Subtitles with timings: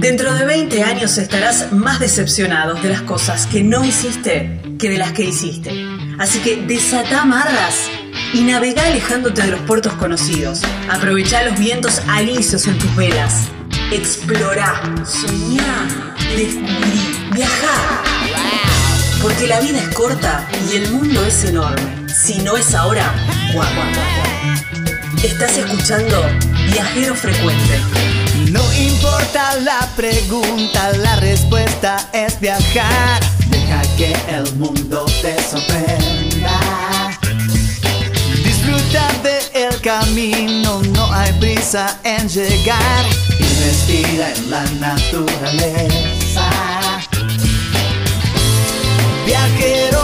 [0.00, 4.96] Dentro de 20 años estarás más decepcionado de las cosas que no hiciste que de
[4.96, 5.72] las que hiciste.
[6.20, 7.90] Así que desata amarras
[8.32, 10.62] y navega alejándote de los puertos conocidos.
[10.88, 13.48] Aprovecha los vientos alisios en tus velas.
[13.90, 18.04] Explora, soñá, descubrí, viajar.
[19.20, 22.06] Porque la vida es corta y el mundo es enorme.
[22.08, 23.12] Si no es ahora,
[23.52, 23.82] ¿cuándo?
[25.24, 26.24] Estás escuchando
[26.70, 28.27] Viajero Frecuente.
[28.58, 33.20] No importa la pregunta, la respuesta es viajar.
[33.46, 36.58] Deja que el mundo te sorprenda.
[38.44, 43.06] Disfruta del camino, no hay prisa en llegar.
[43.38, 46.50] Y respira en la naturaleza.
[49.24, 50.00] Viajero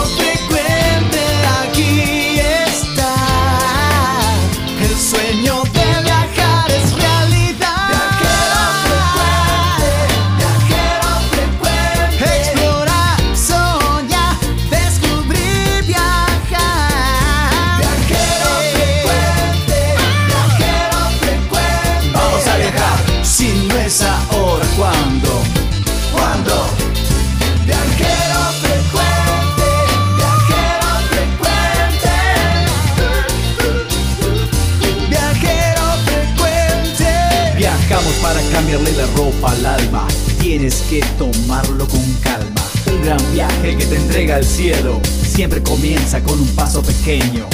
[38.75, 40.07] cambiarle la ropa al alma.
[40.39, 42.61] Tienes que tomarlo con calma.
[42.87, 44.99] Un gran viaje que te entrega al cielo.
[45.23, 47.45] Siempre comienza con un paso pequeño.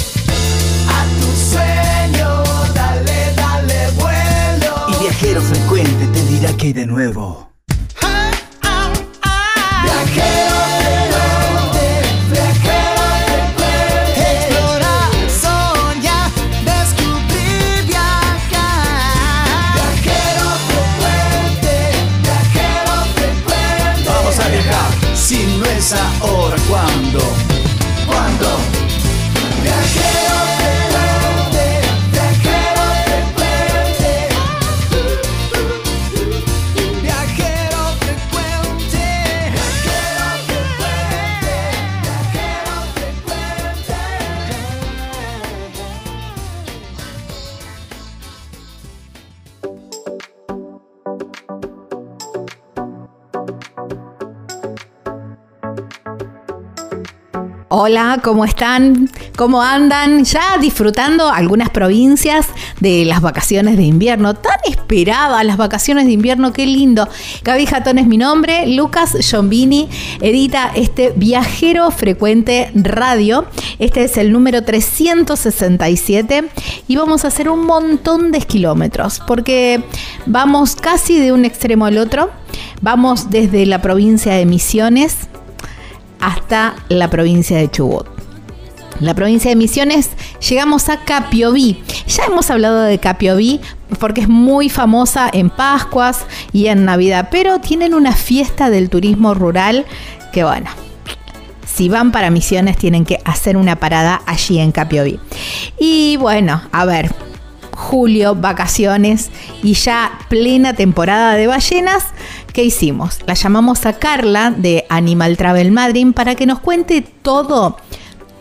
[0.88, 4.98] A tu sueño, dale, dale vuelo.
[4.98, 7.51] Y viajero frecuente te dirá que hay de nuevo.
[26.82, 27.31] Ahora,
[57.74, 59.10] Hola, ¿cómo están?
[59.38, 60.26] ¿Cómo andan?
[60.26, 62.48] Ya disfrutando algunas provincias
[62.82, 64.34] de las vacaciones de invierno.
[64.34, 67.08] Tan esperadas las vacaciones de invierno, qué lindo.
[67.46, 69.88] Gaby Jatón es mi nombre, Lucas Giombini
[70.20, 73.46] edita este Viajero Frecuente Radio.
[73.80, 76.50] Este es el número 367
[76.90, 79.82] y vamos a hacer un montón de kilómetros porque
[80.26, 82.32] vamos casi de un extremo al otro.
[82.82, 85.30] Vamos desde la provincia de Misiones
[86.22, 88.08] hasta la provincia de Chubut.
[89.00, 90.12] La provincia de Misiones
[90.48, 91.82] llegamos a Capiobí.
[92.08, 93.60] Ya hemos hablado de Capiobí
[94.00, 99.34] porque es muy famosa en Pascuas y en Navidad, pero tienen una fiesta del turismo
[99.34, 99.86] rural
[100.32, 100.70] que bueno,
[101.66, 105.20] si van para Misiones tienen que hacer una parada allí en Capiobí.
[105.80, 107.12] Y bueno, a ver,
[107.74, 109.30] julio, vacaciones
[109.64, 112.04] y ya plena temporada de ballenas,
[112.54, 113.20] ¿qué hicimos?
[113.26, 117.78] La llamamos a Carla de Animal Travel Madrid para que nos cuente todo,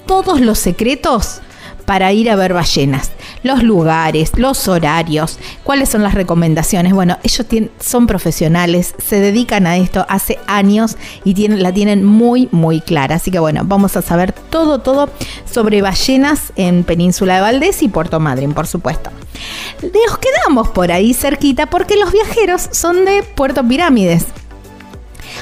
[0.06, 1.40] todos los secretos
[1.90, 3.10] para ir a ver ballenas.
[3.42, 6.92] Los lugares, los horarios, cuáles son las recomendaciones.
[6.92, 7.44] Bueno, ellos
[7.80, 13.16] son profesionales, se dedican a esto hace años y tienen, la tienen muy, muy clara.
[13.16, 15.10] Así que bueno, vamos a saber todo, todo
[15.52, 19.10] sobre ballenas en Península de Valdés y Puerto Madryn, por supuesto.
[19.82, 24.26] Nos quedamos por ahí cerquita porque los viajeros son de Puerto Pirámides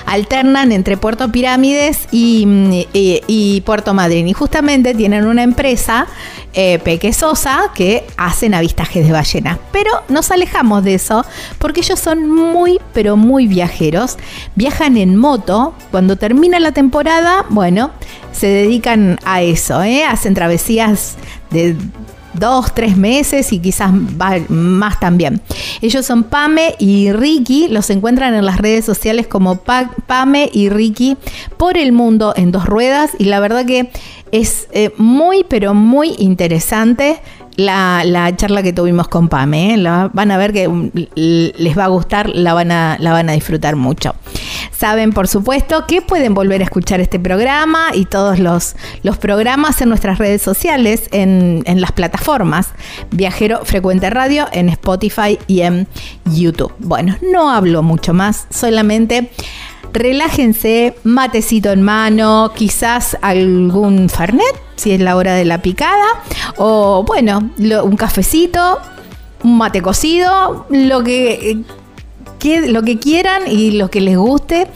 [0.06, 4.28] alternan entre Puerto Pirámides y, y, Puerto Madryn.
[4.28, 6.06] Y justamente tienen una empresa,
[6.54, 9.58] eh, Peque Sosa, que hacen avistajes de ballenas.
[9.72, 11.24] Pero nos alejamos de eso
[11.58, 14.16] porque ellos son muy, pero muy viajeros.
[14.54, 15.74] Viajan en moto.
[15.90, 17.90] Cuando termina la temporada, bueno,
[18.32, 19.82] se dedican a eso.
[19.82, 20.04] ¿eh?
[20.04, 21.16] Hacen travesías
[21.50, 21.76] de
[22.34, 23.92] dos, tres meses y quizás
[24.48, 25.40] más también.
[25.80, 30.68] Ellos son Pame y Ricky, los encuentran en las redes sociales como pa Pame y
[30.68, 31.16] Ricky
[31.56, 33.90] por el mundo en dos ruedas y la verdad que
[34.32, 37.20] es eh, muy, pero muy interesante.
[37.56, 39.74] La, la, charla que tuvimos con Pame.
[39.74, 40.08] ¿eh?
[40.12, 40.68] Van a ver que
[41.16, 44.14] les va a gustar, la van a, la van a disfrutar mucho.
[44.78, 49.82] Saben, por supuesto, que pueden volver a escuchar este programa y todos los, los programas
[49.82, 52.68] en nuestras redes sociales, en, en las plataformas
[53.10, 55.88] Viajero Frecuente Radio, en Spotify y en
[56.26, 56.72] YouTube.
[56.78, 59.32] Bueno, no hablo mucho más, solamente
[59.92, 66.06] relájense, matecito en mano, quizás algún farnet, si es la hora de la picada,
[66.56, 68.78] o bueno, un cafecito,
[69.42, 71.64] un mate cocido, lo que,
[72.38, 74.66] que- lo que quieran y lo que les guste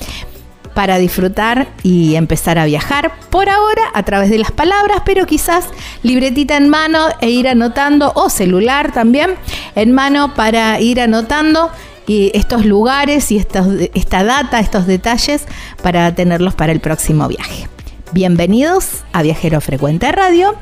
[0.75, 5.67] para disfrutar y empezar a viajar por ahora a través de las palabras, pero quizás
[6.03, 9.35] libretita en mano e ir anotando o celular también
[9.75, 11.71] en mano para ir anotando
[12.09, 15.45] estos lugares y esta data, estos detalles
[15.83, 17.69] para tenerlos para el próximo viaje.
[18.13, 20.55] Bienvenidos a Viajero Frecuente Radio,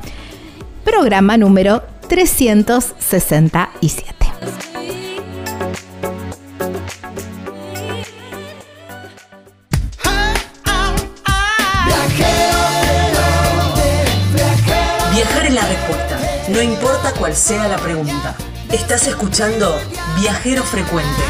[0.85, 4.05] programa número 367.
[16.51, 18.35] No importa cuál sea la pregunta.
[18.71, 19.79] Estás escuchando
[20.19, 21.21] Viajero Frecuente.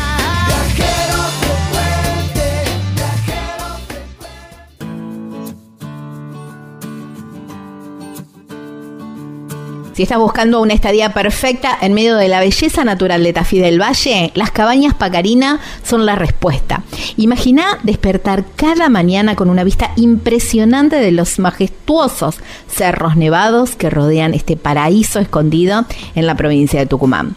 [9.94, 13.82] Si estás buscando una estadía perfecta en medio de la belleza natural de Tafí del
[13.82, 16.84] Valle, las cabañas Pacarina son la respuesta.
[17.18, 22.38] Imagina despertar cada mañana con una vista impresionante de los majestuosos
[22.70, 25.86] cerros nevados que rodean este paraíso escondido
[26.16, 27.36] en la provincia de Tucumán.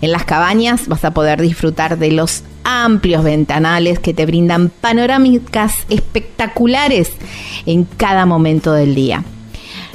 [0.00, 5.74] En las cabañas vas a poder disfrutar de los amplios ventanales que te brindan panorámicas
[5.88, 7.12] espectaculares
[7.64, 9.22] en cada momento del día.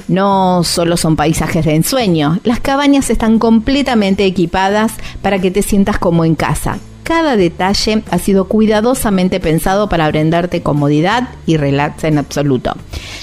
[0.08, 6.00] No solo son paisajes de ensueño, las cabañas están completamente equipadas para que te sientas
[6.00, 6.78] como en casa.
[7.08, 12.74] Cada detalle ha sido cuidadosamente pensado para brindarte comodidad y relax en absoluto.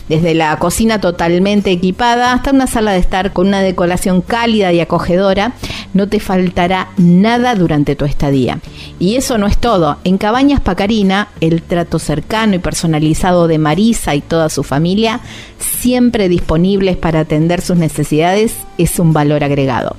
[0.09, 4.81] Desde la cocina totalmente equipada hasta una sala de estar con una decoración cálida y
[4.81, 5.53] acogedora,
[5.93, 8.59] no te faltará nada durante tu estadía.
[8.99, 9.99] Y eso no es todo.
[10.05, 15.21] En Cabañas Pacarina, el trato cercano y personalizado de Marisa y toda su familia,
[15.59, 19.95] siempre disponibles para atender sus necesidades, es un valor agregado.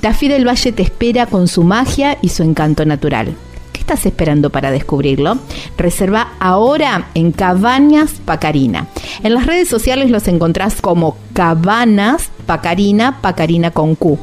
[0.00, 3.34] Tafí del Valle te espera con su magia y su encanto natural.
[3.72, 5.38] ¿Qué estás esperando para descubrirlo?
[5.76, 8.86] Reserva ahora en Cabañas Pacarina.
[9.22, 14.18] En las redes sociales los encontrás como Cabanas Pacarina, Pacarina con Q.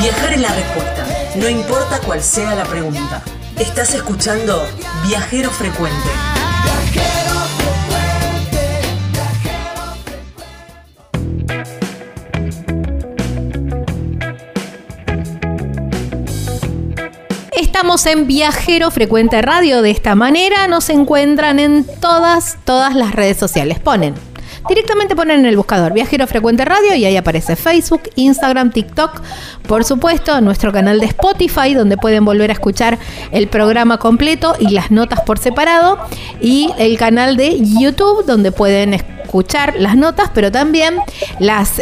[0.00, 1.06] Viajar es la respuesta,
[1.40, 3.22] no importa cuál sea la pregunta.
[3.58, 4.62] Estás escuchando
[5.08, 6.31] Viajero Frecuente.
[17.74, 19.80] Estamos en Viajero Frecuente Radio.
[19.80, 23.80] De esta manera nos encuentran en todas, todas las redes sociales.
[23.80, 24.14] Ponen.
[24.68, 29.22] Directamente ponen en el buscador Viajero Frecuente Radio y ahí aparece Facebook, Instagram, TikTok,
[29.66, 32.98] por supuesto, nuestro canal de Spotify donde pueden volver a escuchar
[33.32, 35.98] el programa completo y las notas por separado
[36.42, 39.21] y el canal de YouTube donde pueden escuchar
[39.78, 40.96] las notas, pero también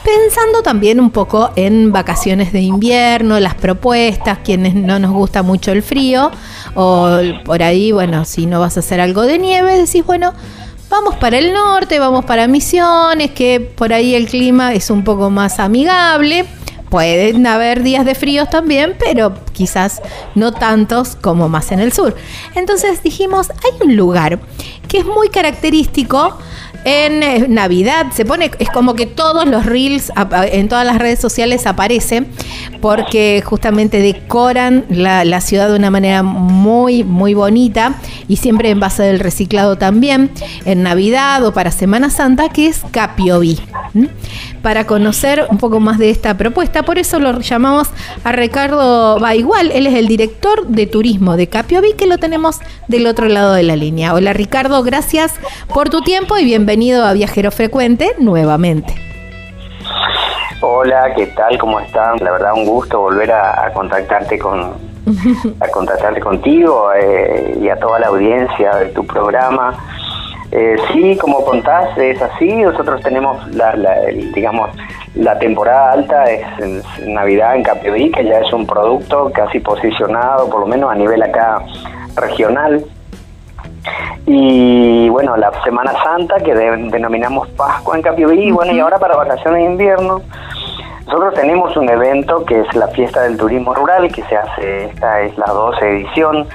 [0.05, 5.73] Pensando también un poco en vacaciones de invierno, las propuestas, quienes no nos gusta mucho
[5.73, 6.31] el frío,
[6.75, 10.33] o por ahí, bueno, si no vas a hacer algo de nieve, decís, bueno,
[10.89, 15.29] vamos para el norte, vamos para Misiones, que por ahí el clima es un poco
[15.29, 16.47] más amigable.
[16.89, 20.03] Pueden haber días de fríos también, pero quizás
[20.35, 22.17] no tantos como más en el sur.
[22.57, 24.41] Entonces dijimos, hay un lugar
[24.89, 26.37] que es muy característico
[26.85, 30.13] en eh, Navidad se pone, es como que todos los reels
[30.53, 32.27] en todas las redes sociales aparecen
[32.81, 37.95] porque justamente decoran la, la ciudad de una manera muy, muy bonita
[38.29, 40.31] y siempre en base del reciclado también,
[40.65, 43.59] en Navidad o para Semana Santa, que es Capioví.
[44.63, 47.89] Para conocer un poco más de esta propuesta, por eso lo llamamos
[48.25, 53.07] a Ricardo Baigual, él es el director de turismo de Capioví, que lo tenemos del
[53.07, 54.13] otro lado de la línea.
[54.13, 55.35] Hola Ricardo, gracias
[55.73, 58.95] por tu tiempo y bienvenido a Viajero Frecuente nuevamente.
[60.61, 61.57] Hola, ¿qué tal?
[61.59, 62.19] ¿Cómo están?
[62.19, 64.91] La verdad, un gusto volver a, a contactarte con
[65.61, 69.75] a contactarte contigo eh, y a toda la audiencia de tu programa.
[70.53, 72.47] Eh, sí, como contás, es así.
[72.63, 74.71] Nosotros tenemos la, la- el- digamos
[75.15, 76.45] la temporada alta es
[77.07, 81.23] Navidad en Capioví, que ya es un producto casi posicionado, por lo menos a nivel
[81.23, 81.63] acá
[82.17, 82.85] regional.
[84.27, 88.99] Y bueno, la Semana Santa, que de- denominamos Pascua en Capioví, y bueno, y ahora
[88.99, 90.21] para vacaciones de invierno,
[91.07, 95.23] nosotros tenemos un evento que es la Fiesta del Turismo Rural, que se hace, esta
[95.23, 96.47] es la 12 edición,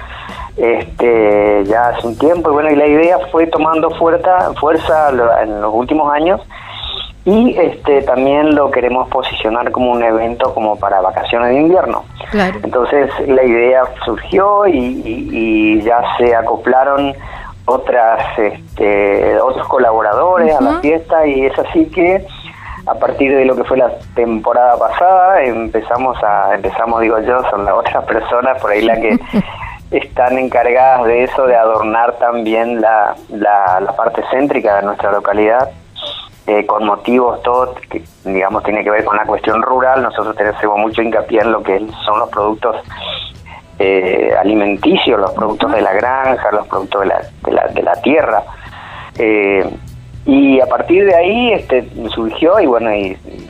[0.57, 5.09] este ya hace un tiempo, y bueno, y la idea fue tomando fuerza, fuerza
[5.43, 6.41] en los últimos años,
[7.25, 12.03] y este también lo queremos posicionar como un evento como para vacaciones de invierno.
[12.31, 12.59] Claro.
[12.63, 17.13] Entonces la idea surgió y, y- y ya se acoplaron
[17.65, 22.23] otras este, otros colaboradores a la fiesta y es así que
[22.85, 27.65] a partir de lo que fue la temporada pasada empezamos a empezamos digo yo son
[27.65, 29.17] las otras personas por ahí las que
[29.97, 35.69] están encargadas de eso de adornar también la, la, la parte céntrica de nuestra localidad
[36.47, 40.03] eh, con motivos todo que digamos tiene que ver con la cuestión rural.
[40.03, 42.75] Nosotros tenemos mucho hincapié en lo que son los productos
[43.79, 47.93] eh, alimenticios los productos de la granja los productos de la, de la, de la
[48.01, 48.43] tierra.
[49.17, 49.69] Eh,
[50.25, 53.47] y a partir de ahí este surgió y bueno y, y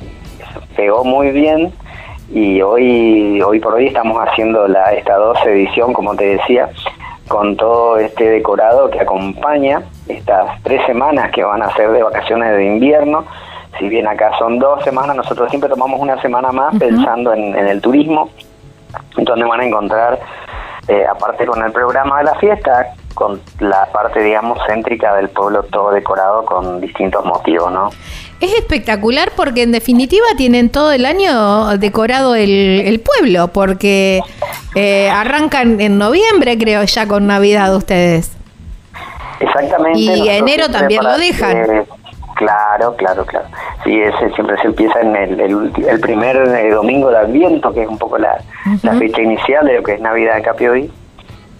[0.76, 1.74] pegó muy bien
[2.32, 6.70] y hoy hoy por hoy estamos haciendo la esta 12 edición como te decía
[7.28, 12.56] con todo este decorado que acompaña estas tres semanas que van a ser de vacaciones
[12.56, 13.26] de invierno.
[13.80, 17.68] Si bien acá son dos semanas nosotros siempre tomamos una semana más pensando en, en
[17.68, 18.30] el turismo
[19.18, 20.20] donde van a encontrar
[20.88, 25.64] eh, aparte con el programa de la fiesta con la parte digamos céntrica del pueblo
[25.64, 27.90] todo decorado con distintos motivos no
[28.46, 34.22] Es espectacular porque en definitiva tienen todo el año decorado el, el pueblo, porque
[34.76, 38.38] eh, arrancan en noviembre creo ya con Navidad ustedes.
[39.40, 40.00] Exactamente.
[40.00, 41.58] Y enero también lo dejan.
[41.58, 41.86] eh,
[42.36, 43.48] claro, claro, claro.
[43.84, 47.90] Sí, ese siempre se empieza en el, el, primer eh, domingo de Adviento, que es
[47.90, 48.38] un poco la,
[48.84, 50.92] la fecha inicial de lo que es Navidad en Capioví.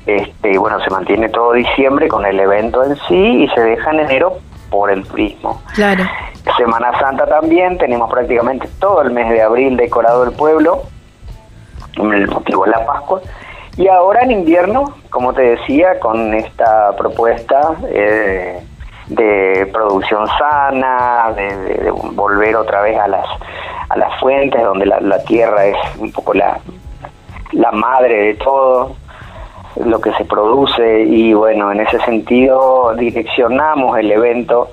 [0.06, 3.90] Este, y bueno, se mantiene todo diciembre con el evento en sí y se deja
[3.90, 4.38] en enero
[4.76, 5.62] por el turismo.
[5.74, 6.04] Claro.
[6.58, 10.84] Semana Santa también, tenemos prácticamente todo el mes de abril decorado el pueblo,
[11.98, 13.22] el motivo de la Pascua.
[13.78, 18.62] Y ahora en invierno, como te decía, con esta propuesta eh,
[19.08, 23.26] de producción sana, de, de- de volver otra vez a las,
[23.90, 26.58] a las fuentes, donde la, la tierra es un poco la,
[27.52, 28.96] la madre de todo,
[29.84, 34.70] lo que se produce y bueno, en ese sentido direccionamos el evento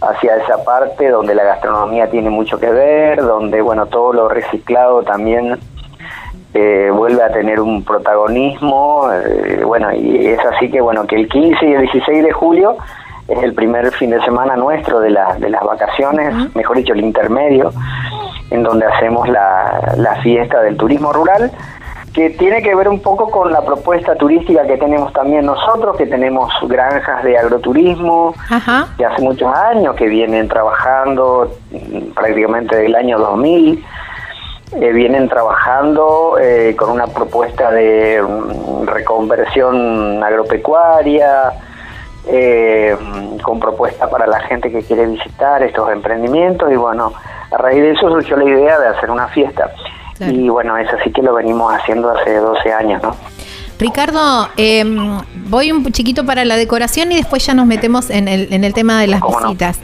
[0.00, 5.02] hacia esa parte donde la gastronomía tiene mucho que ver, donde bueno, todo lo reciclado
[5.02, 5.58] también
[6.52, 11.28] eh, vuelve a tener un protagonismo, eh, bueno, y es así que bueno, que el
[11.28, 12.76] 15 y el 16 de julio
[13.26, 17.00] es el primer fin de semana nuestro de, la- de las vacaciones, mejor dicho, el
[17.00, 17.72] intermedio,
[18.50, 21.50] en donde hacemos la, la fiesta del turismo rural,
[22.14, 26.06] que tiene que ver un poco con la propuesta turística que tenemos también nosotros, que
[26.06, 28.86] tenemos granjas de agroturismo, Ajá.
[28.96, 33.84] de hace muchos años que vienen trabajando mm, prácticamente del año 2000
[34.80, 41.52] eh, vienen trabajando eh, con una propuesta de mm, reconversión agropecuaria
[42.26, 47.12] eh, mm, con propuesta para la gente que quiere visitar estos emprendimientos y bueno
[47.50, 49.70] a raíz de eso surgió la idea de hacer una fiesta
[50.16, 50.32] Claro.
[50.32, 53.16] y bueno es así que lo venimos haciendo hace 12 años ¿no?
[53.78, 54.84] Ricardo, eh,
[55.48, 58.72] voy un chiquito para la decoración y después ya nos metemos en el, en el
[58.72, 59.78] tema de las visitas.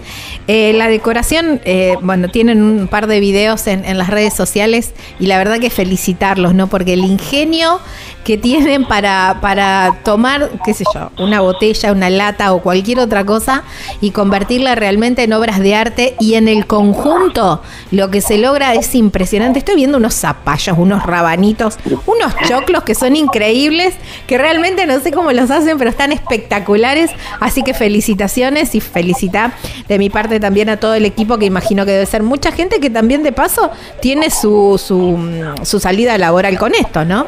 [0.47, 4.95] Eh, la decoración, eh, bueno, tienen un par de videos en, en las redes sociales
[5.19, 6.69] y la verdad que felicitarlos, ¿no?
[6.69, 7.81] Porque el ingenio
[8.25, 13.25] que tienen para, para tomar, qué sé yo, una botella, una lata o cualquier otra
[13.25, 13.63] cosa
[14.01, 18.75] y convertirla realmente en obras de arte y en el conjunto lo que se logra
[18.75, 19.59] es impresionante.
[19.59, 23.95] Estoy viendo unos zapallos, unos rabanitos, unos choclos que son increíbles,
[24.27, 27.11] que realmente no sé cómo los hacen, pero están espectaculares.
[27.41, 29.53] Así que felicitaciones y felicita
[29.89, 32.81] de mi parte también a todo el equipo que imagino que debe ser mucha gente
[32.81, 35.19] que también de paso tiene su, su,
[35.65, 37.27] su salida laboral con esto, ¿no?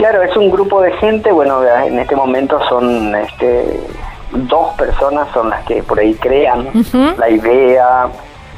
[0.00, 3.78] Claro, es un grupo de gente, bueno, en este momento son este,
[4.32, 6.68] dos personas son las que por ahí crean
[7.18, 8.06] la idea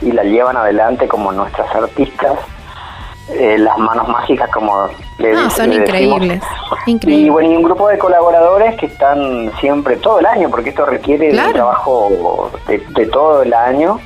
[0.00, 2.34] y la llevan adelante como nuestras artistas,
[3.30, 4.86] eh, las manos mágicas como
[5.18, 6.42] le, dice- son le increíbles.
[7.24, 10.84] Y bueno, y un grupo de colaboradores que están siempre todo el año, porque esto
[10.86, 11.48] requiere de Claro.
[11.48, 13.98] un trabajo de, de todo el año.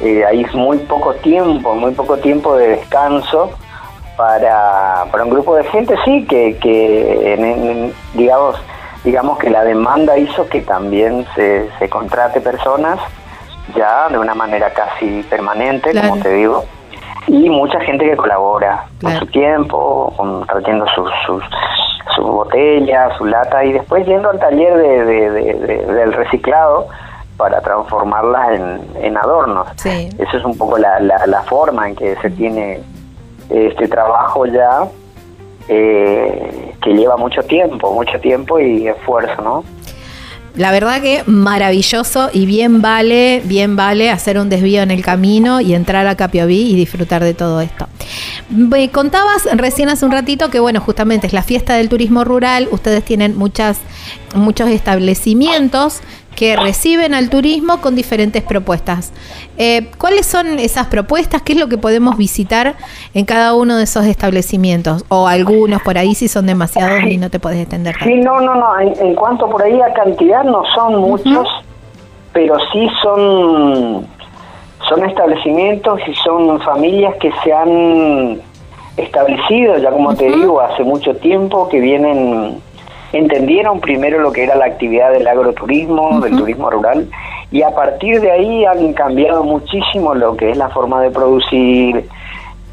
[0.00, 3.50] Eh, hay muy poco tiempo, muy poco tiempo de descanso
[4.16, 8.56] para, para un grupo de gente, sí, que, que en- en- digamos,
[9.04, 12.98] digamos que la demanda hizo que también se, se contrate personas
[13.74, 16.10] ya de una manera casi permanente, Claro.
[16.10, 16.64] como te digo,
[17.26, 19.18] y mucha gente que colabora Claro.
[19.18, 21.42] con su tiempo, con, trayendo sus, sus,
[22.22, 26.86] botellas, su lata y después yendo al taller de, de- de- de- del reciclado
[27.36, 29.66] para transformarlas en, en adornos.
[29.76, 30.10] Sí.
[30.18, 32.80] Esa es un poco la, la, la forma en que se tiene
[33.52, 34.88] este trabajo ya,
[35.68, 39.64] eh, que lleva mucho tiempo, mucho tiempo y esfuerzo, ¿no?
[40.54, 45.62] La verdad que maravilloso y bien vale, bien vale hacer un desvío en el camino
[45.62, 47.88] y entrar a Capiobí y disfrutar de todo esto.
[48.50, 52.68] Me contabas recién hace un ratito que bueno, justamente es la fiesta del turismo rural,
[52.70, 53.78] ustedes tienen muchas
[54.34, 56.00] muchos establecimientos
[56.42, 59.12] que reciben al turismo con diferentes propuestas.
[59.58, 61.40] Eh, ¿Cuáles son esas propuestas?
[61.40, 62.74] ¿Qué es lo que podemos visitar
[63.14, 65.04] en cada uno de esos establecimientos?
[65.08, 67.94] O algunos por ahí si son demasiados y no te puedes extender.
[68.02, 68.76] Sí, no, no, no.
[68.80, 71.46] En, en cuanto por ahí a cantidad, no son muchos,
[72.32, 74.04] pero sí son,
[74.88, 78.40] son establecimientos y son familias que se han
[78.96, 82.60] establecido, ya como te digo, hace mucho tiempo, que vienen,
[83.12, 87.08] entendieron primero lo que era la actividad del agroturismo, del turismo rural,
[87.50, 92.08] y a partir de ahí han cambiado muchísimo lo que es la forma de producir.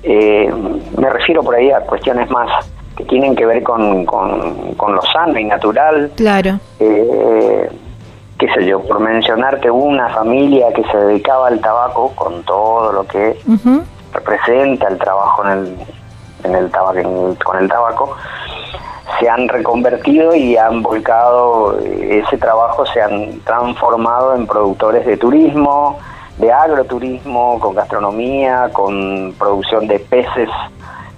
[0.03, 0.53] Eh,
[0.98, 2.50] me refiero por ahí a cuestiones más
[2.96, 6.12] que tienen que ver con, con, con lo sano y natural.
[6.15, 6.60] Claro.
[6.79, 7.69] Eh,
[8.38, 13.03] qué sé yo, por mencionarte una familia que se dedicaba al tabaco con todo lo
[13.05, 13.38] que
[14.13, 15.75] representa el trabajo en el,
[16.43, 18.15] en el tabaco, con el tabaco,
[19.19, 25.18] se han reconvertido y han volcado eh, ese trabajo, se han transformado en productores de
[25.18, 26.00] turismo,
[26.37, 30.50] de agroturismo, con gastronomía, con producción de peces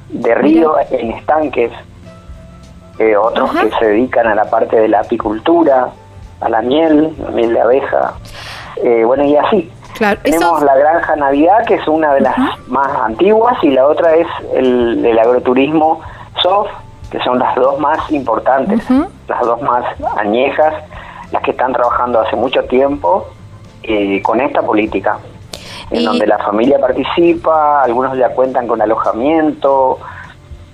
[0.10, 1.72] de río en estanques,
[2.98, 3.63] eh, otros Ajá.
[3.63, 5.89] que se dedican a la parte de la apicultura,
[6.39, 8.13] a la miel, la miel de abeja,
[8.78, 9.72] eh, bueno, y así.
[9.97, 12.36] Claro, Tenemos eso- la Granja Navidad, que es una de las
[12.67, 16.01] más antiguas, y la otra es el, el agroturismo
[16.41, 16.71] soft,
[17.12, 18.82] que son las dos más importantes,
[19.27, 19.84] las dos más
[20.17, 20.73] añejas,
[21.32, 23.27] las que están trabajando hace mucho tiempo
[23.84, 25.17] eh, con esta política,
[25.91, 29.97] en Y- donde la familia participa, algunos ya cuentan con alojamiento,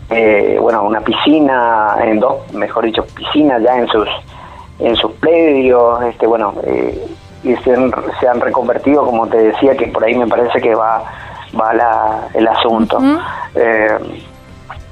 [0.09, 4.07] eh, bueno, una piscina, en dos, mejor dicho, piscinas ya en sus
[4.79, 7.03] en sus predios, este, bueno, eh,
[7.47, 10.75] y se han, se han reconvertido, como te decía, que por ahí me parece que
[10.75, 11.03] va
[11.59, 12.99] va la, el asunto.
[13.55, 13.97] Eh,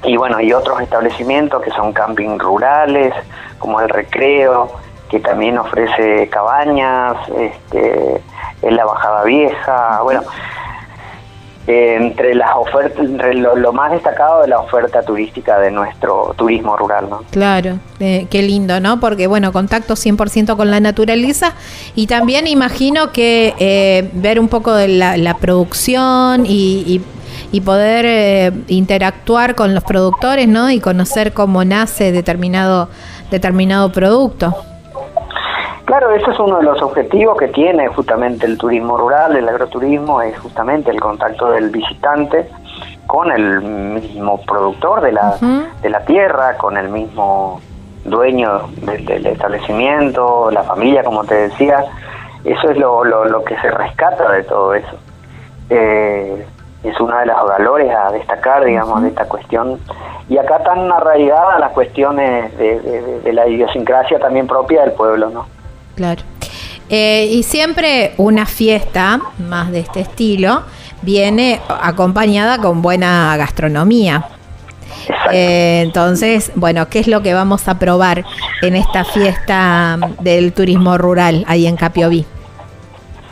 [0.04, 3.12] y bueno, y otros establecimientos que son camping rurales,
[3.58, 4.70] como el Recreo,
[5.08, 8.22] que también ofrece cabañas, este,
[8.62, 10.22] en la Bajada Vieja, bueno,
[11.66, 17.08] entre las ofertas, entre lo, más destacado de la oferta turística de nuestro turismo rural,
[17.10, 17.22] ¿no?
[17.30, 19.00] Claro, eh, qué lindo, ¿no?
[19.00, 21.54] Porque, bueno, contacto 100% con la naturaleza
[21.94, 27.00] y también imagino que eh, ver un poco de la, producción y, y-
[27.52, 30.70] y poder eh, interactuar con los productores, ¿no?
[30.70, 32.88] Y conocer cómo nace determinado,
[33.30, 34.54] determinado producto.
[35.86, 40.20] Claro, ese es uno de los objetivos que tiene justamente el turismo rural, el agroturismo,
[40.20, 42.50] es justamente el contacto del visitante
[43.06, 45.36] con el mismo productor de la,
[45.82, 47.60] de la tierra, con el mismo
[48.04, 51.84] dueño del, del establecimiento, la familia, como te decía.
[52.44, 54.96] Eso es lo, lo, lo que se rescata de todo eso.
[55.70, 56.46] Eh,
[56.82, 59.78] es uno de los valores a destacar, digamos, de esta cuestión.
[60.28, 65.46] Y acá están arraigadas las cuestiones de- de la idiosincrasia también propia del pueblo, ¿no?
[65.96, 66.22] Claro.
[66.88, 70.62] Eh, y siempre una fiesta más de este estilo
[71.02, 74.28] viene acompañada con buena gastronomía.
[75.32, 78.24] Eh, entonces, bueno, ¿qué es lo que vamos a probar
[78.62, 82.24] en esta fiesta del turismo rural ahí en Capiobí?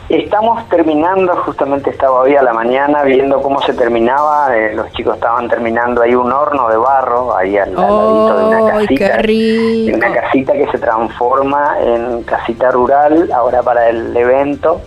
[0.07, 5.15] Estamos terminando, justamente estaba hoy a la mañana viendo cómo se terminaba, eh, los chicos
[5.15, 8.95] estaban terminando ahí un horno de barro, ahí al, al ladito de una ¡Ay, qué
[8.99, 14.79] casita, de una casita que se transforma en casita rural ahora para el evento,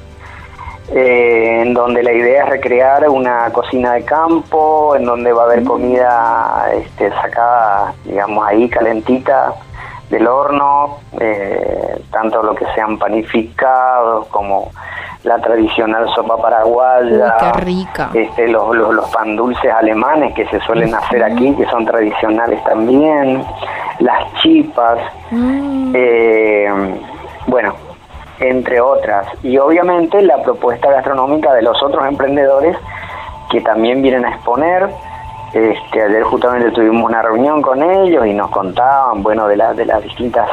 [0.95, 5.47] eh, en donde la idea es recrear una cocina de campo, en donde va a
[5.47, 5.51] Mm.
[5.51, 9.53] haber comida este, sacada, digamos, ahí calentita
[10.11, 14.71] del horno, eh, tanto lo que sean panificados como
[15.25, 18.11] la tradicional sopa paraguaya, Uy, qué rica.
[18.15, 22.63] este, los, los, los pan dulces alemanes que se suelen hacer aquí, que son tradicionales
[22.65, 23.45] también,
[24.01, 24.99] las chipas,
[25.31, 25.93] Mm.
[25.95, 27.01] eh,
[27.49, 27.75] bueno,
[28.41, 29.27] entre otras.
[29.43, 32.77] Y obviamente la propuesta gastronómica de los otros emprendedores
[33.51, 34.89] que también vienen a exponer.
[35.53, 39.87] Este, ayer justamente tuvimos una reunión con ellos y nos contaban, bueno, de, la- de
[39.87, 40.49] las distintas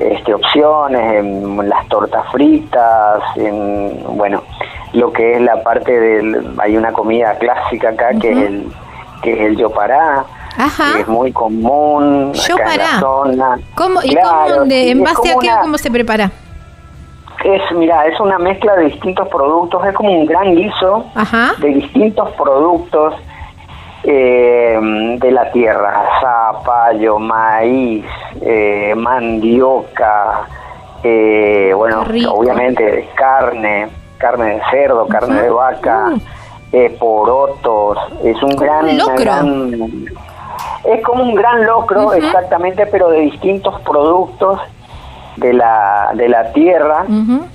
[0.00, 4.42] este, opciones, en las tortas fritas, en, bueno,
[4.94, 8.72] lo que es la parte del, hay una comida clásica acá que es el
[9.22, 10.24] que es el yopará,
[10.58, 10.92] Ajá.
[10.94, 12.76] que es muy común acá en Yopará.
[12.94, 13.58] la zona.
[13.74, 16.30] ¿Cómo, ¿Y Claro, cómo, de- en base a qué o una- cómo se prepara?
[17.44, 21.52] Es, mira, es una mezcla de distintos productos, es como un gran guiso Ajá.
[21.58, 23.14] de distintos productos
[24.04, 24.78] eh,
[25.18, 28.04] de la tierra, zapallo, maíz,
[28.40, 30.42] eh, mandioca,
[31.02, 36.20] eh, bueno, obviamente carne, carne de cerdo, carne de vaca, Mm.
[36.72, 39.14] eh, porotos, es un gran, un locro.
[39.16, 40.04] gran-
[40.84, 44.60] es como un gran locro, exactamente, pero de distintos productos
[45.36, 47.04] de la, de la tierra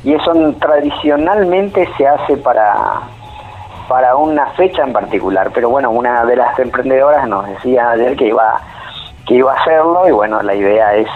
[0.04, 3.02] y eso tradicionalmente se hace para
[3.92, 8.28] para una fecha en particular pero bueno una de las emprendedoras nos decía ayer que
[8.28, 8.58] iba
[9.28, 11.10] que iba a hacerlo y bueno la idea es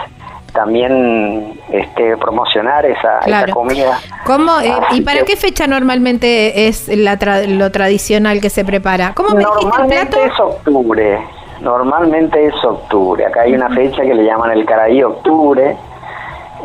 [0.52, 6.88] también este promocionar esa, esa comida ¿Cómo, eh, ¿Y para que- qué fecha normalmente es
[6.88, 9.12] la tra- lo tradicional que se prepara?
[9.14, 10.32] ¿Cómo me dijiste el Normalmente plato?
[10.34, 11.26] es octubre,
[11.60, 13.24] normalmente es octubre.
[13.26, 15.76] Acá hay una fecha que le llaman el Caraí Octubre,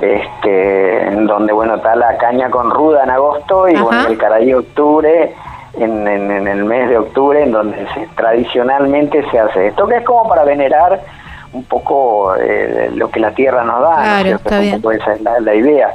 [0.01, 3.83] este, en donde bueno está la caña con ruda en agosto y Ajá.
[3.83, 5.35] bueno el Caraí Octubre
[5.73, 9.97] en, en- en el mes de octubre, en donde se- tradicionalmente se hace esto, que
[9.97, 11.01] es como para venerar
[11.53, 13.89] un poco eh, lo que la tierra nos da.
[13.89, 14.43] ¿no Claro, cierto?
[14.49, 14.81] está bien.
[15.01, 15.93] esa es la, la idea.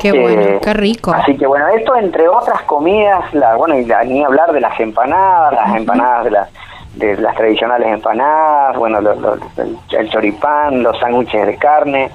[0.00, 1.12] Qué bueno, Eh, qué rico.
[1.12, 4.78] Así que bueno, esto entre otras comidas, la, bueno, y la- ni hablar de las
[4.78, 6.48] empanadas, las empanadas de las
[6.94, 9.38] de las tradicionales empanadas, bueno, lo- lo-
[9.96, 12.10] el, choripán, los sándwiches de carne,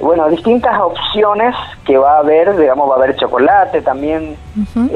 [0.00, 1.54] bueno, distintas opciones
[1.84, 4.36] que va a haber, digamos, va a haber chocolate también.
[4.60, 4.88] Ujú.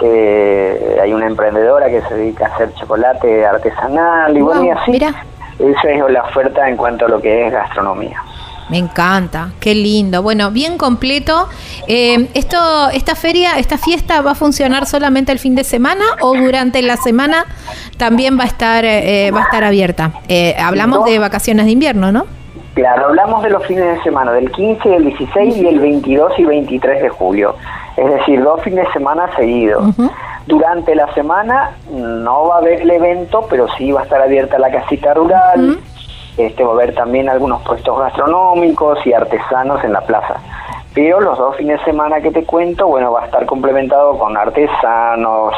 [0.00, 4.92] Este, hay una emprendedora que se dedica a hacer chocolate artesanal y bueno, y así.
[4.92, 5.24] mira.
[5.58, 8.22] Esa es la oferta en cuanto a lo que es gastronomía.
[8.70, 10.22] Me encanta, qué lindo.
[10.22, 11.48] Bueno, bien completo.
[11.88, 16.36] Eh, esto, esta feria, esta fiesta va a funcionar solamente el fin de semana o
[16.36, 17.44] durante la semana
[17.96, 20.12] también va a estar, eh, va a estar abierta.
[20.28, 22.26] Eh, hablamos de vacaciones de invierno, ¿no?
[22.78, 26.44] Claro, hablamos de los fines de semana, del 15, el 16 y el 22 y
[26.44, 27.56] 23 de julio.
[27.96, 29.96] Es decir, dos fines de semana seguidos.
[30.46, 34.60] Durante la semana no va a haber el evento, pero sí va a estar abierta
[34.60, 35.80] la casita rural.
[36.36, 40.36] Este Va a haber también algunos puestos gastronómicos y artesanos en la plaza.
[40.94, 44.36] Pero los dos fines de semana que te cuento, bueno, va a estar complementado con
[44.36, 45.52] artesanos,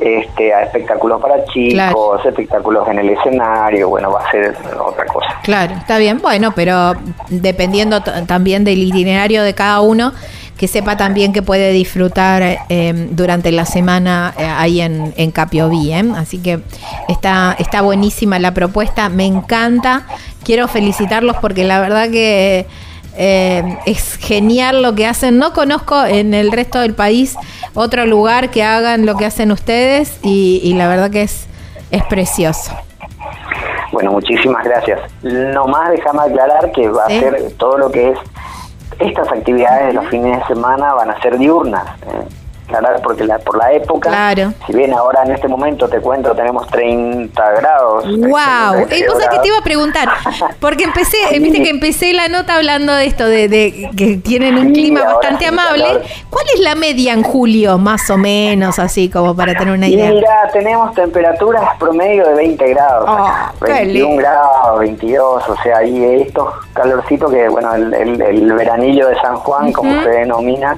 [0.00, 2.20] este, a espectáculos para chicos, Claro.
[2.24, 5.28] espectáculos en el escenario, bueno, va a ser otra cosa.
[5.42, 6.18] Claro, está bien.
[6.20, 6.94] Bueno, pero
[7.28, 10.12] dependiendo también del itinerario de cada uno,
[10.56, 15.92] que sepa también que puede disfrutar eh, durante la semana eh, ahí en, en Capiobí.
[15.92, 16.04] ¿eh?
[16.16, 16.60] Así que
[17.08, 20.02] está, está buenísima la propuesta, me encanta.
[20.44, 22.66] Quiero felicitarlos porque la verdad que
[23.16, 25.38] eh, es genial lo que hacen.
[25.38, 27.36] No conozco en el resto del país
[27.74, 31.46] otro lugar que hagan lo que hacen ustedes y, y la verdad que es,
[31.90, 32.72] es precioso.
[33.92, 35.00] Bueno, muchísimas gracias.
[35.22, 37.16] Nomás déjame aclarar que va Sí.
[37.16, 38.18] a ser todo lo que es
[38.98, 41.84] estas actividades de los fines de semana van a ser diurnas.
[42.06, 42.26] ¿eh?
[42.72, 44.52] Aclarar porque la, por la época, Claro.
[44.66, 48.04] si bien ahora en este momento te cuento tenemos 30 grados.
[48.04, 50.08] Wow, 32 y vos sabés que te iba a preguntar,
[50.60, 51.38] porque empecé, Sí.
[51.38, 55.04] viste que empecé la nota hablando de esto, de, de que tienen un Sí, clima
[55.04, 55.84] bastante amable.
[56.30, 60.10] ¿Cuál es la media en julio, más o menos, así como para tener una idea?
[60.10, 63.04] mira, tenemos temperaturas promedio de 20 grados.
[63.08, 64.22] Oh, acá, qué 21 lindo.
[64.22, 69.36] grados, 22, o sea, y estos calorcitos que, bueno, el, el- el veranillo de San
[69.36, 70.76] Juan, como se denomina,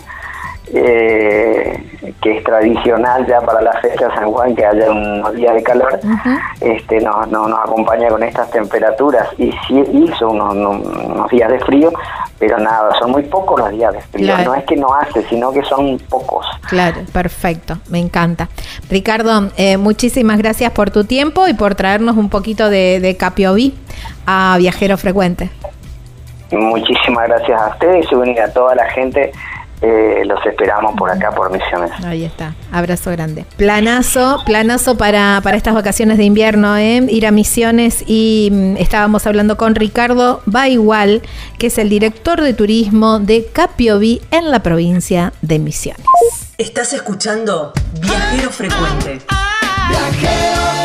[0.75, 5.55] eh, que es tradicional ya para la fecha de San Juan que haya unos días
[5.55, 5.99] de calor,
[6.61, 11.59] este, nos, no- nos acompaña con estas temperaturas y sí hizo unos, unos- días de
[11.61, 11.91] frío,
[12.39, 14.45] pero nada, son muy pocos los días de frío, Claro.
[14.51, 16.47] no es que no hace, sino que son pocos.
[16.69, 18.49] Claro, perfecto, me encanta.
[18.91, 23.75] Ricardo, eh, muchísimas gracias por tu tiempo y por traernos un poquito de, de Capioví
[24.27, 25.51] a Viajero Frecuente.
[26.53, 29.33] Muchísimas gracias a ustedes y a toda la gente.
[29.83, 31.91] Eh, los esperamos por acá, por Misiones.
[32.05, 33.45] Ahí está, abrazo grande.
[33.57, 37.05] Planazo, planazo para, para estas vacaciones de invierno, ¿eh?
[37.09, 41.23] ir a Misiones y mm, estábamos hablando con Ricardo Va Igual,
[41.59, 46.05] que es el director de turismo de Capioví en la provincia de Misiones.
[46.59, 49.21] Estás escuchando Viajero Frecuente.
[49.95, 50.84] Explorar,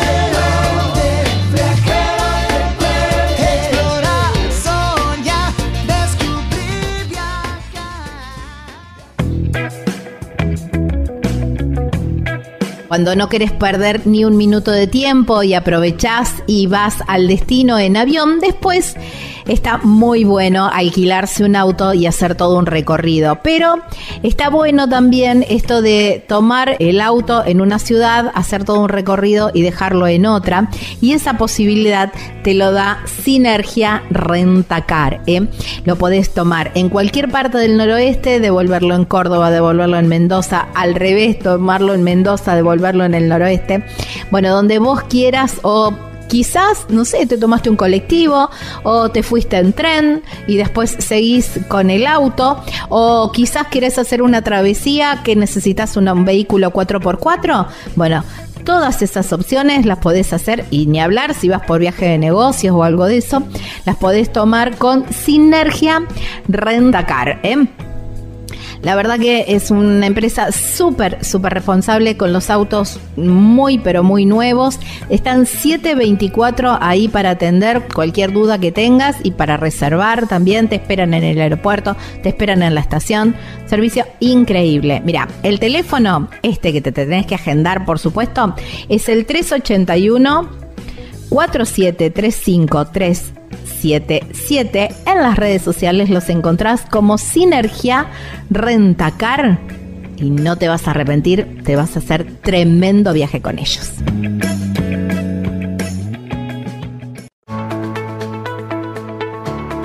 [12.90, 17.78] Cuando no querés perder ni un minuto de tiempo y aprovechás y vas al destino
[17.78, 18.96] en avión, después
[19.50, 23.40] está muy bueno alquilarse un auto y hacer todo un recorrido.
[23.42, 23.76] Pero
[24.22, 29.50] está bueno también esto de tomar el auto en una ciudad, hacer todo un recorrido
[29.52, 30.70] y dejarlo en otra.
[31.00, 35.20] Y esa posibilidad te lo da Sinergia Rentacar.
[35.26, 35.46] ¿eh?
[35.84, 40.94] Lo podés tomar en cualquier parte del noroeste, devolverlo en Córdoba, devolverlo en Mendoza, al
[40.94, 43.84] revés, tomarlo en Mendoza, devolverlo en el noroeste.
[44.30, 45.92] Bueno, donde vos quieras o
[46.30, 48.48] quizás, no sé, te tomaste un colectivo
[48.84, 54.22] o te fuiste en tren y después seguís con el auto o quizás querés hacer
[54.22, 57.66] una travesía que necesitas un vehículo 4x4.
[57.96, 58.24] Bueno,
[58.64, 62.74] Todas esas opciones las podés hacer y ni hablar si vas por viaje de negocios
[62.76, 63.42] o algo de eso,
[63.86, 66.06] las podés tomar con Sinergia
[66.46, 67.40] Rentacar.
[67.42, 67.66] ¿eh?
[68.82, 74.24] La verdad que es una empresa súper, súper responsable con los autos muy, pero muy
[74.24, 74.78] nuevos.
[75.10, 80.68] Están 724 ahí para atender cualquier duda que tengas y para reservar también.
[80.68, 83.36] Te esperan en el aeropuerto, te esperan en la estación.
[83.66, 85.02] Servicio increíble.
[85.04, 88.54] Mira, el teléfono, este que te tenés que agendar, por supuesto,
[88.88, 90.48] es el 381
[93.82, 94.94] 4735377.
[95.06, 98.06] En las redes sociales los encontrás como Sinergia
[98.50, 99.58] Rentacar
[100.16, 103.90] y no te vas a arrepentir, te vas a hacer tremendo viaje con ellos.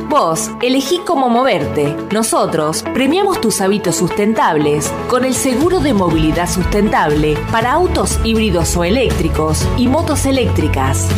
[0.09, 1.93] Vos elegí cómo moverte.
[2.13, 8.85] Nosotros premiamos tus hábitos sustentables con el seguro de movilidad sustentable para autos híbridos o
[8.85, 11.09] eléctricos y motos eléctricas.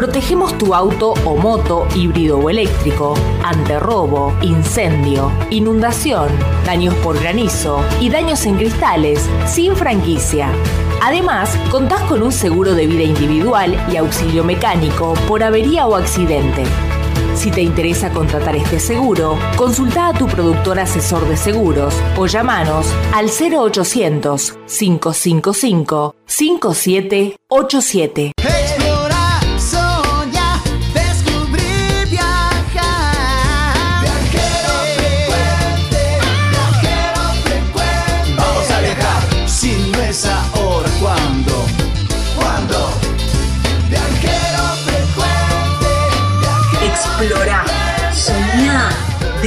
[0.00, 3.12] Protegemos tu auto o moto híbrido o eléctrico
[3.44, 6.30] ante robo, incendio, inundación,
[6.64, 10.48] daños por granizo y daños en cristales sin franquicia.
[11.02, 16.62] Además, contás con un seguro de vida individual y auxilio mecánico por avería o accidente.
[17.34, 22.86] Si te interesa contratar este seguro, consulta a tu productor asesor de seguros o llamanos
[23.12, 28.32] al 0800 555 5787.
[28.40, 28.79] Explorar,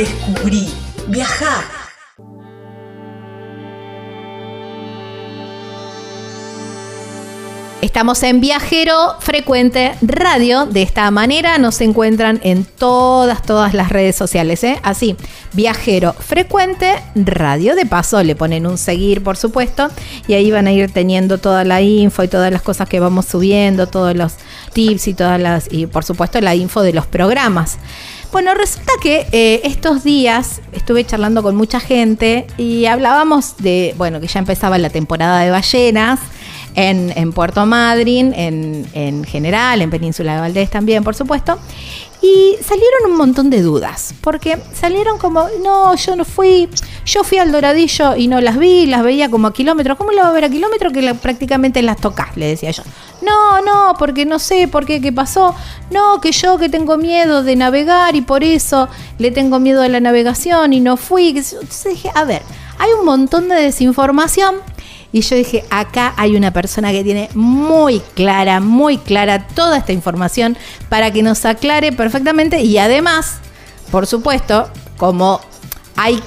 [0.03, 0.67] descubrí,
[1.07, 1.63] viajá.
[7.81, 10.65] Estamos en Viajero Frecuente Radio.
[10.65, 14.63] De esta manera nos encuentran en todas, todas las redes sociales.
[14.63, 14.79] ¿eh?
[14.83, 15.15] Así,
[15.53, 17.75] Viajero Frecuente Radio.
[17.75, 19.89] De paso, le ponen un seguir, por supuesto.
[20.27, 23.25] Y ahí van a ir teniendo toda la info y todas las cosas que vamos
[23.25, 24.33] subiendo, todos los
[24.73, 25.67] tips y todas las.
[25.71, 27.77] Y por supuesto, la info de los programas.
[28.33, 34.19] Bueno, resulta que eh, estos días estuve charlando con mucha gente y hablábamos de, bueno,
[34.19, 36.19] que ya empezaba la temporada de ballenas
[36.73, 41.59] en, Puerto Madryn, en, en general, en Península de Valdés también, por supuesto.
[42.25, 46.69] Y salieron un montón de dudas, porque salieron como, no, yo no fui,
[47.05, 49.97] yo fui al Doradillo y no las vi, las veía como a kilómetros.
[49.97, 52.37] ¿Cómo las va a ver a kilómetros que la- prácticamente las tocas?
[52.37, 52.83] Le decía yo.
[53.23, 55.53] No, no, porque no sé por qué, qué pasó.
[55.91, 59.89] No, que yo que tengo miedo de navegar y por eso le tengo miedo a
[59.89, 61.29] la navegación y no fui.
[61.29, 62.41] Entonces dije, a ver,
[62.79, 64.55] hay un montón de desinformación
[65.13, 69.93] y yo dije, acá hay una persona que tiene muy clara, muy clara toda esta
[69.93, 70.57] información
[70.89, 73.37] para que nos aclare perfectamente y además,
[73.91, 75.39] por supuesto, como
[75.95, 76.19] hay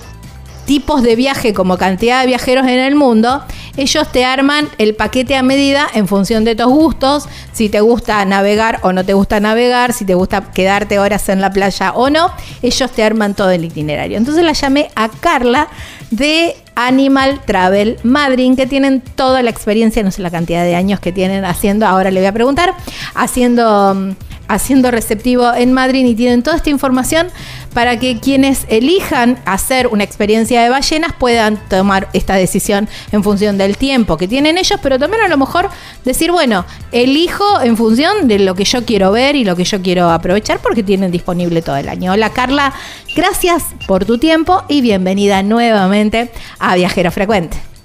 [0.67, 3.45] tipos de viaje como cantidad de viajeros en el mundo,
[3.77, 8.25] ellos te arman el paquete a medida en función de tus gustos, si te gusta
[8.25, 12.09] navegar o no te gusta navegar, si te gusta quedarte horas en la playa o
[12.09, 12.31] no,
[12.63, 14.17] ellos te arman todo el itinerario.
[14.17, 15.69] Entonces la llamé a Carla
[16.11, 21.01] de Animal Travel Madrid, que tienen toda la experiencia, no sé la cantidad de años
[21.01, 22.75] que tienen haciendo, ahora le voy a preguntar,
[23.15, 24.11] haciendo, mm,
[24.49, 27.29] haciendo receptivo en Madrid y tienen toda esta información
[27.75, 33.59] para que quienes elijan hacer una experiencia de ballenas puedan tomar esta decisión en función
[33.59, 35.69] del tiempo que tienen ellos, pero también a lo mejor
[36.05, 39.83] decir, bueno, elijo en función de lo que yo quiero ver y lo que yo
[39.83, 42.13] quiero aprovechar porque tienen disponible todo el año.
[42.13, 42.73] Hola Carla,
[43.15, 47.76] gracias por tu tiempo y bienvenida nuevamente a Viajero Frecuente.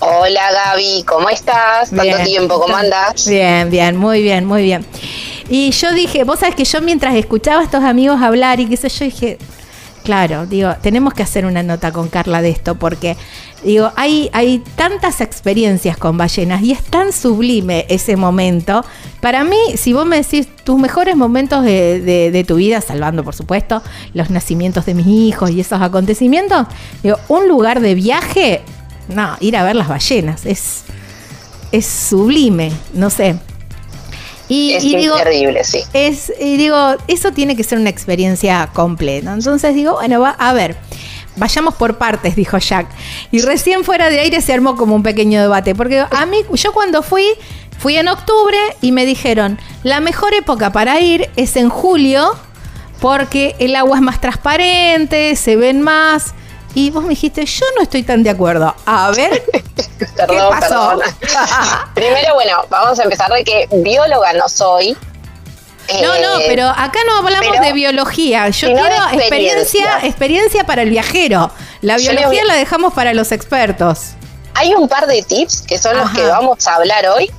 [0.00, 1.90] Hola Gaby, ¿cómo estás?
[1.90, 2.24] Tanto Bien.
[2.24, 3.26] tiempo, ¿cómo andas?
[3.28, 4.84] Bien, bien, muy bien, muy bien.
[5.48, 8.76] Y yo dije, vos sabés que yo mientras escuchaba a estos amigos hablar y qué
[8.76, 9.38] sé yo, dije,
[10.02, 13.16] claro, digo, tenemos que hacer una nota con Carla de esto porque,
[13.62, 18.84] digo, hay, hay tantas experiencias con ballenas y es tan sublime ese momento.
[19.20, 23.22] Para mí, si vos me decís tus mejores momentos de, de- de tu vida, salvando
[23.22, 23.82] por supuesto
[24.14, 26.66] los nacimientos de mis hijos y esos acontecimientos,
[27.04, 28.62] digo, un lugar de viaje,
[29.08, 30.84] no, ir a ver las ballenas, es,
[31.70, 33.36] es sublime, no sé.
[34.48, 35.82] Y, es y digo, terrible, sí.
[35.92, 36.76] es, y digo,
[37.08, 39.32] eso tiene que ser una experiencia completa.
[39.32, 40.76] Entonces digo, bueno, va, a ver,
[41.36, 42.86] vayamos por partes, dijo Jack.
[43.30, 46.72] Y recién fuera de aire se armó como un pequeño debate, porque a mí, yo
[46.72, 47.26] cuando fui,
[47.78, 52.36] fui en octubre y me dijeron, la mejor época para ir es en julio,
[53.00, 56.34] porque el agua es más transparente, se ven más.
[56.74, 58.74] Y vos me dijiste, yo no estoy tan de acuerdo.
[58.86, 59.42] A ver,
[60.16, 60.98] Perdón, pasó?
[60.98, 61.02] perdón.
[61.94, 64.96] Primero, bueno, vamos a empezar de que bióloga no soy.
[66.00, 68.48] No, no, Eh, pero acá no hablamos pero- de biología.
[68.48, 68.82] Yo quiero
[69.12, 69.98] experiencia, experiencia.
[70.08, 71.50] experiencia para el viajero.
[71.82, 74.12] La biología la dejamos para los expertos.
[74.54, 77.30] Hay un par de tips que son los que vamos a hablar hoy,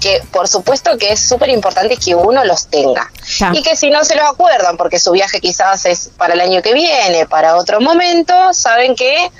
[0.00, 3.10] que por supuesto que es súper importante que uno los tenga.
[3.38, 3.52] Ya.
[3.54, 6.62] Y que si no se los acuerdan, porque su viaje quizás es para el año
[6.62, 9.30] que viene, para otro momento, saben que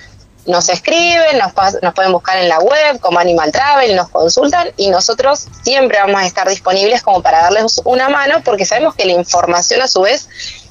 [0.47, 4.89] nos escriben, nos, nos pueden buscar en la web como Animal Travel, nos consultan y
[4.89, 9.13] nosotros siempre vamos a estar disponibles como para darles una mano porque sabemos que la
[9.13, 10.29] información a su vez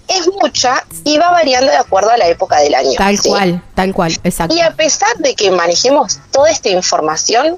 [0.08, 2.94] es mucha y va variando de acuerdo a la época del año.
[2.98, 3.30] Tal ¿sí?
[3.30, 4.56] cual, tal cual, exacto.
[4.56, 7.58] Y a pesar de que manejemos toda esta información,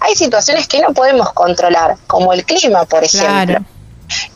[0.00, 3.28] hay situaciones que no podemos controlar, como el clima, por ejemplo.
[3.28, 3.64] Claro.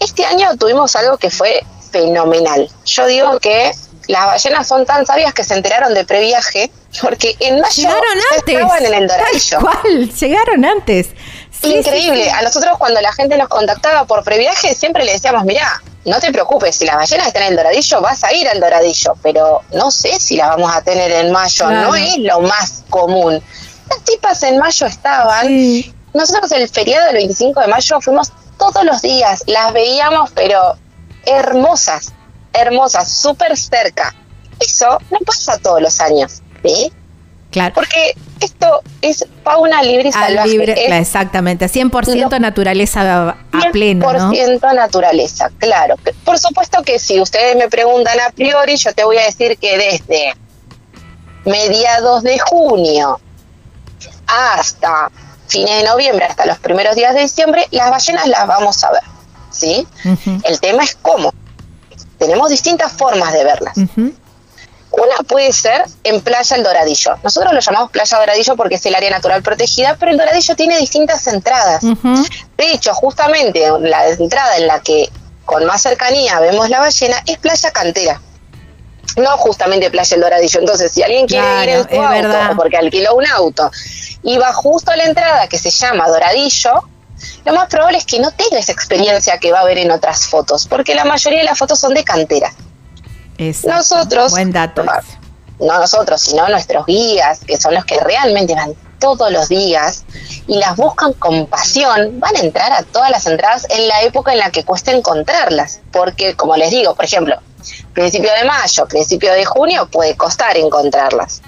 [0.01, 2.69] Este año tuvimos algo que fue fenomenal.
[2.85, 3.73] Yo digo que
[4.09, 6.71] las ballenas son tan sabias que se enteraron de previaje,
[7.03, 8.55] porque en mayo Llegaron antes.
[8.55, 9.59] estaban en el Doradillo.
[9.61, 11.09] Cual, llegaron antes.
[11.61, 12.25] Sí, Increíble.
[12.25, 12.37] sí, sí.
[12.37, 16.31] A nosotros cuando la gente nos contactaba por previaje siempre le decíamos, mira, no te
[16.31, 19.91] preocupes, si las ballenas están en el Doradillo, vas a ir al Doradillo, pero no
[19.91, 21.89] sé si la vamos a tener en mayo, Claro.
[21.89, 23.43] no es lo más común.
[23.91, 25.47] Las tipas en mayo estaban.
[25.47, 25.93] Sí.
[26.15, 30.77] Nosotros el feriado del 25 de mayo fuimos todos los días, las veíamos, pero
[31.27, 32.13] hermosas,
[32.53, 34.15] hermosas, súper cerca.
[34.59, 36.91] Eso no pasa todos los años, ¿sí?
[37.51, 37.75] Claro.
[37.75, 40.49] Porque esto es fauna libre y Al salvaje.
[40.49, 41.67] libre, claro, exactamente.
[41.69, 44.33] 100% Lo- naturaleza a pleno, ¿no?
[44.33, 45.97] 100% naturaleza, claro.
[46.25, 49.77] Por supuesto que si ustedes me preguntan a priori, yo te voy a decir que
[49.77, 50.35] desde
[51.45, 53.21] mediados de junio
[54.27, 55.11] hasta
[55.49, 59.03] fines de noviembre, hasta los primeros días de diciembre, las ballenas las vamos a ver,
[59.51, 59.87] ¿sí?
[60.43, 61.33] El tema es cómo.
[62.19, 63.77] Tenemos distintas formas de verlas.
[64.91, 67.17] Una puede ser en Playa El Doradillo.
[67.23, 70.79] Nosotros lo llamamos Playa Doradillo porque es el área natural protegida, pero el Doradillo tiene
[70.79, 71.83] distintas entradas.
[71.83, 75.11] De hecho, justamente la entrada en la que
[75.45, 78.21] con más cercanía vemos la ballena es Playa Cantera.
[79.17, 80.61] No justamente Playa El Doradillo.
[80.61, 82.53] Entonces, si alguien quiere Claro, ir en su auto verdad.
[82.53, 83.71] o porque alquiló un auto
[84.23, 86.83] y va justo a la entrada que se llama Doradillo,
[87.47, 90.27] lo más probable es que no tenga esa experiencia que va a ver en otras
[90.27, 92.53] fotos, porque la mayoría de las fotos son de cantera.
[93.39, 93.77] Exacto.
[93.77, 94.83] Nosotros- Buen dato.
[94.87, 95.01] Ah,
[95.61, 100.05] no nosotros, sino nuestros guías, que son los que realmente van todos los días
[100.47, 104.33] y las buscan con pasión, van a entrar a todas las entradas en la época
[104.33, 105.81] en la que cuesta encontrarlas.
[105.93, 107.37] Porque, como les digo, por ejemplo,
[107.93, 111.43] principio de mayo, principio de junio, puede costar encontrarlas.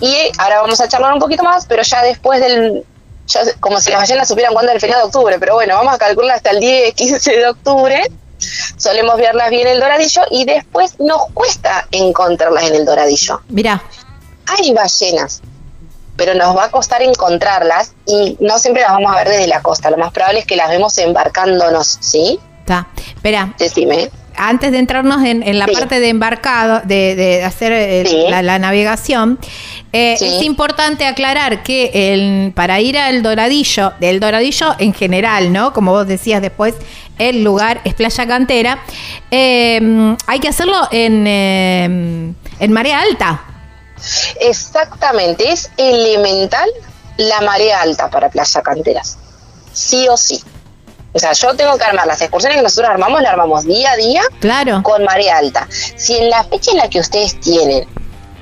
[0.00, 2.84] Y ahora vamos a charlar un poquito más, pero ya después del...
[3.26, 5.94] ya- como si las ballenas supieran cuándo es el feriado de octubre, pero bueno, vamos
[5.94, 8.02] a calcular hasta el 10, 15 de octubre.
[8.76, 13.82] Solemos verlas bien en el doradillo y después nos cuesta encontrarlas en el doradillo Mirá,
[14.46, 15.40] hay ballenas,
[16.18, 19.62] pero nos va a costar encontrarlas y no siempre las vamos a ver desde la
[19.62, 19.88] costa.
[19.90, 22.38] Lo más probable es que las vemos embarcándonos, ¿sí?
[22.60, 22.86] está.
[23.14, 24.10] Espera, Decime.
[24.36, 25.72] antes de entrarnos en, en la Sí.
[25.72, 28.24] parte de embarcado, de, de hacer eh, Sí.
[28.28, 29.38] la, la navegación,
[29.92, 30.26] eh, Sí.
[30.26, 35.72] es importante aclarar que el, para ir al Doradillo, del Doradillo en general, ¿no?
[35.72, 36.74] Como vos decías después,
[37.18, 38.78] el lugar es Playa Cantera,
[39.30, 41.84] eh, hay que hacerlo en, eh,
[42.60, 43.42] en marea alta.
[44.40, 46.68] Exactamente, es elemental
[47.16, 49.18] la marea alta para Playa Canteras.
[49.72, 50.42] Sí o sí.
[51.12, 53.96] O sea, yo tengo que armar las excursiones que nosotros armamos, las armamos día a
[53.96, 54.82] día Claro.
[54.82, 55.66] con marea alta.
[55.70, 57.86] Si en la fecha en la que ustedes tienen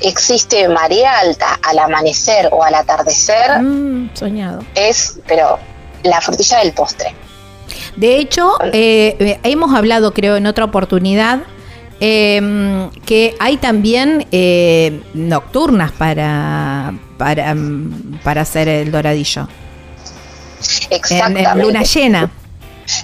[0.00, 4.62] existe marea alta al amanecer o al atardecer, Mm, soñado.
[4.74, 5.58] es, pero
[6.02, 7.14] la frutilla del postre.
[7.96, 11.38] De hecho, eh, eh, hemos hablado, creo, en otra oportunidad,
[12.00, 19.48] eh, que hay también eh, nocturnas para, para, mm, para hacer el doradillo.
[20.90, 21.50] En, Exactamente.
[21.50, 22.30] en luna llena.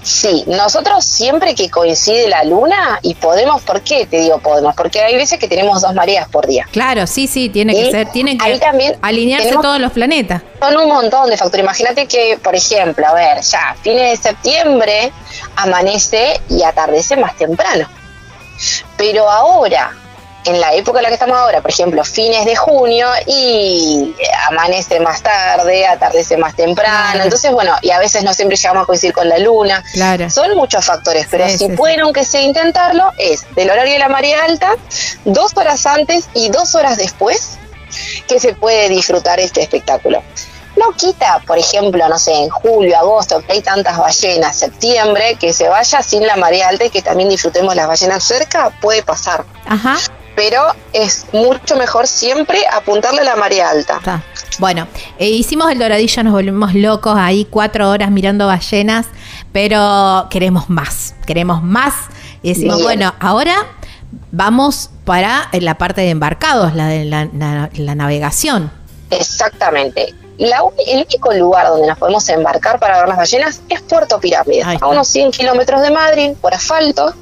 [0.05, 4.77] Sí, nosotros siempre que coincide la luna y podemos, ¿por qué te digo podemos?
[4.77, 6.69] Porque hay veces que tenemos dos mareas por día.
[6.71, 10.41] Claro, sí, sí, tiene que ser, tienen que también alinearse tenemos- todos los planetas.
[10.61, 11.65] Son un montón de factores.
[11.65, 15.11] Imagínate que, por ejemplo, a ver, ya fines de septiembre
[15.57, 17.89] amanece y atardece más temprano.
[18.97, 19.93] Pero ahora,
[20.45, 24.15] en la época en la que estamos ahora, por ejemplo, fines de junio y
[24.49, 27.13] amanece más tarde, atardece más temprano.
[27.13, 27.25] Claro.
[27.25, 29.85] Entonces, bueno, y a veces no siempre llegamos a coincidir con la luna.
[29.93, 30.29] Claro.
[30.31, 33.99] Son muchos factores, pero Sí, si sí, pueden, aunque sea intentarlo, es del horario de
[33.99, 34.75] la marea alta,
[35.25, 37.59] dos horas antes y dos horas después,
[38.27, 40.23] que se puede disfrutar este espectáculo.
[40.77, 45.53] No quita, por ejemplo, no sé, en julio, agosto, que hay tantas ballenas, septiembre, que
[45.53, 49.45] se vaya sin la marea alta y que también disfrutemos las ballenas cerca, puede pasar.
[49.67, 49.97] Ajá.
[50.35, 50.63] Pero
[50.95, 54.01] es mucho mejor siempre apuntarle a la marea alta.
[54.59, 59.07] Bueno, eh, hicimos el doradillo, nos volvimos locos ahí cuatro horas mirando ballenas,
[59.53, 61.93] pero queremos más, queremos más.
[62.43, 62.85] Y decimos, Bien.
[62.87, 63.55] bueno, ahora
[64.31, 68.73] vamos para la parte de embarcados, la de la, la- la navegación.
[69.11, 70.15] Exactamente.
[70.43, 74.67] La el único lugar donde nos podemos embarcar para ver las ballenas es Puerto Pirámides,
[74.81, 77.15] a unos 100 kilómetros de Madrid, por asfalto,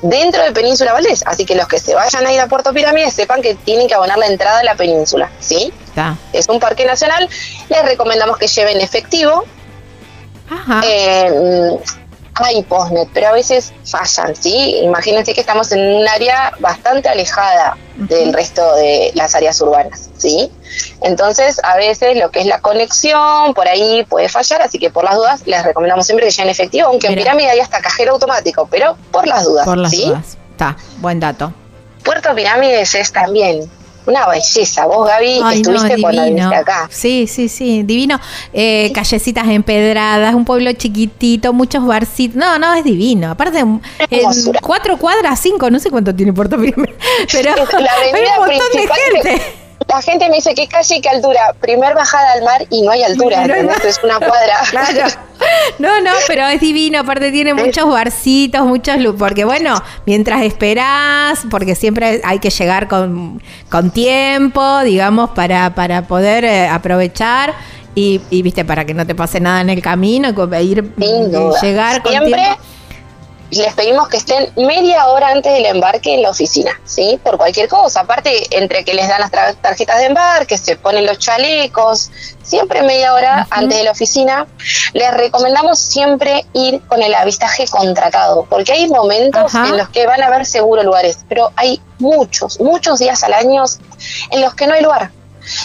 [0.00, 1.22] dentro de Península Valdés.
[1.26, 3.94] Así que los que se vayan a ir a Puerto Pirámides sepan que tienen que
[3.94, 5.70] abonar la entrada a la península, ¿sí?
[5.84, 6.16] Está.
[6.32, 7.28] Es un parque nacional,
[7.68, 9.44] les recomendamos que lleven efectivo.
[10.48, 10.80] Ajá.
[10.86, 11.78] Eh,
[12.34, 14.80] hay postnet, pero a veces fallan, ¿sí?
[14.82, 20.50] Imagínense que estamos en un área bastante alejada del resto de las áreas urbanas, ¿sí?
[21.02, 25.04] Entonces, a veces lo que es la conexión por ahí puede fallar, así que por
[25.04, 27.14] las dudas les recomendamos siempre que lleven efectivo, aunque en.
[27.14, 30.06] Pirámide hay hasta cajero automático, pero por las dudas, por las ¿sí?
[30.06, 30.38] dudas.
[30.52, 31.52] Está, buen dato.
[32.02, 33.70] Puerto Pirámides es también
[34.06, 34.86] una belleza.
[34.86, 36.48] Vos, Gaby, Ay, no, estuviste cuando divino.
[36.48, 36.88] viniste acá.
[36.90, 38.20] Sí, sí, sí, divino.
[38.52, 42.36] Eh, callecitas empedradas, un pueblo chiquitito, muchos barcitos.
[42.36, 43.30] No, no, es divino.
[43.30, 43.80] Aparte, en
[44.60, 46.94] cuatro cuadras, cinco, no sé cuánto tiene Puerto Pirámide,
[47.32, 49.61] pero la hay un montón de gente.
[49.88, 51.54] La gente me dice qué calle y qué altura.
[51.60, 53.44] Primer bajada al mar y no hay altura.
[53.44, 54.56] Es una cuadra.
[54.70, 55.08] Claro.
[55.78, 59.74] No, no, pero es divino, aparte tiene muchos barcitos, muchos lu- porque bueno,
[60.06, 66.68] mientras esperás, porque siempre hay que llegar con, con tiempo, digamos, para, para poder eh,
[66.68, 67.54] aprovechar
[67.96, 70.28] y, y, viste, para que no te pase nada en el camino,
[70.60, 71.60] ir Sin duda.
[71.60, 72.60] llegar con Siempre tiempo.
[73.52, 77.20] Les pedimos que estén media hora antes del embarque en la oficina, ¿sí?
[77.22, 78.00] Por cualquier cosa.
[78.00, 82.10] Aparte, entre que les dan las tarjetas de embarque, se ponen los chalecos,
[82.42, 84.46] siempre media hora antes de la oficina.
[84.94, 90.22] Les recomendamos siempre ir con el avistaje contratado, porque hay momentos en los que van
[90.22, 93.64] a haber seguro lugares, pero hay muchos, muchos días al año
[94.30, 95.10] en los que no hay lugar.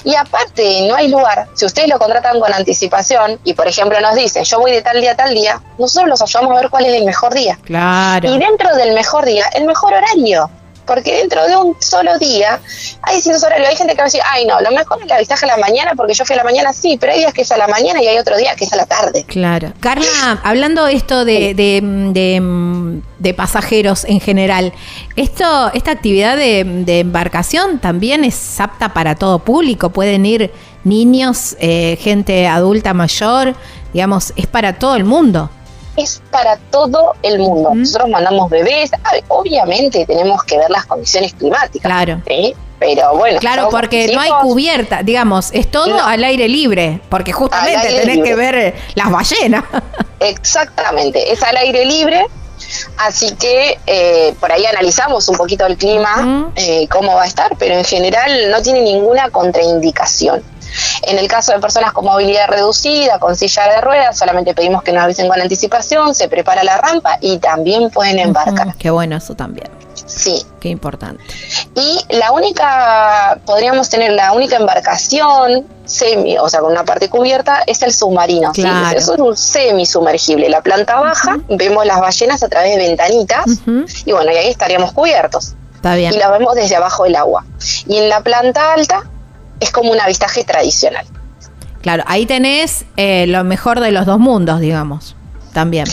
[0.03, 1.47] Y aparte, no hay lugar.
[1.53, 4.99] Si ustedes lo contratan con anticipación y, por ejemplo, nos dicen, yo voy de tal
[4.99, 7.57] día a tal día, nosotros los ayudamos a ver cuál es el mejor día.
[7.63, 8.33] Claro.
[8.33, 10.49] Y dentro del mejor día, el mejor horario.
[10.87, 12.59] Porque dentro de un solo día
[13.03, 13.69] hay distintos horarios.
[13.69, 15.57] Hay gente que va a decir, ay, no, lo mejor es el avistaje a la
[15.57, 17.67] mañana porque yo fui a la mañana, sí, pero hay días que es a la
[17.67, 19.25] mañana y hay otro día que es a la tarde.
[19.27, 19.73] Claro.
[19.79, 21.81] Carla, hablando esto de, de,
[22.13, 24.73] de- de pasajeros en general,
[25.15, 29.89] esto, esta actividad de, de embarcación también es apta para todo público.
[29.89, 30.51] Pueden ir
[30.83, 33.55] niños, eh, gente adulta mayor,
[33.93, 35.49] digamos, es para todo el mundo.
[35.97, 37.73] Es para todo el mundo.
[37.73, 41.81] Nosotros mandamos bebés, Ay, obviamente tenemos que ver las condiciones climáticas.
[41.81, 42.21] Claro.
[42.27, 42.55] ¿sí?
[42.79, 43.39] Pero bueno.
[43.39, 46.05] Claro, porque no hay cubierta, digamos, es todo No.
[46.05, 48.29] al aire libre, porque justamente tenés libre.
[48.29, 49.63] que ver eh, las ballenas.
[50.19, 52.25] Exactamente, es al aire libre.
[52.97, 57.55] Así que eh, por ahí analizamos un poquito el clima, eh, cómo va a estar,
[57.57, 60.43] pero en general no tiene ninguna contraindicación.
[61.03, 64.91] En el caso de personas con movilidad reducida, con silla de ruedas, solamente pedimos que
[64.91, 68.75] nos avisen con anticipación, se prepara la rampa y también pueden embarcar.
[68.75, 69.69] Qué bueno eso también.
[70.05, 70.45] Sí.
[70.59, 71.23] Qué importante.
[71.75, 77.63] Y la única, podríamos tener la única embarcación semi, o sea, con una parte cubierta,
[77.65, 78.53] es el submarino.
[78.53, 78.61] ¿sí?
[78.61, 78.97] Claro.
[78.97, 80.49] Eso es un semi-sumergible.
[80.49, 83.45] La planta baja, vemos las ballenas a través de ventanitas
[84.05, 85.55] y bueno, y ahí estaríamos cubiertos.
[85.75, 86.13] Está bien.
[86.13, 87.45] Y la vemos desde abajo del agua.
[87.87, 89.03] Y en la planta alta
[89.59, 91.05] es como un avistaje tradicional.
[91.81, 95.15] Claro, ahí tenés eh, lo mejor de los dos mundos, digamos.
[95.53, 95.87] También.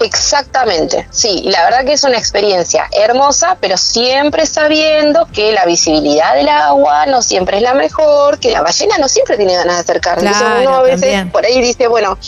[0.00, 6.34] Exactamente, sí, la verdad que es una experiencia hermosa, pero siempre sabiendo que la visibilidad
[6.34, 9.80] del agua no siempre es la mejor, que la ballena no siempre tiene ganas de
[9.82, 10.26] acercarse.
[10.26, 11.30] Entonces Claro, uno a veces también.
[11.30, 12.18] por ahí dice, bueno,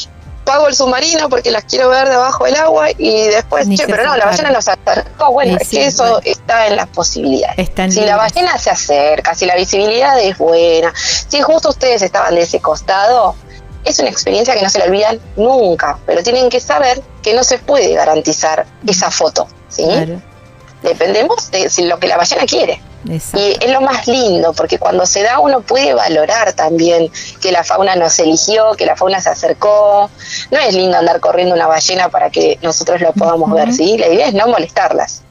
[0.44, 4.04] pago el submarino porque las quiero ver debajo del agua y después, Ni che, pero
[4.04, 5.32] no, la ballena no se acercó.
[5.32, 6.20] Bueno, Y es que eso bueno.
[6.24, 7.58] está en las posibilidades.
[7.58, 12.34] Están si la ballena se acerca, si la visibilidad es buena, si justo ustedes estaban
[12.34, 13.34] de ese costado,
[13.84, 17.44] es una experiencia que no se la olvidan nunca, pero tienen que saber que no
[17.44, 19.84] se puede garantizar esa foto, ¿sí?
[19.84, 20.20] Claro.
[20.84, 22.80] Dependemos de lo que la ballena quiere.
[23.08, 23.38] Exacto.
[23.38, 27.10] Y es lo más lindo, porque cuando se da uno puede valorar también
[27.40, 30.10] que la fauna nos eligió, que la fauna se acercó.
[30.50, 33.98] No es lindo andar corriendo una ballena para que nosotros lo podamos ver, ¿sí?
[33.98, 35.22] La idea es no molestarlas.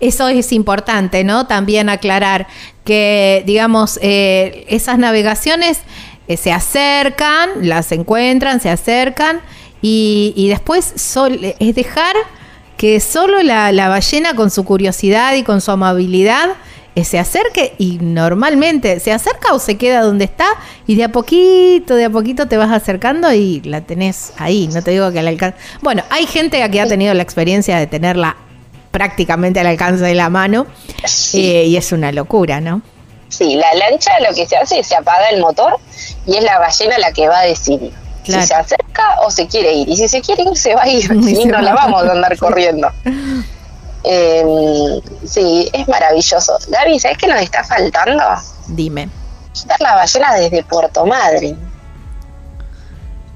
[0.00, 1.46] Eso es importante, ¿no?
[1.46, 2.46] También aclarar
[2.84, 5.78] que, digamos, eh, esas navegaciones
[6.28, 9.40] eh, se acercan, las encuentran, se acercan
[9.80, 12.14] y, y después sol- es dejar
[12.82, 16.48] que solo la, la ballena con su curiosidad y con su amabilidad
[16.96, 20.48] eh, se acerque y normalmente se acerca o se queda donde está
[20.88, 24.82] y de a poquito, de a poquito te vas acercando y la tenés ahí, no
[24.82, 25.56] te digo que al alcance.
[25.80, 28.36] Bueno, hay gente que ha tenido la experiencia de tenerla
[28.90, 30.66] prácticamente al alcance de la mano
[31.34, 32.82] eh, y es una locura, ¿no?
[33.28, 35.78] Sí, la lancha lo que se hace es se apaga el motor
[36.26, 37.92] y es la ballena la que va a decidir
[38.24, 38.42] Claro.
[38.42, 39.88] si se acerca o se quiere ir.
[39.88, 41.10] Y si se quiere ir, se va a ir.
[41.12, 41.62] Y se No va.
[41.62, 42.88] la vamos a andar corriendo.
[44.04, 46.58] Eh, sí, es maravilloso.
[46.66, 48.24] Gaby, ¿sabes qué nos está faltando?
[48.66, 49.08] Dime.
[49.66, 51.56] Ver la ballena desde Puerto Madryn.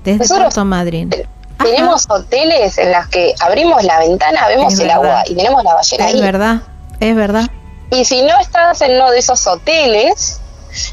[0.03, 1.11] Desde Nosotros- Puerto Madryn.
[1.59, 1.65] Ajá.
[1.71, 5.05] Tenemos hoteles en los que abrimos la ventana, vemos Es el verdad.
[5.05, 6.21] agua y tenemos la ballena Es ahí.
[6.21, 6.57] verdad,
[7.01, 7.47] es verdad.
[7.93, 10.41] Y si no estás en uno de esos hoteles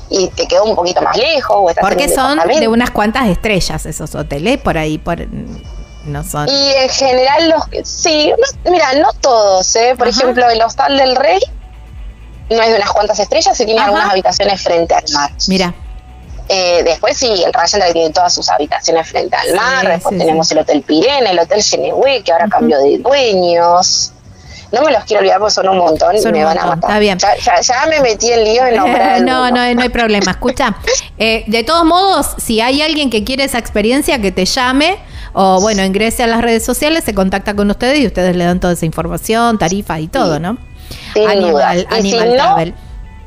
[0.10, 3.86] y te quedó un poquito más lejos o estás Porque son de unas cuantas estrellas
[3.86, 5.18] esos hoteles, por ahí, por
[6.06, 6.50] no son.
[6.50, 8.32] Y en general los que- sí,
[8.64, 9.96] no- mira, no todos, ¿eh?
[9.98, 10.20] Por Ajá.
[10.22, 11.40] ejemplo, el Hostal del Rey
[12.50, 13.88] no es de unas cuantas estrellas y tiene Ajá.
[13.90, 15.32] algunas habitaciones frente al mar.
[15.48, 15.74] Mira,
[16.50, 19.88] Eh, después sí, el Ryan tiene todas sus habitaciones frente al Sí, mar.
[19.88, 20.54] Después sí, tenemos sí.
[20.54, 24.12] el Hotel Pirene, el Hotel Genehue, que ahora cambió de dueños.
[24.74, 26.90] No me los quiero olvidar porque son un montón Son y me van a matar.
[26.90, 27.18] está bien.
[27.20, 30.32] Ya, ya- ya me metí en lío en nombrar no, no, no hay problema.
[30.32, 30.76] Escucha,
[31.18, 34.98] eh, de todos modos, si hay alguien que quiere esa experiencia, que te llame
[35.34, 38.60] o bueno, ingrese a las redes sociales, se contacta con ustedes y ustedes le dan
[38.60, 40.58] toda esa información, tarifas y todo, ¿no?
[41.14, 41.70] Sin Animal, duda.
[41.96, 42.76] Animal si no,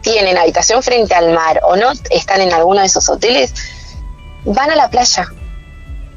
[0.02, 3.54] tienen habitación frente al mar o no están en alguno de esos hoteles,
[4.44, 5.26] van a la playa.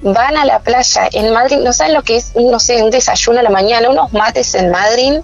[0.01, 1.09] Van a la playa.
[1.11, 4.13] En Madrid, no saben lo que es, no sé, un desayuno a la mañana, unos
[4.13, 5.19] mates en Madrid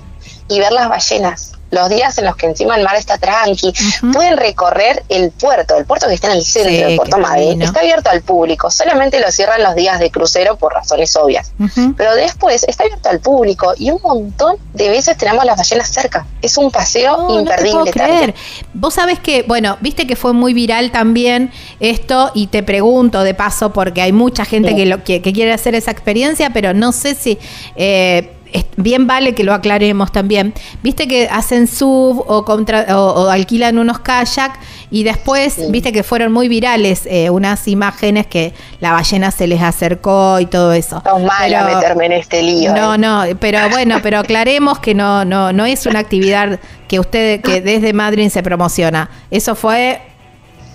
[0.49, 1.54] y ver las ballenas.
[1.71, 3.73] Los días en los que encima el mar está tranqui.
[4.13, 7.61] Pueden recorrer el puerto, el puerto que está en el centro Sí, de Puerto Madrid.
[7.61, 8.69] Está abierto al público.
[8.71, 11.51] Solamente lo cierran los días de crucero por razones obvias.
[11.97, 16.25] Pero después está abierto al público y un montón de veces tenemos las ballenas cerca.
[16.41, 17.71] Es un paseo No, no te imperdible.
[17.71, 18.17] puedo también.
[18.17, 18.35] creer.
[18.73, 23.33] Vos sabés que, bueno, viste que fue muy viral también esto y te pregunto de
[23.33, 24.75] paso porque hay mucha gente Sí.
[24.75, 27.37] que, lo, que, que quiere hacer esa experiencia, pero no sé si...
[27.75, 28.31] eh,
[28.77, 30.53] bien vale que lo aclaremos también.
[30.83, 34.59] Viste que hacen sub o, contra, o, o alquilan unos kayak
[34.91, 35.63] y después, Sí.
[35.69, 40.45] viste que fueron muy virales eh, unas imágenes que la ballena se les acercó y
[40.45, 41.01] todo eso.
[41.05, 42.73] No Pero- meterme en este lío.
[42.73, 42.97] no, ¿eh?
[42.97, 47.61] no, pero bueno, pero aclaremos que no, no, no es una actividad que usted, que
[47.61, 49.09] desde Madrid se promociona.
[49.31, 50.01] Eso fue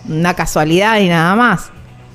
[0.09, 1.71] una casualidad y nada más.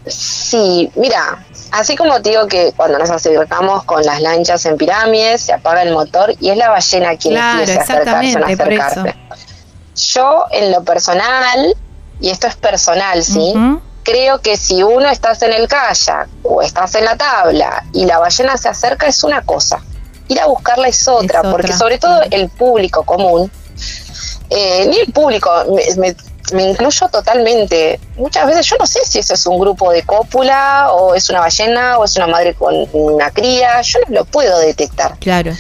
[0.07, 5.41] Sí, mira, así como te digo que cuando nos acercamos con las lanchas en pirámides,
[5.41, 9.15] se apaga el motor y es la ballena quien Claro, empieza a acercarse, por.
[9.95, 11.75] Yo, en lo personal,
[12.19, 13.53] y esto es personal, ¿sí?
[14.03, 18.19] Creo que si uno estás en el kayak o estás en la tabla y la
[18.19, 19.79] ballena se acerca es una cosa.
[20.27, 23.49] Ir a buscarla es otra, porque sobre todo el público común,
[24.49, 26.15] eh, ni el público, me, me-
[26.53, 27.99] me incluyo totalmente.
[28.17, 31.39] Muchas veces yo no sé si eso es un grupo de cópula o es una
[31.41, 35.17] ballena o es una madre con una cría, yo no lo puedo detectar.
[35.19, 35.51] Claro.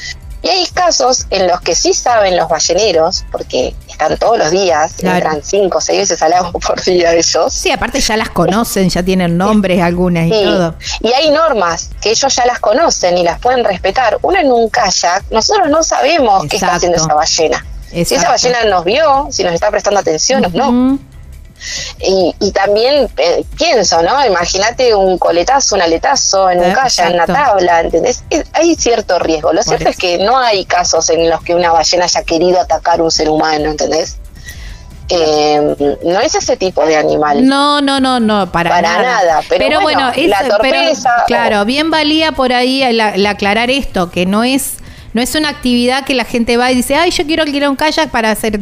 [0.41, 4.93] Y hay casos en los que sí saben los balleneros, porque están todos los días,
[4.99, 5.15] Claro.
[5.17, 7.51] entran cinco o seis veces al agua por día ellos.
[7.51, 10.75] Sí, aparte ya las conocen, ya tienen nombres algunas y Sí, todo.
[10.99, 14.19] y hay normas que ellos ya las conocen y las pueden respetar.
[14.21, 17.65] Uno en un kayak, nosotros no sabemos qué está haciendo esa ballena.
[17.91, 20.99] Si esa ballena nos vio, si nos está prestando atención o no.
[21.99, 24.23] Y, y también eh, pienso, ¿no?
[24.25, 28.23] Imagínate un coletazo, un aletazo en un kayak, en una tabla, ¿entendés?
[28.29, 29.53] Es- hay cierto riesgo.
[29.53, 29.91] Lo cierto eso.
[29.91, 33.29] es que no hay casos en los que una ballena haya querido atacar un ser
[33.29, 34.17] humano, ¿entendés?
[35.07, 37.47] Eh, no es ese tipo de animal.
[37.47, 41.89] No, no, no, no, para, Para nada, pero bueno, la pero, torpeza o- claro, bien
[41.91, 44.73] valía por ahí el, el aclarar esto, que no es
[45.15, 47.75] no es una actividad que la gente va y dice, ay, yo quiero alquilar un
[47.77, 48.59] kayak para hacer.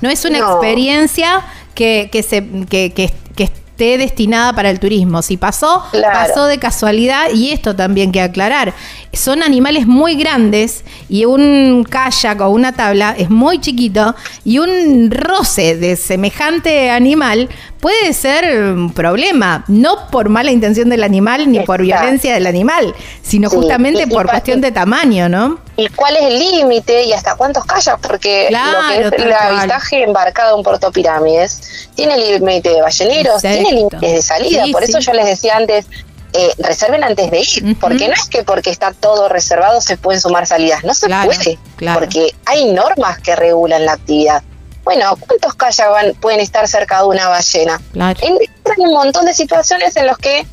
[0.00, 0.52] No es una No.
[0.52, 1.42] experiencia
[1.74, 5.20] que, que, se, que, que, que esté destinada para el turismo.
[5.20, 6.18] Si pasó, Claro.
[6.28, 8.72] pasó de casualidad y esto también que aclarar.
[9.12, 14.14] Son animales muy grandes y un kayak o una tabla es muy chiquito
[14.44, 17.48] y un roce de semejante animal
[17.84, 22.94] puede ser un problema, no por mala intención del animal ni por violencia del animal,
[23.22, 25.58] sino Sí, justamente y- y por cuestión de tamaño, ¿no?
[25.76, 28.00] ¿Y cuál es el límite y hasta cuántos kayaks?
[28.00, 33.44] Porque Claro, lo que es el avistaje embarcado en Puerto Pirámides tiene límite de balleneros,
[33.44, 33.64] Exacto.
[33.68, 34.64] tiene límites de salida.
[34.64, 35.04] Sí, Por eso sí.
[35.06, 35.84] yo les decía antes,
[36.32, 37.74] eh, reserven antes de ir, Ujú.
[37.80, 41.26] porque no es que porque está todo reservado se pueden sumar salidas, no se Claro,
[41.26, 42.00] puede, claro.
[42.00, 44.42] porque hay normas que regulan la actividad.
[44.84, 47.80] Bueno, ¿cuántos kayaks van- pueden estar cerca de una ballena?
[47.92, 48.20] Claro.
[48.22, 50.46] Entran un montón de situaciones en los que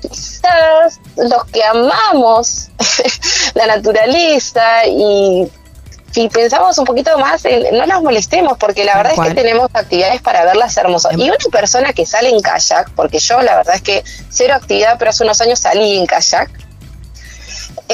[0.00, 2.68] quizás los que amamos
[3.54, 5.48] la naturaleza y
[6.10, 9.70] si pensamos un poquito más, en- no nos molestemos, porque la verdad es que tenemos
[9.72, 11.12] actividades para verlas hermosas.
[11.14, 14.54] Em- Y una persona que sale en kayak, porque yo la verdad es que cero
[14.54, 16.50] actividad, pero hace unos años salí en kayak.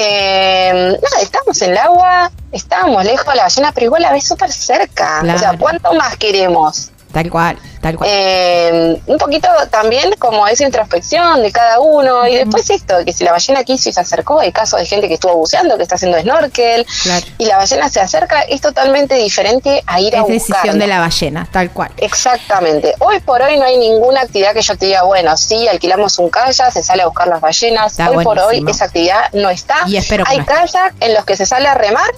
[0.01, 4.25] Eh, nada, estamos en el agua, estábamos lejos de la ballena, pero igual la ves
[4.25, 5.21] súper cerca.
[5.21, 5.57] O sea.
[5.57, 6.91] ¿cuánto más queremos?
[7.11, 8.07] Tal cual, tal cual.
[8.13, 13.23] Eh, un poquito también como esa introspección de cada uno y después esto, que si
[13.23, 15.95] la ballena quiso y se acercó, hay casos de gente que estuvo buceando, que está
[15.95, 17.25] haciendo snorkel Claro.
[17.39, 20.55] y la ballena se acerca, es totalmente diferente a ir a es buscarla.
[20.57, 21.91] decisión de la ballena, tal cual.
[21.97, 22.93] Exactamente.
[22.99, 26.29] Hoy por hoy no hay ninguna actividad que yo te diga, bueno, sí, alquilamos un
[26.29, 27.93] kayak, se sale a buscar las ballenas.
[27.93, 29.77] Está hoy por hoy esa actividad no está.
[29.87, 32.11] Y espero que hay no kayak en los que se sale a remar,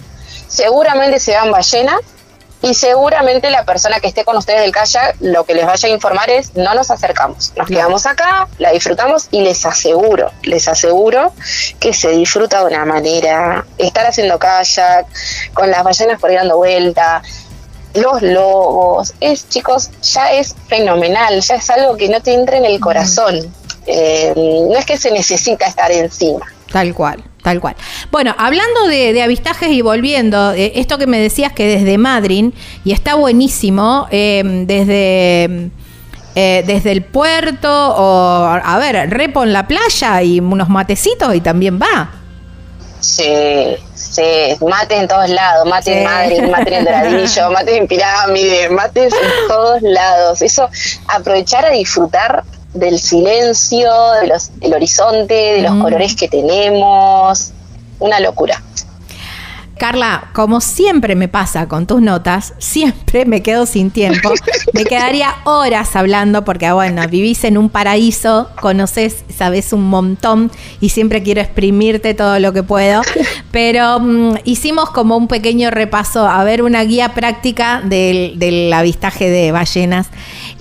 [0.50, 1.96] seguramente se dan ballenas
[2.62, 5.92] y seguramente la persona que esté con ustedes del kayak lo que les vaya a
[5.92, 11.34] informar es no nos acercamos, nos quedamos acá, la disfrutamos y les aseguro, les aseguro
[11.80, 15.08] que se disfruta de una manera, estar haciendo kayak,
[15.54, 17.22] con las ballenas por ahí dando vuelta,
[17.94, 22.66] los lobos, es chicos, ya es fenomenal, ya es algo que no te entra en
[22.66, 23.54] el corazón.
[23.86, 26.46] Eh, no es que se necesita estar encima.
[26.72, 27.76] Tal cual, tal cual.
[28.12, 32.54] Bueno, hablando de, de avistajes y volviendo, eh, esto que me decías que desde Madryn,
[32.86, 35.70] y está buenísimo, eh, desde,
[36.36, 41.42] eh, desde el puerto, o a ver, repo en la playa y unos matecitos y
[41.42, 42.12] también va.
[43.02, 44.22] Sí, sí,
[44.62, 46.00] mates en todos lados, mates Sí.
[46.00, 50.42] en Madrid, mates en Doradillo, mates en Pirámide, mates en todos lados.
[50.44, 50.70] Eso,
[51.08, 52.44] aprovechar a disfrutar
[52.74, 53.90] del silencio,
[54.22, 55.82] de los, del horizonte, de los Mm.
[55.82, 57.52] colores que tenemos.
[58.00, 58.62] Una locura.
[59.78, 64.32] Carla, como siempre me pasa con tus notas, siempre me quedo sin tiempo.
[64.74, 70.52] Me quedaría horas hablando porque, ah, bueno, vivís en un paraíso, conoces, sabes un montón
[70.82, 73.02] y siempre quiero exprimirte todo lo que puedo.
[73.52, 79.32] Pero mm, hicimos como un pequeño repaso, a ver, una guía práctica del, del avistaje
[79.32, 80.10] de ballenas.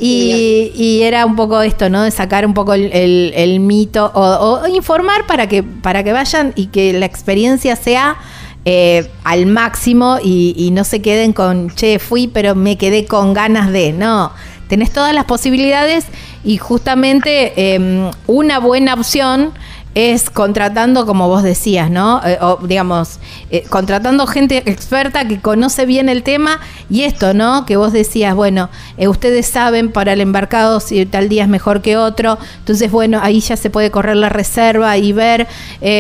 [0.01, 2.03] Y, y era un poco esto, ¿no?
[2.03, 6.93] De sacar un poco el, mito o, informar para que, para que vayan y que
[6.93, 8.17] la experiencia sea
[8.65, 13.35] eh, al máximo y, y no se queden con, che, fui, pero me quedé con
[13.35, 13.93] ganas de.
[13.93, 14.33] No,
[14.69, 16.07] tenés todas las posibilidades
[16.45, 19.53] y justamente eh, una buena opción
[19.95, 22.20] es contratando, como vos decías, ¿no?
[22.24, 23.18] Eh, o digamos,
[23.51, 27.66] eh, contratando gente experta que conoce bien el tema y esto, ¿no?
[27.66, 31.82] Que vos decías, bueno, eh, ustedes saben para el embarcado si tal día es mejor
[31.82, 35.49] que otro, entonces, bueno, ahí ya se puede correr la reserva y ver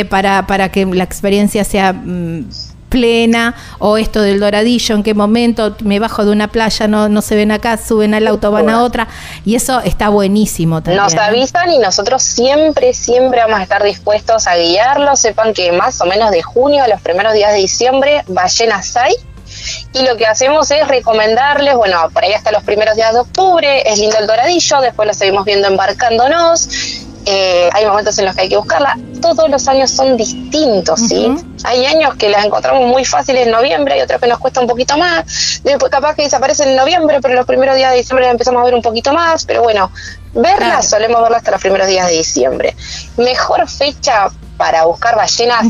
[0.08, 1.92] para, para que la experiencia sea...
[1.92, 7.08] mm, plena o esto del doradillo en qué momento me bajo de una playa no,
[7.08, 9.08] no se ven acá suben al auto van a otra
[9.46, 11.22] y eso está buenísimo también Nos ¿no?
[11.22, 15.20] avisan y nosotros siempre, siempre vamos a estar dispuestos a guiarlos.
[15.20, 19.14] Sepan que más o menos de junio a los primeros días de diciembre, ballenas hay.
[19.92, 23.82] Y lo que hacemos es recomendarles, bueno, por ahí hasta los primeros días de octubre,
[23.84, 26.68] es lindo el doradillo, después lo seguimos viendo embarcándonos.
[27.32, 28.98] Eh, hay momentos en los que hay que buscarla.
[29.22, 31.32] todos los años son distintos, ¿sí?
[31.62, 34.66] Hay años que las encontramos muy fáciles en noviembre, hay otros que nos cuesta un
[34.66, 35.60] poquito más.
[35.62, 38.64] Después capaz que desaparecen en noviembre, pero los primeros días de diciembre las empezamos a
[38.64, 39.44] ver un poquito más.
[39.44, 39.92] Pero bueno,
[40.32, 40.82] verlas Claro.
[40.82, 42.74] solemos verlas hasta los primeros días de diciembre.
[43.16, 45.66] Mejor fecha para buscar ballenas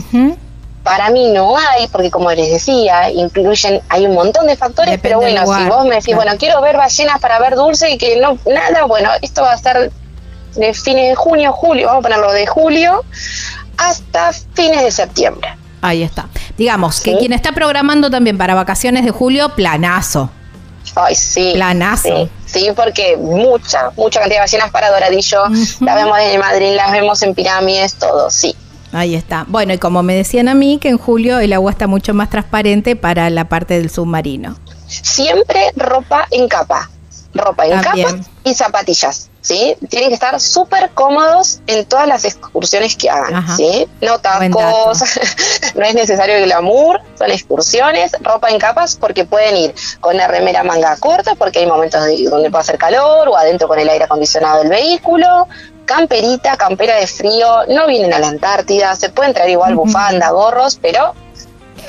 [0.83, 5.09] para mí no hay, porque como les decía, incluyen, hay un montón de factores, Depende
[5.09, 6.23] pero bueno, lugar, si vos me decís, claro.
[6.23, 9.59] bueno, quiero ver ballenas para ver dulce y que no, nada, bueno, esto va a
[9.59, 9.93] ser
[10.55, 13.05] de fines de junio, julio, vamos a ponerlo de julio,
[13.77, 15.49] hasta fines de septiembre.
[15.83, 16.29] Ahí está.
[16.59, 20.31] Digamos que quien está programando también para vacaciones de julio, planazo.
[20.95, 21.53] Ay, sí.
[21.55, 22.31] Planazo.
[22.47, 25.45] Sí, sí, porque mucha, mucha cantidad de ballenas para Doradillo,
[25.81, 28.55] las vemos en Madrid, las vemos en pirámides, todo, sí.
[28.93, 29.45] Ahí está.
[29.49, 32.29] Bueno, y como me decían a mí, que en julio el agua está mucho más
[32.29, 34.57] transparente para la parte del submarino.
[34.89, 36.91] siempre ropa en capa.
[37.33, 38.09] Ropa en También.
[38.09, 39.77] capa y zapatillas, ¿sí?
[39.89, 43.57] Tienen que estar súper cómodos en todas las excursiones que hagan, Ajá.
[43.57, 43.87] ¿sí?
[44.01, 44.99] No tacos,
[45.77, 50.27] no es necesario el glamour, son excursiones, ropa en capas porque pueden ir con la
[50.27, 53.89] remera manga corta porque hay momentos de- donde puede hacer calor o adentro con el
[53.89, 55.47] aire acondicionado del vehículo,
[55.85, 60.79] camperita, campera de frío, no vienen a la Antártida, se pueden traer igual bufanda, gorros,
[60.83, 61.15] pero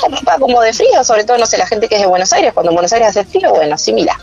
[0.08, 2.54] ropa como de frío, sobre todo, no sé, la gente que es de Buenos Aires,
[2.54, 4.20] cuando en Buenos Aires hace frío, bueno, sí, mira.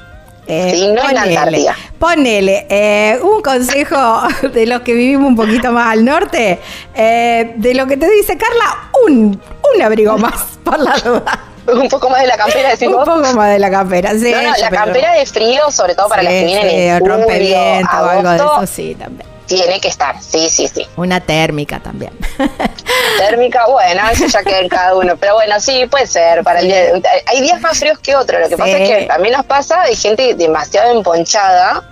[0.51, 1.77] Eh, Sí, no en la Antártida.
[1.99, 4.23] Ponele eh, un consejo
[4.53, 6.59] de los que vivimos un poquito más al norte,
[6.95, 9.41] eh, de lo que te dice Carla, un,
[9.75, 11.39] un abrigo más, por la duda.
[11.71, 14.31] Un poco más de la campera, decís Un poco más de la campera, sí.
[14.33, 16.77] No, no, la pero- campera de frío, sobre todo para Sí, las que vienen sí,
[16.77, 19.29] en julio, rompeviento o algo de eso, sí, también.
[19.49, 20.87] Tiene que estar, sí, sí, sí.
[20.97, 22.13] Una térmica también.
[23.19, 25.17] Térmica, bueno, eso ya queda en cada uno.
[25.17, 26.45] Pero bueno, sí, puede ser.
[26.45, 26.93] Para el día-
[27.27, 28.41] hay días más fríos que otros.
[28.43, 28.61] Lo que Sí.
[28.61, 31.83] pasa es que también nos pasa, hay gente demasiado emponchada,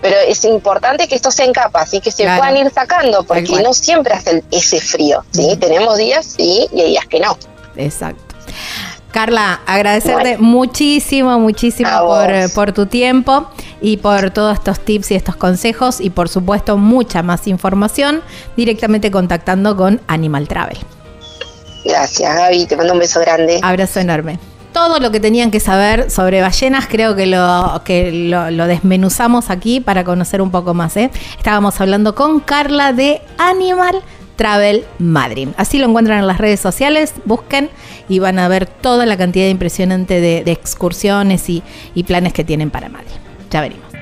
[0.00, 2.40] pero es importante que esto se en capa, así que se Claro.
[2.40, 5.24] puedan ir sacando, porque no siempre hace ese frío.
[5.32, 5.56] ¿sí?
[5.60, 7.36] Tenemos días sí y hay días que no.
[7.76, 8.22] Exacto.
[9.12, 10.42] Carla, agradecerte Bueno.
[10.42, 13.46] muchísimo, muchísimo por, eh, por tu tiempo
[13.80, 18.22] y por todos estos tips y estos consejos y por supuesto mucha más información
[18.56, 20.78] directamente contactando con Animal Travel.
[21.84, 22.66] Gracias, Gaby.
[22.66, 23.60] Te mando un beso grande.
[23.62, 24.38] Abrazo enorme.
[24.72, 29.50] Todo lo que tenían que saber sobre ballenas creo que lo, que lo, lo desmenuzamos
[29.50, 30.96] aquí para conocer un poco más.
[30.96, 31.10] ¿eh?
[31.36, 34.21] Estábamos hablando con Carla de Animal Travel
[34.98, 35.48] Madrid.
[35.56, 37.70] Así lo encuentran en las redes sociales, busquen
[38.08, 41.62] y van a ver toda la cantidad impresionante de, excursiones y,
[41.94, 43.12] y planes que tienen para Madrid.
[43.50, 43.92] Ya veremos.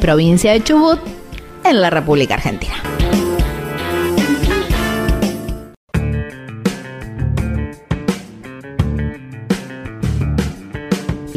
[0.00, 1.00] provincia de Chubut,
[1.64, 2.74] en la República Argentina.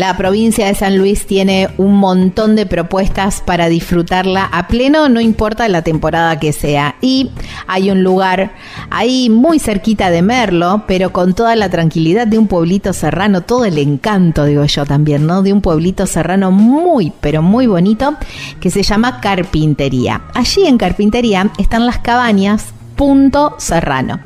[0.01, 5.21] La provincia de San Luis tiene un montón de propuestas para disfrutarla a pleno, no
[5.21, 6.95] importa la temporada que sea.
[7.01, 7.29] Y
[7.67, 8.51] hay un lugar
[8.89, 13.63] ahí muy cerquita de Merlo, pero con toda la tranquilidad de un pueblito serrano, todo
[13.63, 15.43] el encanto, digo yo también, ¿no?
[15.43, 18.15] De un pueblito serrano muy, pero muy bonito,
[18.59, 20.23] que se llama Carpintería.
[20.33, 24.19] Allí en Carpintería están las cabañas Punto Serrano.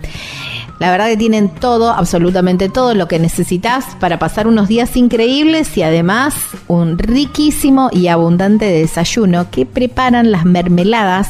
[0.79, 5.77] La verdad que tienen todo, absolutamente todo lo que necesitas para pasar unos días increíbles
[5.77, 6.35] y además
[6.67, 11.29] un riquísimo y abundante desayuno que preparan las mermeladas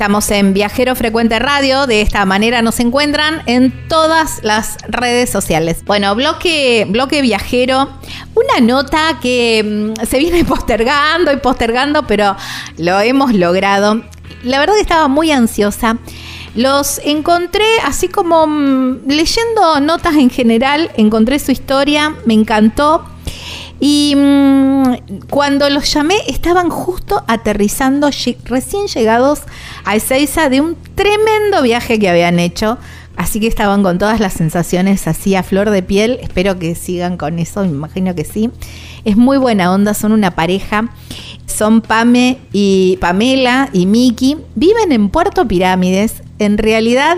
[0.04, 5.82] Estamos en Viajero Frecuente Radio, de esta manera nos encuentran en todas las redes sociales.
[5.86, 7.88] Bueno, bloque, bloque viajero,
[8.36, 12.36] una nota que mm, se viene postergando y postergando, pero
[12.78, 14.04] lo hemos logrado.
[14.44, 15.98] La verdad que estaba muy ansiosa.
[16.54, 23.06] Los encontré así como mm, leyendo notas en general, encontré su historia, me encantó.
[23.86, 28.12] Y mm, cuando los llamé, estaban justo aterrizando,
[28.46, 29.42] recién llegados
[29.84, 32.78] a Ezeiza de un tremendo viaje que habían hecho.
[33.18, 36.18] Así que estaban con todas las sensaciones así a flor de piel.
[36.22, 38.52] Espero que sigan con eso, me imagino que sí.
[39.04, 40.88] Es muy buena onda, son una pareja.
[41.46, 44.38] Son Pame y Pamela y Miki.
[44.56, 46.24] Viven en Puerto Pirámides.
[46.40, 47.18] En realidad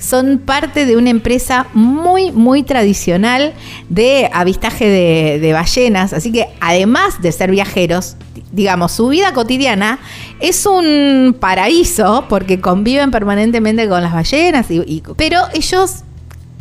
[0.00, 3.52] son parte de una empresa muy, muy tradicional
[3.88, 6.12] de avistaje de, ballenas.
[6.12, 8.16] Así que además de ser viajeros,
[8.50, 10.00] digamos, su vida cotidiana
[10.40, 14.70] es un paraíso porque conviven permanentemente con las ballenas.
[14.70, 16.02] y- pero ellos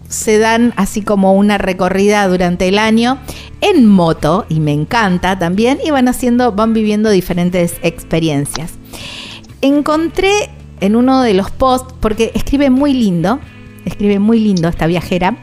[0.10, 3.20] se dan así como una recorrida durante el año
[3.62, 8.72] en moto y me encanta también y van haciendo, van viviendo diferentes experiencias.
[9.62, 10.50] Encontré
[10.82, 13.40] en uno de los posts, porque escribe muy lindo,
[13.86, 15.38] escribe muy lindo esta viajera,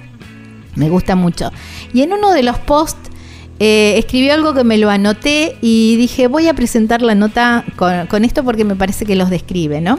[0.75, 1.51] me gusta mucho.
[1.93, 3.11] Y en uno de los posts
[3.59, 8.07] eh, escribió algo que me lo anoté y dije, voy a presentar la nota con,
[8.07, 9.99] con esto porque me parece que los describe, ¿no?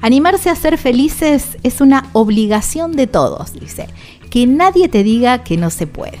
[0.00, 3.88] Animarse a ser felices es una obligación de todos, dice.
[4.30, 6.18] Que nadie te diga que no se puede.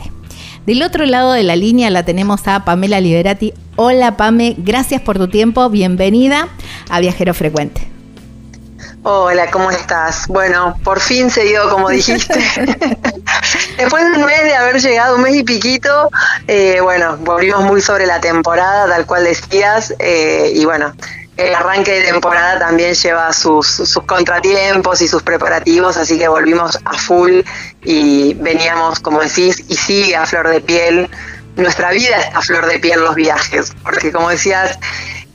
[0.66, 3.52] Del otro lado de la línea la tenemos a Pamela Liberati.
[3.76, 6.48] Hola Pame, gracias por tu tiempo, bienvenida
[6.88, 7.91] a Viajero Frecuente.
[9.04, 10.28] Hola, ¿cómo estás?
[10.28, 12.34] Bueno, por fin se dio como dijiste.
[13.76, 16.08] Después de un mes de haber llegado, un mes y piquito,
[16.46, 20.94] eh, bueno, volvimos muy sobre la temporada, tal cual decías, eh, y bueno,
[21.36, 26.78] el arranque de temporada también lleva sus, sus contratiempos y sus preparativos, así que volvimos
[26.84, 27.40] a full
[27.82, 31.10] y veníamos, como decís, y sigue a flor de piel.
[31.56, 34.78] Nuestra vida está a flor de piel los viajes, porque como decías,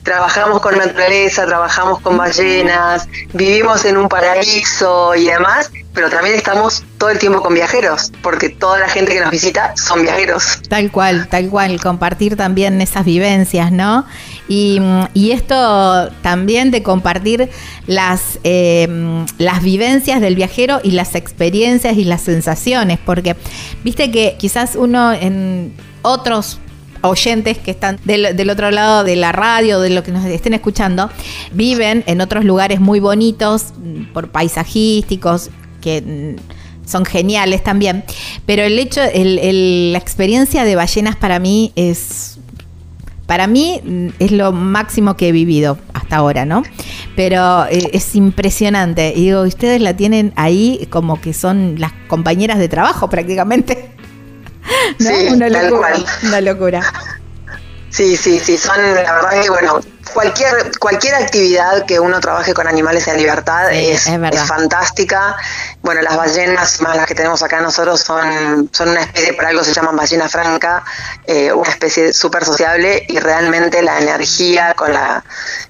[0.08, 6.82] trabajamos con naturaleza, trabajamos con ballenas, vivimos en un paraíso y demás, pero también estamos
[6.96, 10.60] todo el tiempo con viajeros, porque toda la gente que nos visita son viajeros.
[10.66, 14.06] Tal cual, tal cual, compartir también esas vivencias, ¿no?
[14.48, 14.80] Y,
[15.12, 17.50] y esto también de compartir
[17.86, 18.88] las, eh,
[19.36, 23.36] las vivencias del viajero y las experiencias y las sensaciones, porque
[23.84, 26.60] viste que quizás uno en otros
[27.02, 30.54] oyentes que están del, del otro lado de la radio, de lo que nos estén
[30.54, 31.10] escuchando,
[31.52, 38.04] viven en otros lugares muy bonitos, mm, por paisajísticos, que mm, son geniales también.
[38.46, 42.38] Pero el hecho, el- el- la experiencia de ballenas para mí es.
[43.26, 46.62] Para mí mm, es lo máximo que he vivido hasta ahora, ¿no?
[47.14, 49.12] Pero eh, es impresionante.
[49.14, 53.90] Y digo, ustedes la tienen ahí como que son las compañeras de trabajo prácticamente.
[54.98, 55.10] ¿No?
[55.10, 55.94] Sí, una locura.
[56.22, 56.92] Una locura.
[57.90, 59.80] Sí, sí, sí, son la verdad que bueno,
[60.12, 65.36] cualquier cualquier actividad que uno trabaje con animales en libertad Sí, es, es fantástica.
[65.80, 69.64] Bueno, las ballenas más las que tenemos acá nosotros son son una especie, por algo
[69.64, 70.84] se llaman ballena franca,
[71.26, 75.24] eh, una especie súper sociable y realmente la energía con la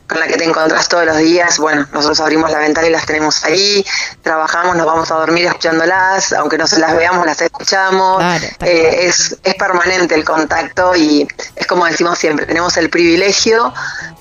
[0.09, 3.05] con la que te encontrás todos los días, bueno, nosotros abrimos la ventana y las
[3.05, 3.85] tenemos ahí,
[4.23, 8.83] trabajamos, nos vamos a dormir escuchándolas, aunque no se las veamos, las escuchamos, Claro, Eh,
[8.89, 8.95] cual.
[9.01, 13.73] es, es permanente el contacto y es como decimos siempre, tenemos el privilegio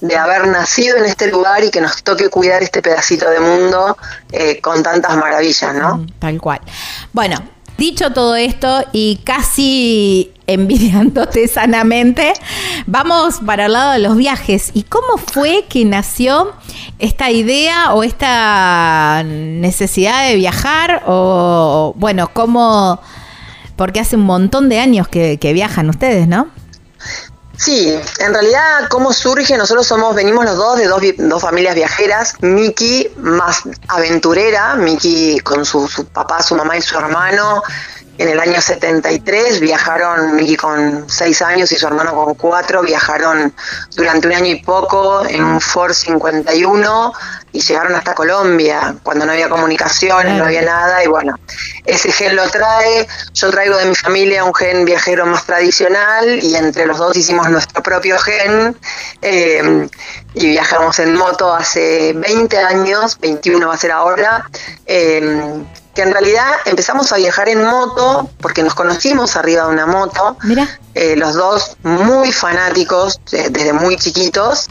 [0.01, 3.97] de haber nacido en este lugar y que nos toque cuidar este pedacito de mundo
[4.31, 5.97] eh, con tantas maravillas, ¿no?
[5.97, 6.59] Mm, Tal cual.
[7.13, 7.37] Bueno,
[7.77, 12.33] Dicho todo esto y casi envidiándote sanamente,
[12.87, 14.71] vamos para el lado de los viajes.
[14.73, 16.53] ¿Y cómo fue que nació
[16.99, 21.03] esta idea o esta necesidad de viajar?
[21.05, 22.99] O bueno, cómo...
[23.75, 26.47] Porque hace un montón de años que, viajan ustedes, ¿no?
[27.57, 29.57] Sí, en realidad, ¿cómo surge?
[29.57, 32.35] Nosotros somos, venimos los dos de dos, dos familias viajeras.
[32.41, 37.63] Miki, más aventurera, Miki con su, su papá, su mamá y su hermano.
[38.17, 43.53] En el año 73 viajaron, Miki con seis años y su hermano con cuatro, viajaron
[43.95, 47.13] durante un año y poco en un Ford 51
[47.51, 51.39] y llegaron hasta Colombia cuando no había comunicaciones, no había nada y bueno,
[51.85, 56.55] ese gen lo trae, yo traigo de mi familia un gen viajero más tradicional y
[56.55, 58.75] entre los dos hicimos nuestro propio gen
[59.21, 59.87] eh,
[60.33, 64.49] y viajamos en moto hace 20 años, 21 va a ser ahora,
[64.85, 65.63] eh,
[65.97, 70.37] que en realidad empezamos a viajar en moto porque nos conocimos arriba de una moto,
[70.43, 70.79] Mira.
[70.93, 74.67] eh, los dos muy fanáticos eh, desde muy chiquitos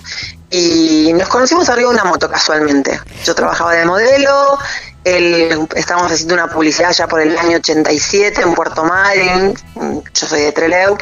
[0.50, 3.00] y nos conocimos arriba de una moto casualmente.
[3.24, 4.56] Yo trabajaba de modelo,
[5.02, 10.42] él, estábamos haciendo una publicidad ya por el año 87 en Puerto Madryn, yo soy
[10.42, 10.96] de Trelew,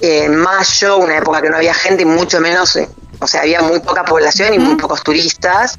[0.00, 2.76] eh, en mayo, una época que no había gente y mucho menos,
[3.22, 5.78] o sea, había muy poca población y muy pocos turistas.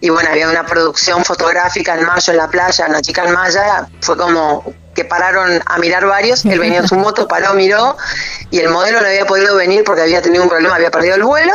[0.00, 3.88] Y bueno, había una producción fotográfica en mayo en la playa, una chica en Maya,
[4.00, 4.64] fue como
[4.94, 7.96] que pararon a mirar varios, él venía en su moto, paró, miró,
[8.50, 11.22] y el modelo no había podido venir porque había tenido un problema, había perdido el
[11.22, 11.54] vuelo,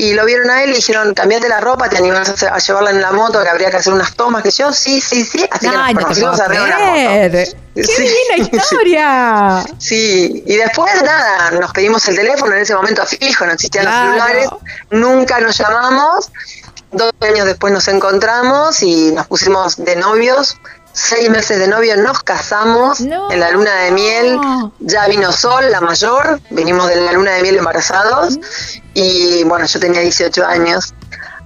[0.00, 3.02] y lo vieron a él y dijeron, cambiate la ropa, te animas a, llevarla en
[3.02, 5.76] la moto, que habría que hacer unas tomas, que yo, sí, sí, sí, así que
[5.76, 7.58] nos conocimos arriba de la moto.
[7.74, 9.64] ¡Qué Sí, divina historia!
[9.78, 14.12] Sí, y después nada, nos pedimos el teléfono en ese momento fijo, no existían Claro.
[14.12, 14.48] los celulares,
[14.90, 16.30] nunca nos llamamos,
[16.92, 20.58] dos años después nos encontramos y nos pusimos de novios,
[20.92, 23.30] seis meses de novios nos casamos No.
[23.30, 24.38] en la luna de miel,
[24.80, 28.38] ya vino Sol, la mayor, venimos de la luna de miel embarazados
[28.94, 30.94] y bueno, yo tenía 18 años.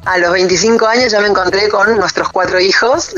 [0.05, 3.11] A los 25 años ya me encontré con nuestros cuatro hijos,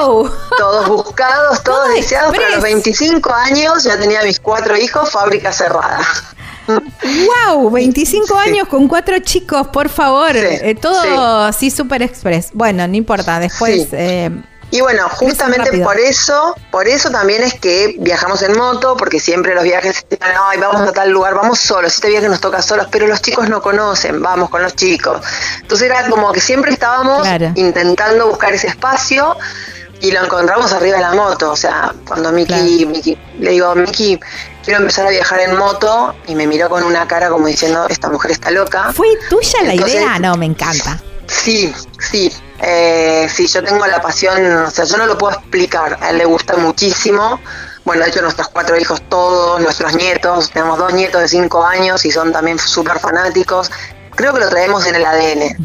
[0.00, 0.30] ¡Wow!
[0.56, 2.74] todos buscados, todos Todo deseados, pero a los express.
[2.84, 5.98] 25 años ya tenía mis cuatro hijos, fábrica cerrada.
[6.68, 7.70] ¡Wow!
[7.72, 10.30] 25 años con cuatro chicos, por favor.
[10.32, 11.08] Sí, Eh, todo sí.
[11.48, 12.50] así super express.
[12.52, 13.88] Bueno, no importa, después...
[13.92, 14.30] Eh,
[14.72, 19.54] Y bueno, justamente por eso, por eso también es que viajamos en moto, porque siempre
[19.54, 23.06] los viajes, ay, vamos a tal lugar, vamos solos, este viaje nos toca solos, pero
[23.06, 25.20] los chicos no conocen, vamos con los chicos.
[25.60, 27.52] Entonces era como que siempre estábamos Claro.
[27.54, 29.36] intentando buscar ese espacio
[30.00, 31.50] y lo encontramos arriba de la moto.
[31.52, 32.90] O sea, cuando Miki, Claro.
[32.90, 34.18] Miki le digo, Miki,
[34.64, 38.08] quiero empezar a viajar en moto, y me miró con una cara como diciendo, esta
[38.08, 38.90] mujer está loca.
[38.94, 40.18] ¿Fue tuya la idea?
[40.18, 40.98] No, me encanta.
[41.32, 42.32] Sí, sí.
[42.60, 45.98] Eh, sí, yo tengo la pasión, o sea, yo no lo puedo explicar.
[46.00, 47.40] A él le gusta muchísimo.
[47.84, 52.04] Bueno, de hecho, nuestros cuatro hijos, todos, nuestros nietos, tenemos dos nietos de cinco años
[52.04, 53.70] y son también súper fanáticos.
[54.14, 55.56] Creo que lo traemos en el ADN.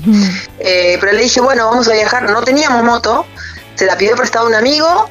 [0.60, 2.24] Eh, pero le dije, bueno, vamos a viajar.
[2.24, 3.26] No teníamos moto,
[3.76, 5.10] se la pidió prestado un amigo.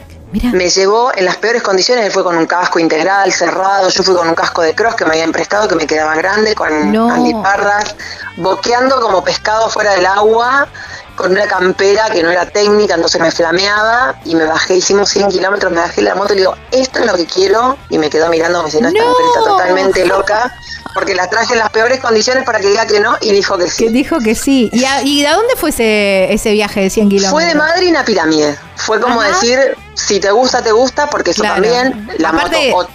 [0.53, 4.15] Me llevó en las peores condiciones, él fue con un casco integral, cerrado, yo fui
[4.15, 7.11] con un casco de cross que me habían prestado, que me quedaba grande, con No.
[7.11, 7.95] antiparras,
[8.37, 10.69] boqueando como pescado fuera del agua,
[11.15, 15.29] con una campera que no era técnica, entonces me flameaba y me bajé, hicimos 100
[15.31, 18.11] kilómetros, me bajé la moto y le digo, esto es lo que quiero, y me
[18.11, 18.91] quedó mirando como esta No.
[18.91, 20.53] mujer está totalmente loca,
[20.93, 23.65] porque la traje en las peores condiciones para que diga que no, y dijo que
[23.65, 23.89] Que sí.
[23.89, 24.69] dijo que sí.
[24.73, 27.33] ¿Y a, y a dónde fue ese, ese viaje de 100 kilómetros?
[27.33, 28.59] Fue de Madrid a Pirámide.
[28.77, 29.31] Fue como Ajá.
[29.31, 29.77] decir,
[30.07, 31.63] si te gusta, te gusta, porque eso Claro.
[31.63, 32.89] también, la Aparte- moto...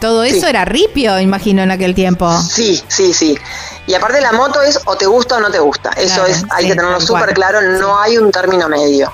[0.00, 0.46] Todo eso Sí.
[0.46, 2.30] era ripio, imagino, en aquel tiempo.
[2.42, 3.38] Sí, sí, sí.
[3.86, 5.90] Y aparte la moto es o te gusta o no te gusta.
[5.96, 9.10] Eso Claro, es, hay sí, que tenerlo súper claro, no hay un término medio.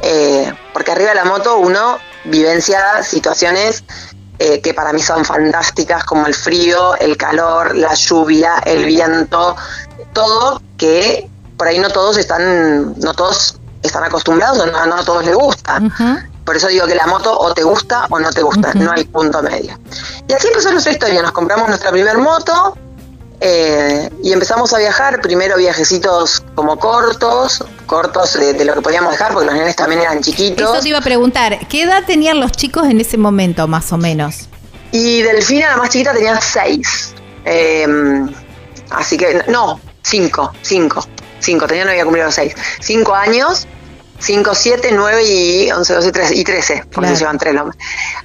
[0.00, 3.84] Eh, porque arriba de la moto uno vivencia situaciones
[4.40, 9.54] eh, que para mí son fantásticas, como el frío, el calor, la lluvia, el viento,
[10.12, 15.24] todo que por ahí no todos están, no todos están acostumbrados no, no a todos
[15.24, 15.78] les gusta.
[15.80, 16.18] Ujú.
[16.44, 19.04] Por eso digo que la moto o te gusta o no te gusta, no hay
[19.04, 19.78] punto medio.
[20.28, 22.76] Y así empezó nuestra historia, nos compramos nuestra primer moto
[23.40, 29.12] eh, y empezamos a viajar, primero viajecitos como cortos, cortos de, de lo que podíamos
[29.12, 30.80] dejar, porque los nenes también eran Eso chiquitos.
[30.80, 34.48] te iba a preguntar, ¿qué edad tenían los chicos en ese momento, más o menos?
[34.92, 37.14] Y Delfina, la más chiquita, tenía seis.
[37.44, 37.86] Eh,
[38.90, 41.04] así que, no, cinco, cinco,
[41.40, 42.54] cinco, tenía no había cumplido los seis.
[42.80, 43.66] Cinco años,
[44.22, 47.14] cinco, siete, nueve y once, doce, trece, y trece, porque Claro.
[47.16, 47.78] se llevan tres nombres.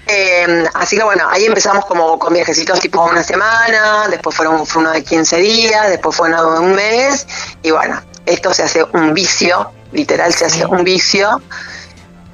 [0.06, 4.82] Eh, así que bueno, ahí empezamos como con viajecitos tipo una semana, después fueron, fue
[4.82, 7.26] uno de 15 días, después fue uno de un mes,
[7.64, 11.42] y bueno, esto se hace un vicio, literal se hace un vicio.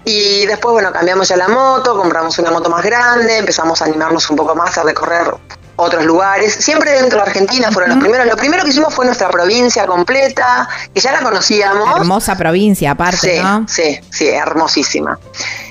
[0.05, 4.30] Y después, bueno, cambiamos ya la moto, compramos una moto más grande, empezamos a animarnos
[4.30, 5.34] un poco más a recorrer
[5.76, 8.28] otros lugares, siempre dentro de Argentina fueron los primeros.
[8.28, 12.00] Lo primero que hicimos fue nuestra provincia completa, que ya la conocíamos.
[12.00, 13.66] Hermosa provincia, aparte, Sí, ¿no?
[13.68, 15.18] sí, sí, hermosísima.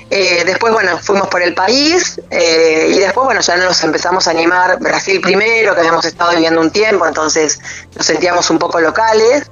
[0.09, 4.31] Eh, después, bueno, fuimos por el país eh, y después, bueno, ya nos empezamos a
[4.31, 4.77] animar.
[4.79, 7.59] Brasil primero, que habíamos estado viviendo un tiempo, entonces
[7.95, 9.49] nos sentíamos un poco locales.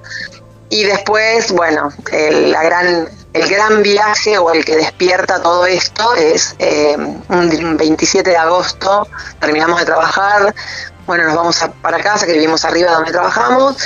[0.70, 6.15] Y después, bueno, el, la gran, el gran viaje o el que despierta todo esto
[6.15, 9.07] es eh, un 27 de agosto,
[9.39, 10.53] terminamos de trabajar,
[11.07, 13.77] bueno, nos vamos a- para casa, que vivimos arriba donde trabajamos.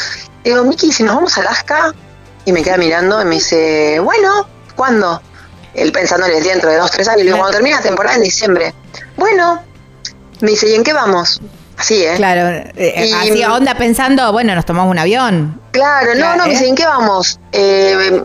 [0.43, 1.93] Y digo, Miki, si nos vamos a Alaska,
[2.45, 5.21] y me queda mirando y me dice, bueno, ¿cuándo?
[5.73, 7.19] Él pensándole dentro de dos, tres años.
[7.19, 8.73] Le digo, cuando termina la temporada en diciembre.
[9.17, 9.61] Bueno,
[10.41, 11.41] me dice, ¿y en qué vamos?
[11.77, 12.13] Así, ¿eh?
[12.15, 15.59] Claro, eh, Y- así onda pensando, bueno, nos tomamos un avión.
[15.71, 16.53] Claro, no, Claro, no, me ¿eh?
[16.53, 17.39] dice, ¿en qué vamos?
[17.51, 18.23] Eh,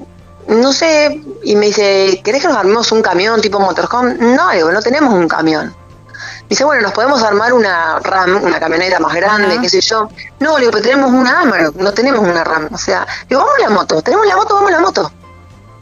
[0.50, 4.14] no sé, y me dice, ¿querés que nos armemos un camión tipo motorhome?
[4.14, 5.66] No, digo, no tenemos un camión.
[5.68, 10.08] Me dice, bueno, nos podemos armar una RAM, una camioneta más grande, qué sé yo.
[10.40, 12.68] No, le digo, pero tenemos una Amarok, no tenemos una RAM.
[12.72, 15.12] O sea, digo, vamos a la moto, tenemos la moto, vamos a la moto.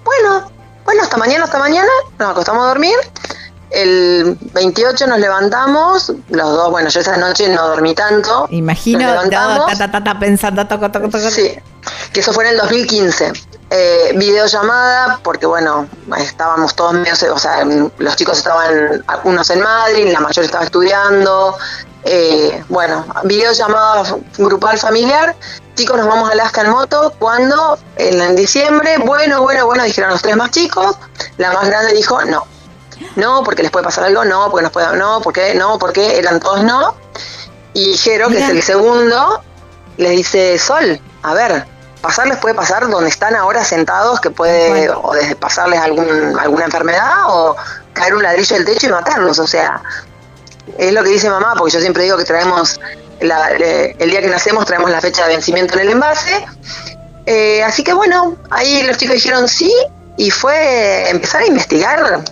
[0.04, 0.50] Bueno,
[0.84, 1.88] bueno, hasta mañana, hasta mañana,
[2.18, 2.94] nos acostamos a dormir.
[3.70, 8.46] El 28 nos levantamos, los dos, bueno, yo esa noche no dormí tanto.
[8.50, 9.66] Imagino, Nos todo, levantamos.
[9.66, 11.30] ta, ta, ta, ta, pensando, toco, toco, toco.
[11.30, 11.54] Sí,
[12.12, 13.32] que eso fue en el 2015.
[13.70, 17.66] Eh, videollamada, porque bueno, estábamos todos medio, o sea,
[17.98, 21.56] los chicos estaban, algunos en Madrid, la mayor estaba estudiando.
[22.04, 24.04] Eh, bueno, videollamada
[24.38, 25.36] grupal familiar.
[25.74, 27.12] Chicos, nos vamos a Alaska en moto.
[27.18, 28.96] cuando En, en diciembre.
[29.04, 30.96] Bueno, bueno, bueno, dijeron los tres más chicos.
[31.36, 32.46] La más grande dijo no.
[33.16, 36.40] No, porque les puede pasar algo, no, porque nos puede, no, porque, no, porque eran
[36.40, 36.94] todos no.
[37.74, 39.42] Y Jero, que es el segundo,
[39.98, 41.66] le dice, Sol, a ver,
[42.00, 46.64] pasar les puede pasar donde están ahora sentados, que puede o desde pasarles algún, alguna
[46.66, 47.56] enfermedad o
[47.92, 49.38] caer un ladrillo del techo y matarlos.
[49.38, 49.82] O sea,
[50.76, 52.80] es lo que dice mamá, porque yo siempre digo que traemos,
[53.20, 56.46] la- el día que nacemos traemos la fecha de vencimiento en el envase.
[57.26, 59.72] Eh, así que bueno, ahí los chicos dijeron sí
[60.16, 62.22] y fue empezar a investigar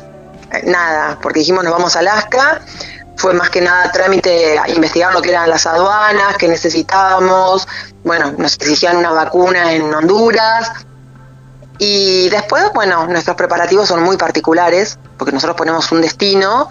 [0.52, 2.60] eh, nada, porque dijimos nos vamos a Alaska,
[3.16, 7.66] fue más que nada trámite a investigar lo que eran las aduanas, que necesitábamos,
[8.04, 10.70] bueno, nos exigían una vacuna en Honduras.
[11.78, 16.68] Y después, bueno, nuestros preparativos son muy particulares, porque nosotros ponemos un destino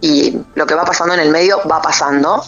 [0.00, 2.44] y lo que va pasando en el medio va pasando.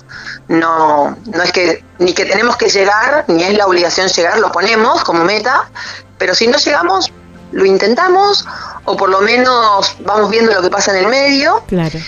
[0.49, 4.53] No, no es que ni que tenemos que llegar, ni es la obligación llegar, lo
[4.53, 5.71] ponemos como meta,
[6.19, 7.13] pero si no llegamos,
[7.53, 8.45] lo intentamos
[8.85, 11.63] o por lo menos vamos viendo lo que pasa en el medio.
[11.67, 11.99] Claro.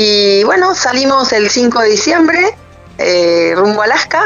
[0.00, 2.56] Y bueno, salimos el 5 de diciembre
[2.98, 4.22] eh, rumbo a Alaska.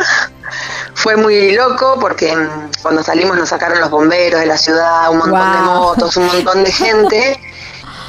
[0.93, 5.17] Fue muy loco porque mm, cuando salimos nos sacaron los bomberos de la ciudad, un
[5.17, 7.41] montón de motos, un montón de gente.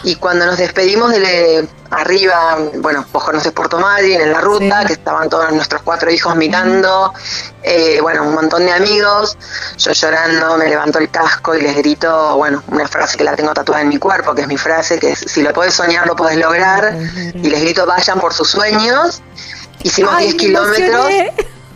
[0.04, 4.88] Y cuando nos despedimos de arriba, bueno, vos conoces Puerto Madryn en la ruta, Sí.
[4.88, 7.14] que estaban todos nuestros cuatro hijos mirando,
[7.62, 9.38] eh, bueno, un montón de amigos,
[9.78, 13.54] yo llorando, me levanto el casco y les grito, bueno, una frase que la tengo
[13.54, 16.16] tatuada en mi cuerpo, que es mi frase, que es, si lo podés soñar, lo
[16.18, 16.98] podés lograr,
[17.36, 19.22] y les grito, vayan por sus sueños.
[19.84, 21.10] Hicimos Ay, 10 me kilómetros.
[21.10, 21.34] emocioné.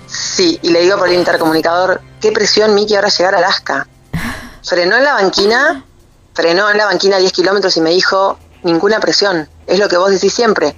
[0.07, 3.87] Sí, y le digo por el intercomunicador, qué presión, Miki, ahora llegar a Alaska.
[4.63, 5.85] Frenó en la banquina,
[6.37, 10.11] frenó en la banquina 10 kilómetros y me dijo, ninguna presión, es lo que vos
[10.11, 10.75] decís siempre.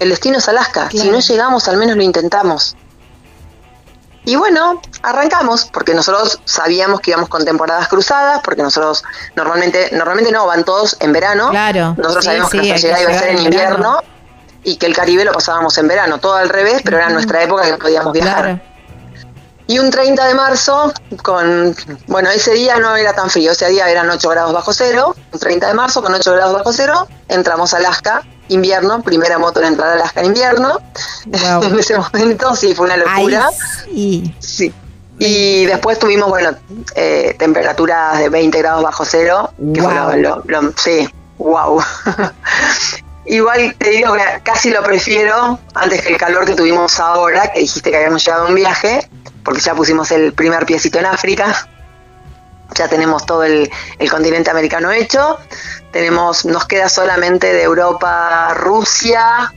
[0.00, 2.74] El destino es Alaska, si no llegamos al menos lo intentamos.
[4.24, 9.04] Y bueno, arrancamos, porque nosotros sabíamos que íbamos con temporadas cruzadas, porque nosotros
[9.36, 11.50] normalmente, normalmente no, van todos en verano.
[11.50, 11.94] Claro.
[11.96, 13.44] Nosotros Sí, sabíamos sí, que nuestra llegada iba a ser en verano.
[13.44, 14.00] invierno
[14.64, 17.62] y que el Caribe lo pasábamos en verano, todo al revés, pero era nuestra época
[17.62, 18.42] que podíamos viajar.
[18.42, 18.60] Claro.
[19.68, 20.92] Y un 30 de marzo,
[21.22, 21.74] con,
[22.06, 25.38] bueno, ese día no era tan frío, ese día eran 8 grados bajo cero, un
[25.40, 29.66] 30 de marzo con 8 grados bajo cero, entramos a Alaska, invierno, primera moto en
[29.66, 30.78] entrar a Alaska en invierno.
[31.26, 31.62] Wow.
[31.64, 33.50] en ese momento sí, fue una locura.
[33.84, 34.34] sí.
[34.38, 34.72] Sí.
[35.18, 36.50] Y después tuvimos, bueno,
[36.94, 40.10] eh, temperaturas de 20 grados bajo cero, que fue Wow.
[40.16, 41.08] lo, lo- lo- sí,
[41.38, 41.82] wow.
[43.24, 47.60] Igual te digo que casi lo prefiero antes que el calor que tuvimos ahora, que
[47.60, 49.08] dijiste que habíamos llegado a un viaje,
[49.46, 51.68] porque ya pusimos el primer piecito en África,
[52.74, 53.70] ya tenemos todo el,
[54.10, 55.38] continente americano hecho,
[55.92, 59.52] tenemos, nos queda solamente de Europa Rusia,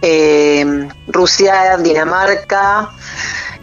[0.00, 2.88] eh, Rusia, Dinamarca,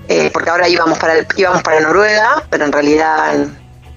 [0.08, 3.48] eh, porque ahora íbamos para, íbamos para Noruega, pero en realidad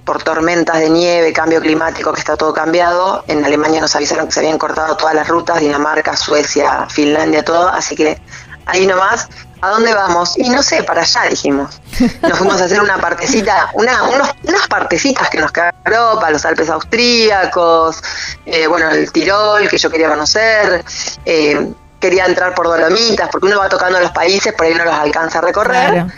[0.03, 4.31] por tormentas de nieve, cambio climático, que está todo cambiado, en Alemania nos avisaron que
[4.31, 8.19] se habían cortado todas las rutas, Dinamarca, Suecia, Finlandia, todo, así que
[8.65, 9.27] ahí nomás,
[9.61, 10.37] ¿a dónde vamos?
[10.37, 11.79] Y no sé, para allá dijimos.
[12.21, 16.45] Nos fuimos a hacer una partecita, una, unos- unas partecitas que nos quedaron Europa, los
[16.45, 18.01] Alpes austríacos,
[18.45, 20.83] eh, bueno, el Tirol, que yo quería conocer,
[21.25, 24.93] eh, quería entrar por Dolomitas, porque uno va tocando los países, por ahí no los
[24.93, 25.91] alcanza a recorrer.
[25.91, 26.11] Claro.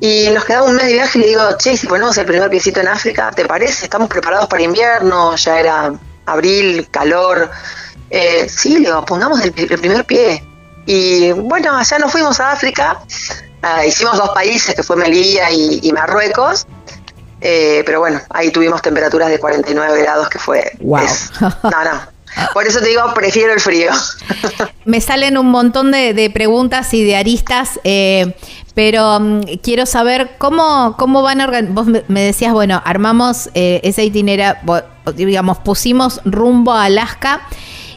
[0.00, 2.50] Y nos quedaba un mes de viaje y le digo, che, si ponemos el primer
[2.50, 3.84] piecito en África, ¿te parece?
[3.84, 5.92] Estamos preparados para invierno, ya era
[6.26, 7.50] abril, calor.
[8.10, 10.44] Eh, sí, le digo, pongamos el, el primer pie.
[10.86, 13.00] Y bueno, allá nos fuimos a África,
[13.66, 16.66] Ah, hicimos dos países, que fue Melilla y, y Marruecos.
[17.40, 20.70] Eh, pero bueno, ahí tuvimos temperaturas de 49 grados, que fue...
[21.02, 22.14] Es- no, no.
[22.52, 23.90] Por eso te digo, prefiero el frío.
[24.84, 28.36] Me salen un montón de, de preguntas y de aristas, eh,
[28.74, 31.74] pero mm, quiero saber cómo, cómo van a organizar.
[31.74, 34.60] Vos me me decías, bueno, armamos eh, ese itinerario,
[35.14, 37.40] digamos, pusimos rumbo a Alaska.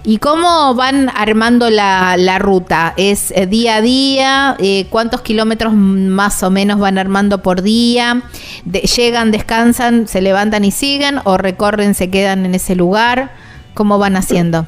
[0.04, 2.94] ¿Y cómo van armando la, la ruta?
[2.98, 4.56] ¿Es eh, día a día?
[4.60, 8.22] Eh, ¿Cuántos kilómetros más o menos van armando por día?
[8.64, 11.20] De- ¿Llegan, descansan, se levantan y siguen?
[11.26, 13.32] ¿O recorren, se quedan en ese lugar?
[13.74, 14.66] ¿Cómo van haciendo?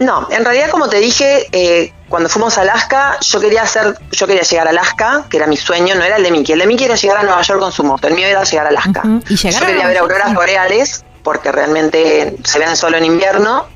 [0.00, 4.26] No, en realidad como te dije, eh, cuando fuimos a Alaska, yo quería hacer, yo
[4.26, 6.52] quería llegar a Alaska, que era mi sueño, no era el de Mickey.
[6.54, 8.66] El de Mickey era llegar a Nueva York con su moto, el mío era llegar
[8.66, 9.02] a Alaska.
[9.28, 13.66] ¿Y llegar yo a quería ver auroras boreales, porque realmente se ven solo en invierno.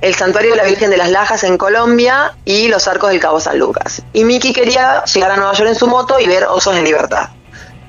[0.00, 3.38] El santuario de la Virgen de las Lajas en Colombia y los arcos del Cabo
[3.40, 4.02] San Lucas.
[4.12, 7.28] Y Mickey quería llegar a Nueva York en su moto y ver osos en libertad.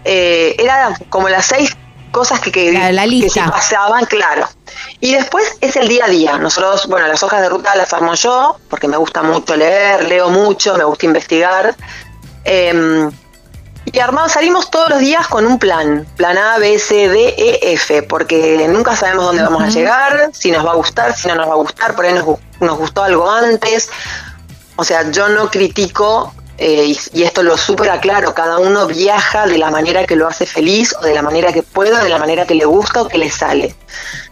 [0.03, 1.75] Eh, era como las seis
[2.11, 4.49] cosas que, que, La- la que se pasaban, claro.
[4.99, 6.38] Y después es el día a día.
[6.38, 10.29] Nosotros, bueno, las hojas de ruta las armo yo, porque me gusta mucho leer, leo
[10.29, 11.73] mucho, me gusta investigar.
[12.43, 13.09] Eh,
[13.93, 17.73] y armamos, salimos todos los días con un plan, plan A, B, C, D, E,
[17.73, 21.35] F, porque nunca sabemos dónde vamos a llegar, si nos va a gustar, si no
[21.35, 22.26] nos va a gustar, por ahí nos,
[22.59, 23.89] nos gustó algo antes.
[24.77, 29.45] O sea, yo no critico, eh, y, y esto lo súper aclaro, cada uno viaja
[29.45, 32.18] de la manera que lo hace feliz, o de la manera que pueda, de la
[32.18, 33.76] manera que le gusta o que le sale.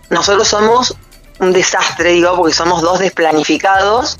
[0.09, 0.95] Nosotros somos
[1.39, 4.17] un desastre, digo, porque somos dos desplanificados.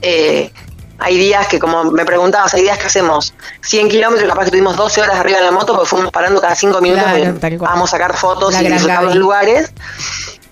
[0.00, 0.52] Eh,
[0.98, 4.76] hay días que, como me preguntabas, hay días que hacemos 100 kilómetros, capaz que tuvimos
[4.76, 7.96] 12 horas arriba de la moto, porque fuimos parando cada 5 minutos, Claro, vamos a
[7.96, 9.70] sacar fotos La y disfrutar los lugares.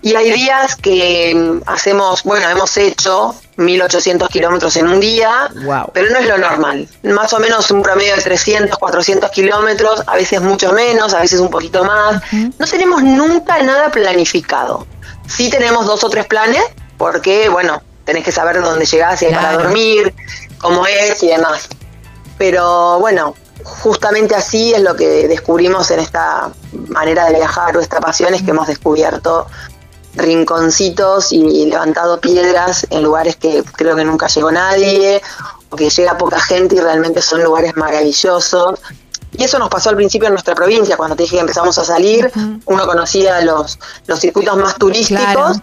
[0.01, 5.91] Y hay días que hacemos, bueno, hemos hecho 1800 kilómetros en un día, Wow.
[5.93, 6.87] pero no es lo normal.
[7.03, 11.39] Más o menos un promedio de 300, 400 kilómetros, a veces mucho menos, a veces
[11.39, 12.21] un poquito más.
[12.31, 14.85] No tenemos nunca nada planificado.
[15.27, 16.63] Sí tenemos dos o tres planes,
[16.97, 19.63] porque, bueno, tenés que saber dónde llegás, si hay para Claro.
[19.65, 20.15] dormir,
[20.59, 21.67] cómo es y demás.
[22.39, 26.49] Pero bueno, justamente así es lo que descubrimos en esta
[26.87, 29.45] manera de viajar o esta pasión, es que hemos descubierto
[30.15, 35.21] rinconcitos y levantado piedras en lugares que creo que nunca llegó nadie,
[35.69, 38.79] o que llega poca gente y realmente son lugares maravillosos.
[39.33, 41.83] Y eso nos pasó al principio en nuestra provincia, cuando te dije que empezamos a
[41.83, 42.31] salir,
[42.65, 43.77] uno conocía los,
[44.07, 45.61] los circuitos más turísticos Claro.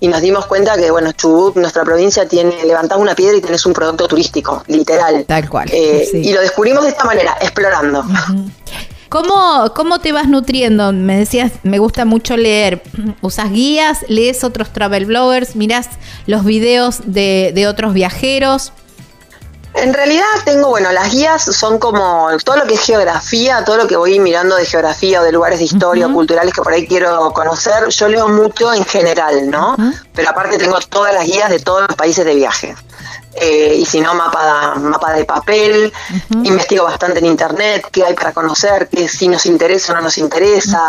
[0.00, 3.66] Y nos dimos cuenta que, bueno, Chubut, nuestra provincia, tiene, levantás una piedra y tenés
[3.66, 5.24] un producto turístico, literal.
[5.26, 6.18] Tal cual, Eh, sí.
[6.18, 8.04] Y lo descubrimos de esta manera, explorando.
[9.08, 10.92] ¿Cómo, ¿Cómo te vas nutriendo?
[10.92, 12.82] Me decías, me gusta mucho leer.
[13.22, 14.04] ¿Usas guías?
[14.08, 15.56] ¿Lees otros travel bloggers?
[15.56, 15.88] ¿Mirás
[16.26, 18.72] los videos de, de otros viajeros?
[19.74, 23.86] En realidad tengo, bueno, las guías son como todo lo que es geografía, todo lo
[23.86, 26.86] que voy mirando de geografía o de lugares de historia o culturales que por ahí
[26.86, 27.88] quiero conocer.
[27.88, 29.76] Yo leo mucho en general, ¿no?
[30.14, 32.74] Pero aparte tengo todas las guías de todos los países de viaje.
[33.40, 35.92] Eh, y si no, mapa, mapa de papel.
[36.30, 40.18] Investigo bastante en internet qué hay para conocer, qué si nos interesa o no nos
[40.18, 40.88] interesa.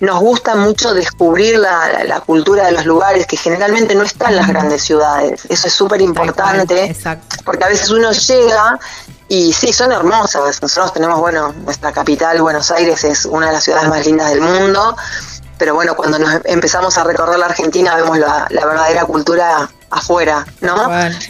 [0.00, 4.36] Nos gusta mucho descubrir la, la- cultura de los lugares que generalmente no está en
[4.36, 5.42] las grandes ciudades.
[5.48, 6.94] Eso es súper importante
[7.44, 8.78] porque a veces uno llega
[9.28, 10.60] y sí, son hermosas.
[10.60, 14.40] Nosotros tenemos, bueno, nuestra capital, Buenos Aires, es una de las ciudades más lindas del
[14.40, 14.96] mundo,
[15.58, 20.46] pero bueno, cuando nos empezamos a recorrer la Argentina vemos la, la verdadera cultura afuera,
[20.60, 20.76] ¿no?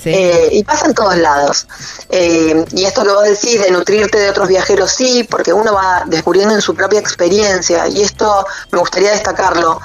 [0.02, 0.10] Sí.
[0.10, 1.66] Eh, y pasa en todos lados.
[2.08, 6.04] Eh, y esto que vos decís de nutrirte de otros viajeros, sí, porque uno va
[6.06, 9.80] descubriendo en su propia experiencia, y esto me gustaría destacarlo,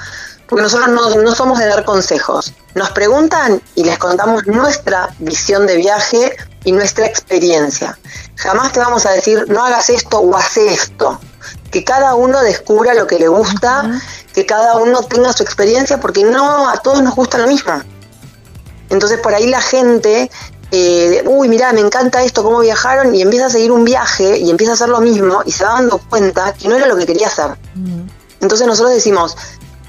[0.48, 2.52] porque nosotros no, no somos de dar consejos.
[2.74, 7.98] Nos preguntan y les contamos nuestra visión de viaje y nuestra experiencia.
[8.36, 11.20] Jamás te vamos a decir, no hagas esto o haz esto.
[11.70, 14.00] Que cada uno descubra lo que le gusta,
[14.34, 17.82] que cada uno tenga su experiencia, porque no a todos nos gusta lo mismo.
[18.90, 20.30] Entonces por ahí la gente,
[20.70, 24.50] eh, uy, mira, me encanta esto, cómo viajaron, y empieza a seguir un viaje y
[24.50, 27.06] empieza a hacer lo mismo y se va dando cuenta que no era lo que
[27.06, 27.56] quería hacer.
[28.40, 29.36] Entonces nosotros decimos,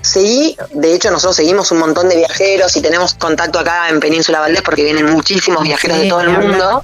[0.02, 4.40] seguí, de hecho nosotros seguimos un montón de viajeros y tenemos contacto acá en Península
[4.40, 6.84] Valdés porque vienen muchísimos viajeros Sí, de todo el mundo.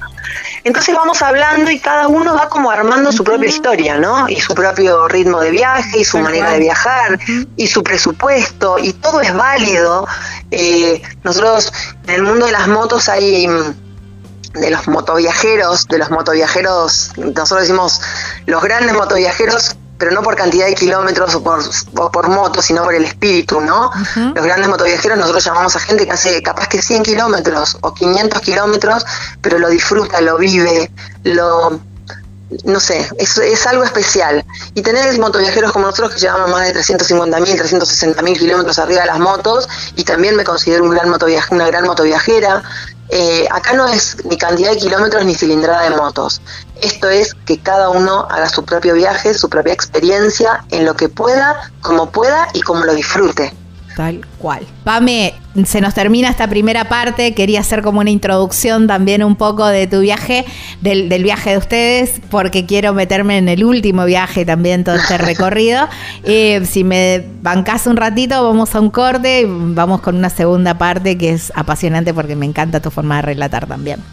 [0.63, 4.27] Entonces vamos hablando y cada uno va como armando su propia historia, ¿no?
[4.27, 7.17] Y su propio ritmo de viaje y su manera de viajar
[7.55, 10.07] y su presupuesto y todo es válido.
[10.51, 11.71] Eh, nosotros
[12.07, 13.87] en el mundo de las motos hay mm,
[14.59, 18.01] de los motoviajeros, de los motoviajeros, nosotros decimos
[18.45, 21.59] los grandes motoviajeros, pero no por cantidad de kilómetros o por,
[21.97, 23.91] o por moto, sino por el espíritu, ¿no?
[24.35, 28.41] Los grandes motoviajeros nosotros llamamos a gente que hace capaz que 100 kilómetros o 500
[28.41, 29.05] kilómetros,
[29.41, 30.91] pero lo disfruta, lo vive,
[31.23, 31.79] lo...
[32.63, 34.45] No sé, es, es algo especial.
[34.73, 39.19] Y tener motoviajeros como nosotros que llevamos más de 350.000, 360.000 kilómetros arriba de las
[39.19, 39.67] motos,
[39.97, 42.63] y también me considero un gran motoviaje, una gran motoviajera,
[43.09, 46.41] eh, acá no es ni cantidad de kilómetros ni cilindrada de motos.
[46.81, 51.09] Esto es que cada uno haga su propio viaje, su propia experiencia, en lo que
[51.09, 53.53] pueda, como pueda y como lo disfrute.
[53.97, 54.63] Tal cual.
[54.83, 55.33] Pame,
[55.65, 57.33] se nos termina esta primera parte.
[57.33, 60.45] Quería hacer como una introducción también un poco de tu viaje,
[60.81, 65.17] del, del viaje de ustedes, porque quiero meterme en el último viaje también, todo este
[65.17, 65.87] recorrido.
[66.29, 70.77] Eh, si me bancas un ratito, vamos a un corte y vamos con una segunda
[70.77, 74.03] parte que es apasionante porque me encanta tu forma de relatar también.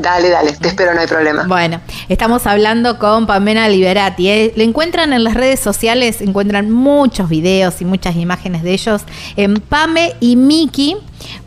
[0.00, 1.44] Dale, dale, te espero, no hay problema.
[1.48, 4.28] Bueno, estamos hablando con Pamela Liberati.
[4.28, 4.52] ¿eh?
[4.54, 9.02] Lo encuentran en las redes sociales, encuentran muchos videos y muchas imágenes de ellos
[9.36, 10.96] en Pame y Miki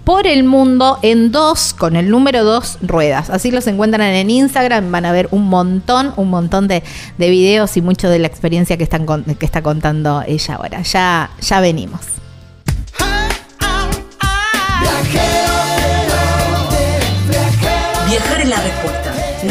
[0.04, 3.30] por el mundo en dos, con el número dos ruedas.
[3.30, 6.84] Así los encuentran en Instagram, van a ver un montón, un montón de,
[7.18, 10.82] de videos y mucho de la experiencia que, están con- que está contando ella ahora.
[10.82, 12.02] Ya, ya venimos.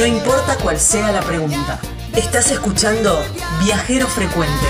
[0.00, 1.78] No importa cuál sea la pregunta.
[2.16, 3.22] Estás escuchando
[3.62, 4.66] Viajero Frecuente.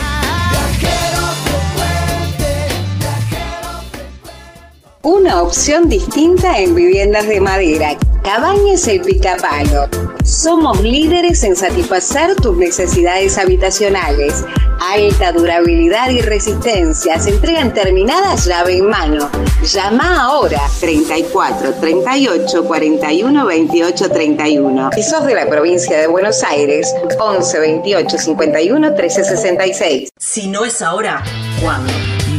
[5.02, 7.96] Una opción distinta en viviendas de madera.
[8.22, 9.88] Cabañas El Picapalo.
[10.24, 14.44] Somos líderes en satisfacer tus necesidades habitacionales.
[14.80, 17.18] Alta durabilidad y resistencia.
[17.18, 19.30] Se entregan terminadas llave en mano.
[19.62, 24.90] Llama ahora 34 38 41 28 31.
[24.94, 30.10] Si sos de la provincia de Buenos Aires, 11 28 51 13 66.
[30.16, 31.22] Si no es ahora,
[31.62, 31.92] ¿cuándo?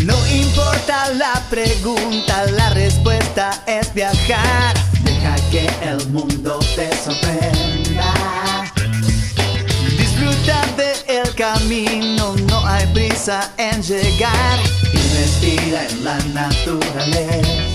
[0.06, 4.81] No importa la pregunta, la respuesta es viajar.
[5.82, 8.14] El mundo te sorprenda.
[9.98, 14.60] Disfruta del camino, no hay prisa en llegar.
[14.94, 17.71] Y respira en la naturaleza.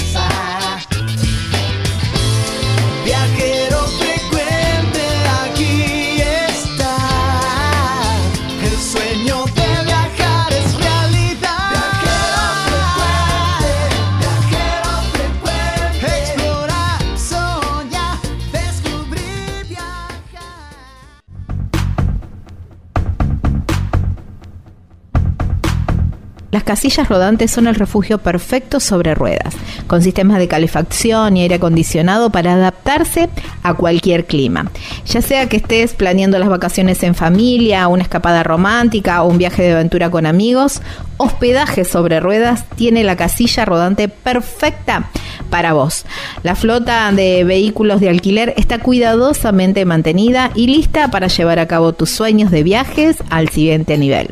[26.57, 29.55] Las casillas rodantes son el refugio perfecto sobre ruedas,
[29.87, 33.29] con sistemas de calefacción y aire acondicionado para adaptarse
[33.63, 34.71] a cualquier clima.
[35.05, 39.65] Ya sea que estés planeando las vacaciones en familia, una escapada romántica o un viaje
[39.65, 40.81] de aventura con amigos,
[41.19, 45.11] Hospedaje sobre Ruedas tiene la casilla rodante perfecta
[45.51, 46.05] para vos.
[46.43, 51.93] La flota de vehículos de alquiler está cuidadosamente mantenida y lista para llevar a cabo
[51.93, 54.29] tus sueños de viajes al siguiente nivel.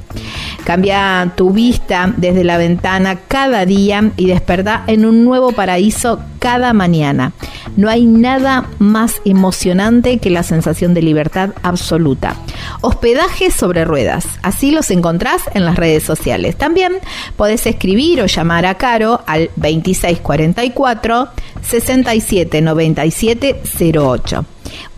[0.64, 6.72] Cambia tu vista desde la ventana cada día y desperta en un nuevo paraíso cada
[6.72, 7.32] mañana.
[7.76, 12.36] No hay nada más emocionante que la sensación de libertad absoluta.
[12.80, 14.26] Hospedaje sobre ruedas.
[14.42, 16.56] Así los encontrás en las redes sociales.
[16.56, 16.73] También
[17.36, 21.28] podés escribir o llamar a Caro al 2644
[21.62, 24.44] 679708.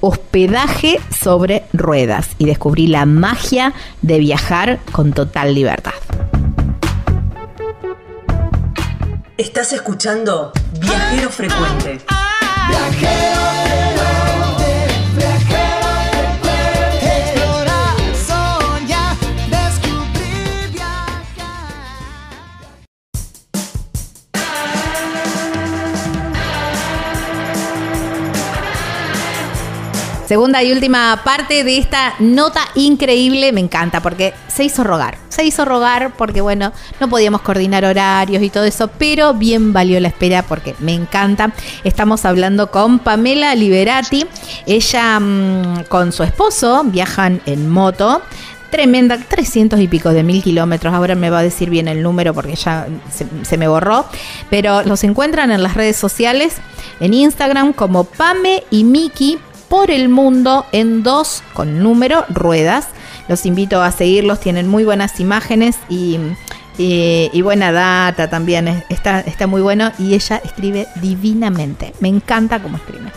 [0.01, 3.73] Hospedaje sobre ruedas y descubrí la magia
[4.03, 5.95] de viajar con total libertad.
[9.37, 11.99] Estás escuchando Viajero Frecuente.
[12.67, 13.66] Explorar,
[30.27, 35.19] Segunda y última parte de esta nota increíble, me encanta porque se hizo rogar.
[35.29, 40.01] Se hizo rogar porque, bueno, no podíamos coordinar horarios y todo eso, pero bien valió
[40.01, 41.53] la espera porque me encanta.
[41.85, 44.27] Estamos hablando con Pamela Liberati.
[44.67, 48.21] Ella mm, con su esposo viajan en moto.
[48.73, 50.93] Tremenda, 300 y pico de mil kilómetros.
[50.93, 54.07] Ahora me va a decir bien el número porque ya se, se me borró.
[54.51, 56.57] Pero los encuentran en las redes sociales,
[56.99, 59.39] en Instagram como Pame y Miki
[59.69, 62.89] por el mundo en dos, con número, ruedas.
[63.29, 66.19] Los invito a seguirlos, tienen muy buenas imágenes y,
[66.79, 68.69] y- y buena data también.
[68.69, 71.93] es- Está, está muy bueno y ella escribe divinamente.
[72.01, 73.11] Me encanta cómo escribe.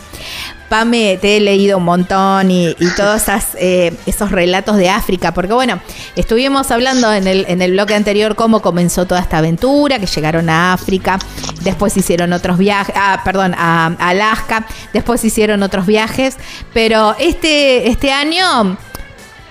[0.70, 5.34] Pame, te he leído un montón y, y todos esas, eh, esos relatos de África,
[5.34, 5.80] porque bueno,
[6.14, 10.48] estuvimos hablando en el, en el bloque anterior cómo comenzó toda esta aventura, que llegaron
[10.48, 11.18] a África,
[11.62, 16.36] después hicieron otros viajes, ah, perdón, a, a Alaska, después hicieron otros viajes,
[16.72, 18.78] pero este, este año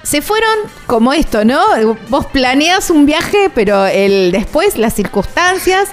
[0.04, 0.56] se fueron
[0.88, 1.62] como esto, ¿no?
[2.08, 5.90] Vos planeas un viaje, pero el después, las circunstancias,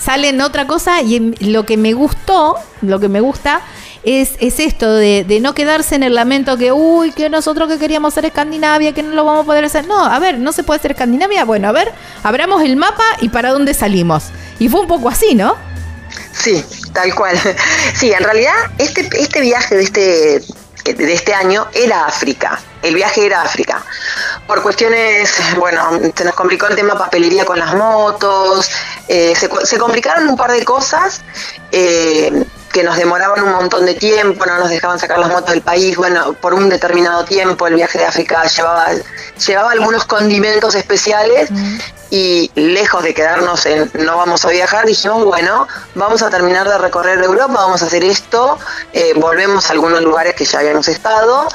[0.00, 3.60] salen otra cosa y lo que me gustó, lo que me gusta
[4.08, 8.14] es, es esto de, no quedarse en el lamento que, uy, que nosotros que queríamos
[8.14, 9.86] ser Escandinavia, que no lo vamos a poder hacer.
[9.86, 11.44] No, a ver, no se puede ser Escandinavia.
[11.44, 14.24] Bueno, a ver, abramos el mapa y para dónde salimos.
[14.58, 15.56] Y fue un poco así, ¿no?
[16.32, 17.38] Sí, tal cual.
[17.94, 20.40] Sí, en realidad este, este viaje de este,
[20.94, 22.60] de este año era África.
[22.82, 23.84] El viaje era África.
[24.46, 28.70] Por cuestiones, bueno, se nos complicó el tema papelería con las motos,
[29.08, 31.22] eh, se, se complicaron un par de cosas
[31.72, 35.62] eh, que nos demoraban un montón de tiempo, no nos dejaban sacar las motos del
[35.62, 35.96] país.
[35.96, 38.88] Bueno, por un determinado tiempo el viaje de África llevaba,
[39.46, 41.50] llevaba algunos condimentos especiales
[42.10, 46.78] y lejos de quedarnos en no vamos a viajar, dijimos, bueno, vamos a terminar de
[46.78, 48.58] recorrer Europa, vamos a hacer esto,
[48.92, 51.48] eh, volvemos a algunos lugares que ya habíamos estado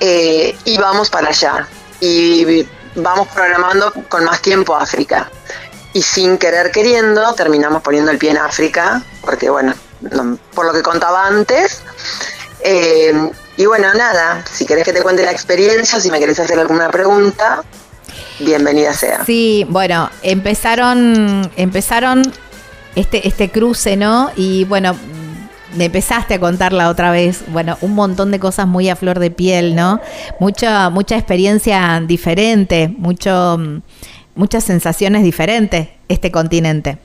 [0.00, 1.68] eh, y vamos para allá.
[2.00, 2.66] Y
[2.96, 5.30] vamos programando con más tiempo África.
[5.92, 9.74] Y sin querer queriendo, terminamos poniendo el pie en África, porque bueno,
[10.54, 11.82] por lo que contaba antes.
[12.64, 16.58] eh, y bueno, nada, si querés que te cuente la experiencia, si me querés hacer
[16.58, 17.62] alguna pregunta,
[18.40, 19.24] bienvenida sea.
[19.24, 22.22] Sí, bueno, empezaron, empezaron
[22.96, 24.32] este, este cruce, ¿no?
[24.34, 24.96] Y bueno,
[25.76, 29.20] me empezaste a contar la otra vez, bueno, un montón de cosas muy a flor
[29.20, 30.00] de piel, ¿no?
[30.40, 33.58] Mucha, mucha experiencia diferente, mucho,
[34.34, 36.98] muchas sensaciones diferentes este continente.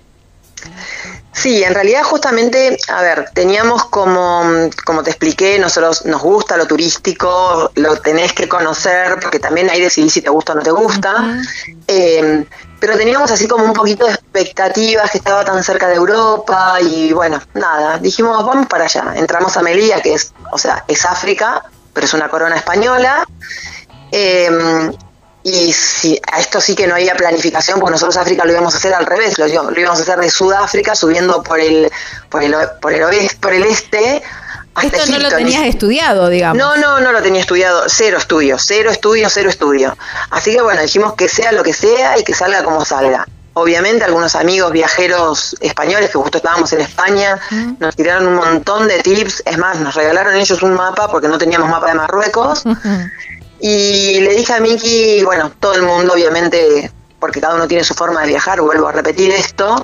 [1.42, 6.68] Sí, en realidad justamente, a ver, teníamos como, como te expliqué, nosotros nos gusta lo
[6.68, 10.72] turístico, lo tenés que conocer, porque también ahí decidís si te gusta o no te
[10.72, 11.40] gusta.
[11.88, 12.46] Eh,
[12.82, 17.14] pero teníamos así como un poquito de expectativas que estaba tan cerca de Europa y
[17.14, 19.14] bueno, nada, dijimos vamos para allá.
[19.16, 21.64] Entramos a Melilla, que es, o sea, es África,
[21.94, 23.26] pero es una corona española.
[24.12, 24.92] Eh,
[25.50, 28.78] y si, a esto sí que no había planificación, porque nosotros África lo íbamos a
[28.78, 31.92] hacer al revés, lo, íbamos- lo íbamos a hacer de Sudáfrica, subiendo por el,
[32.30, 34.22] por el, por el oeste, por el este.
[34.76, 36.58] hasta Esto no lo Egipto, ni- tenías estudiado, digamos.
[36.58, 39.98] no, no, no lo tenía estudiado, cero estudio, cero estudio, cero estudio.
[40.30, 43.26] Así que bueno, dijimos que sea lo que sea y que salga como salga.
[43.54, 47.38] Obviamente algunos amigos viajeros españoles que justo estábamos en España
[47.80, 51.38] nos tiraron un montón de tips, es más, nos regalaron ellos un mapa porque no
[51.38, 52.64] teníamos mapa de Marruecos.
[53.60, 57.94] Y le dije a Miki, bueno, todo el mundo obviamente, porque cada uno tiene su
[57.94, 59.84] forma de viajar, vuelvo a repetir esto,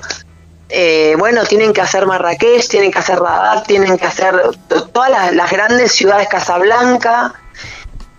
[0.68, 4.34] eh, bueno, tienen que hacer Marrakech, tienen que hacer Rabat, tienen que hacer
[4.68, 7.34] to- todas las, grandes ciudades, Casablanca.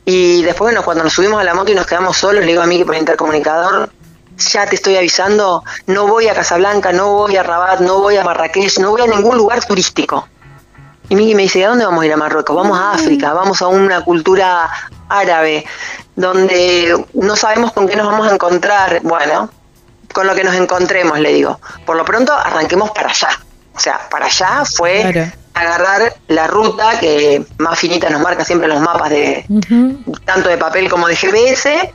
[0.06, 2.62] Y después, bueno, cuando nos subimos a la moto y nos quedamos solos, le digo
[2.62, 3.90] a Miki por intercomunicador,
[4.38, 8.24] ya te estoy avisando, no voy a Casablanca, no voy a Rabat, no voy a
[8.24, 10.30] Marrakech, no voy a ningún lugar turístico.
[11.10, 12.56] Y Miki me dice, ¿a dónde vamos a ir a Marruecos?
[12.56, 14.70] Vamos a África, vamos a una cultura
[15.10, 15.66] árabe,
[16.16, 19.00] donde no sabemos con qué nos vamos a encontrar.
[19.04, 19.50] Bueno,
[20.14, 21.60] con lo que nos encontremos, le digo.
[21.86, 23.30] Por lo pronto, arranquemos para allá.
[23.76, 25.32] O sea, para allá fue Claro.
[25.54, 29.46] agarrar la ruta que más finita nos marca siempre los mapas de
[30.26, 31.94] tanto de papel como de GPS.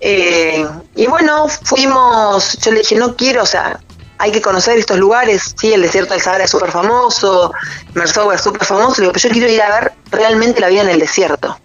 [0.00, 3.78] Eh, y bueno, fuimos, yo le dije, no quiero, o sea,
[4.18, 7.52] hay que conocer estos lugares, sí, el desierto del Sahara es súper famoso,
[7.94, 10.82] Merzoug es súper famoso, le digo, pero yo quiero ir a ver realmente la vida
[10.82, 11.58] en el desierto.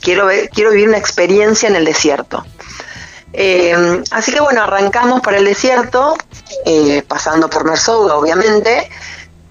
[0.00, 2.44] Quiero, ver, quiero vivir una experiencia en el desierto.
[3.32, 6.16] Eh, así que bueno, arrancamos para el desierto,
[6.64, 8.88] eh, pasando por Merzoug, obviamente.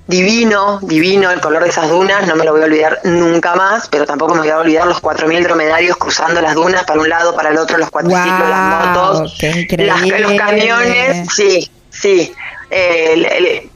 [0.08, 3.90] Divino, divino el color de esas dunas, no me lo voy a olvidar nunca más,
[3.90, 7.36] pero tampoco me voy a olvidar los 4.000 dromedarios cruzando las dunas para un lado,
[7.36, 9.58] para el otro, los cuatriciclos, las motos, qué las-
[10.02, 10.20] increíble.
[10.22, 12.34] los camiones, sí, sí.
[12.70, 13.70] Eh, el, el-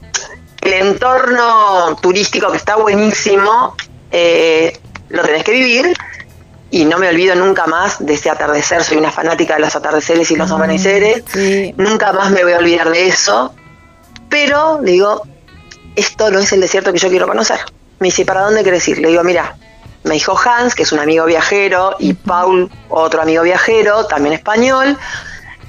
[0.62, 3.76] el entorno turístico que está buenísimo,
[4.10, 4.78] eh,
[5.10, 5.92] lo tenés que vivir
[6.72, 10.28] y no me olvido nunca más de ese atardecer, soy una fanática de los atardeceres
[10.30, 11.74] y los amaneceres, Sí.
[11.76, 13.54] nunca más me voy a olvidar de eso,
[14.30, 15.22] pero digo,
[15.94, 17.60] esto no es el desierto que yo quiero conocer.
[18.00, 18.98] Me dice, ¿para dónde querés ir?
[18.98, 19.54] Le digo, mira,
[20.04, 24.98] me dijo Hans, que es un amigo viajero, y Paul, otro amigo viajero, también español,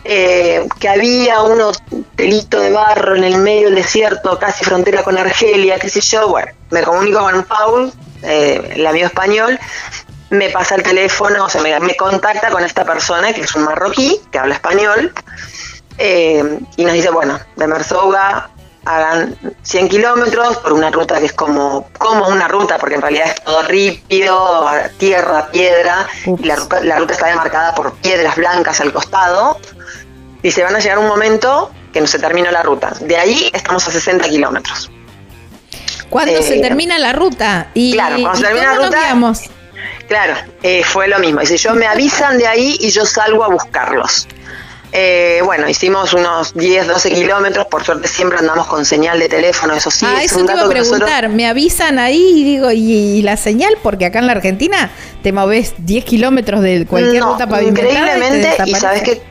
[0.05, 5.17] eh, que había un hotelito de barro en el medio del desierto, casi frontera con
[5.17, 6.29] Argelia, qué sé yo.
[6.29, 7.93] Bueno, me comunico con Paul,
[8.23, 9.59] eh, el amigo español,
[10.29, 13.63] me pasa el teléfono, o sea, me, me contacta con esta persona que es un
[13.63, 15.13] marroquí, que habla español,
[15.97, 18.49] eh, y nos dice, bueno, de Merzouga
[18.85, 23.27] hagan 100 kilómetros por una ruta que es como, como una ruta, porque en realidad
[23.27, 24.65] es todo rípido,
[24.97, 29.57] tierra, piedra, y la, ruta- la ruta está demarcada por piedras blancas al costado,
[30.41, 32.91] y se van a llegar un momento que no se termina la ruta.
[32.99, 34.89] De ahí estamos a 60 kilómetros.
[36.09, 37.67] ¿Cuándo Eh, se termina la ruta?
[37.73, 39.07] Y, claro, cuando se ¿y termina la nos ruta-?
[40.07, 41.39] Claro, eh, fue lo mismo.
[41.39, 44.27] Dice, yo me avisan de ahí y yo salgo a buscarlos.
[44.95, 49.73] Eh, bueno, hicimos unos 10, 12 kilómetros, por suerte siempre andamos con señal de teléfono,
[49.73, 50.05] eso sí.
[50.07, 51.29] ah, es eso un te iba a que nosotros- preguntar.
[51.29, 53.73] Me avisan ahí y digo, ¿y, y la señal?
[53.81, 54.91] Porque acá en la Argentina
[55.23, 57.89] te moves 10 kilómetros de cualquier No, ruta pavimentada.
[58.17, 59.23] increíblemente, y, y, sabes que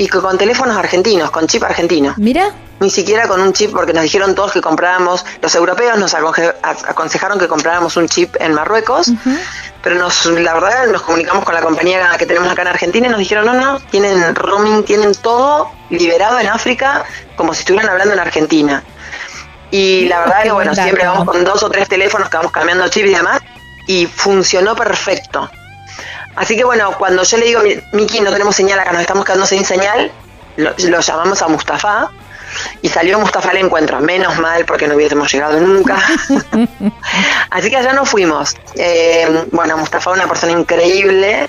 [0.00, 2.14] y con teléfonos argentinos, con chip argentino.
[2.16, 6.14] Mira, Ni siquiera con un chip, porque nos dijeron todos que compráramos, los europeos nos
[6.14, 9.12] aconsejaron que compráramos un chip en Marruecos,
[9.82, 13.10] pero nos, la verdad nos comunicamos con la compañía que tenemos acá en Argentina y
[13.10, 17.04] nos dijeron, no, no, tienen roaming, tienen todo liberado en África
[17.36, 18.82] como si estuvieran hablando en Argentina.
[19.70, 22.38] Y la verdad Qué que, bueno, buen siempre vamos con dos o tres teléfonos que
[22.38, 23.42] vamos cambiando chip y demás,
[23.86, 25.50] y funcionó perfecto.
[26.40, 29.24] Así que bueno, cuando yo le digo, "Mi- Miki, no tenemos señal acá, nos estamos
[29.26, 30.10] quedando sin señal,
[30.56, 32.10] lo, lo llamamos a Mustafa
[32.80, 34.00] y salió Mustafa al encuentro.
[34.00, 35.98] Menos mal porque no hubiésemos llegado nunca.
[37.50, 38.56] Así que allá nos fuimos.
[38.74, 41.48] Eh, bueno, Mustafa, una persona increíble.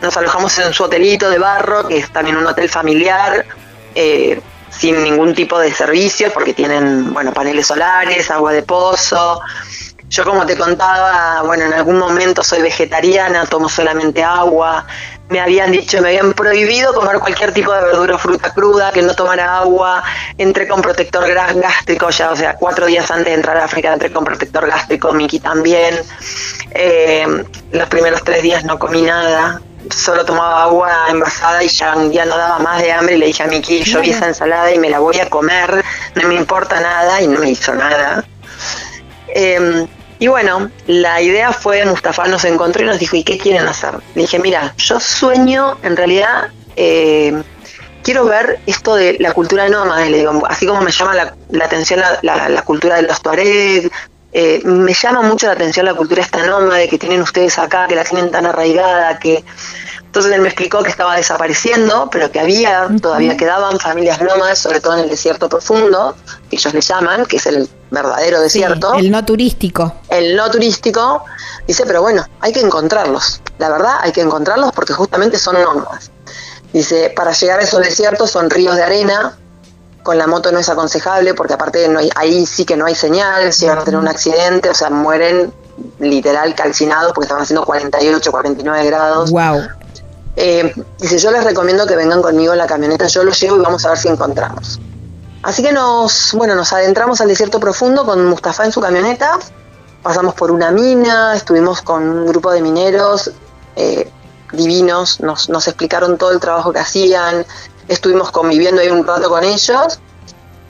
[0.00, 3.46] Nos alojamos en su hotelito de barro, que es también un hotel familiar,
[3.94, 4.40] eh,
[4.70, 9.40] sin ningún tipo de servicios, porque tienen, bueno, paneles solares, agua de pozo.
[10.12, 14.86] Yo como te contaba, bueno, en algún momento soy vegetariana, tomo solamente agua.
[15.30, 19.00] Me habían dicho, me habían prohibido comer cualquier tipo de verdura o fruta cruda, que
[19.00, 20.04] no tomara agua.
[20.36, 24.12] Entré con protector gástrico ya, o sea, cuatro días antes de entrar a África entré
[24.12, 25.98] con protector gástrico, Miki también.
[26.72, 27.26] Eh,
[27.72, 32.36] los primeros tres días no comí nada, solo tomaba agua envasada y ya día no
[32.36, 34.90] daba más de hambre y le dije a Miki, yo vi esa ensalada y me
[34.90, 35.82] la voy a comer,
[36.16, 38.22] no me importa nada y no me hizo nada.
[39.34, 39.86] Eh,
[40.22, 43.94] y bueno, la idea fue, Mustafa nos encontró y nos dijo, ¿y qué quieren hacer?
[44.14, 47.42] Le dije, mira, yo sueño, en realidad, eh,
[48.04, 52.62] quiero ver esto de la cultura nómada, le así como me llama la, atención la
[52.62, 53.90] cultura de los tuareg,
[54.32, 57.96] eh, me llama mucho la atención la cultura esta nómade que tienen ustedes acá, que
[57.96, 59.42] la tienen tan arraigada, que...
[60.12, 64.78] Entonces él me explicó que estaba desapareciendo, pero que había, todavía quedaban familias nómadas, sobre
[64.78, 66.14] todo en el desierto profundo,
[66.50, 69.94] que ellos le llaman, que es el verdadero desierto el no turístico.
[70.10, 71.24] el no turístico,
[71.66, 73.40] dice, pero bueno, hay que encontrarlos.
[73.56, 76.10] La verdad, hay que encontrarlos porque justamente son nómadas.
[76.74, 79.38] Dice, para llegar a esos desiertos son ríos de arena,
[80.02, 82.94] con la moto no es aconsejable porque aparte no hay, ahí sí que no hay
[82.94, 85.54] señal, llegan a tener un accidente, o sea, mueren
[86.00, 89.30] literal calcinados porque estaban haciendo 48, 49 grados.
[89.30, 89.62] Wow.
[90.36, 93.60] Eh, dice, yo les recomiendo que vengan conmigo en la camioneta, yo los llevo y
[93.60, 94.80] vamos a ver si encontramos.
[95.42, 99.38] Así que nos, bueno, nos adentramos al desierto profundo con Mustafa en su camioneta,
[100.02, 103.30] pasamos por una mina, estuvimos con un grupo de mineros
[103.76, 104.10] eh,
[104.52, 107.44] divinos, nos, nos explicaron todo el trabajo que hacían,
[107.88, 109.98] estuvimos conviviendo ahí un rato con ellos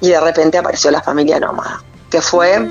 [0.01, 2.69] y de repente apareció la familia nómada, que fue,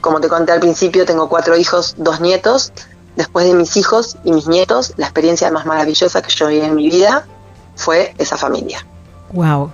[0.00, 2.72] como te conté al principio, tengo cuatro hijos, dos nietos,
[3.16, 6.74] después de mis hijos y mis nietos, la experiencia más maravillosa que yo viví en
[6.74, 7.26] mi vida
[7.76, 8.84] fue esa familia.
[9.32, 9.72] Wow.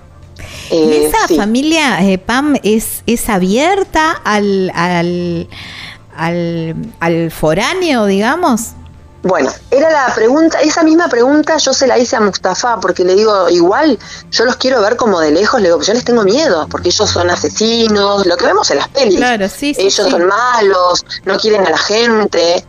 [0.71, 1.37] ¿Y Eh, esa sí.
[1.37, 5.47] familia, eh, Pam, es, es abierta al, al,
[6.15, 8.71] al, al foráneo, digamos?
[9.23, 13.13] Bueno, era la pregunta, esa misma pregunta yo se la hice a Mustafa porque le
[13.13, 13.99] digo, igual
[14.31, 17.07] yo los quiero ver como de lejos, le digo, yo les tengo miedo porque ellos
[17.07, 19.17] son asesinos, lo que vemos en las pelis.
[19.17, 20.09] Claro, sí, sí, ellos sí.
[20.09, 22.65] son malos, no quieren a la gente.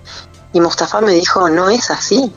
[0.53, 2.33] Y Mustafa me dijo, no es así.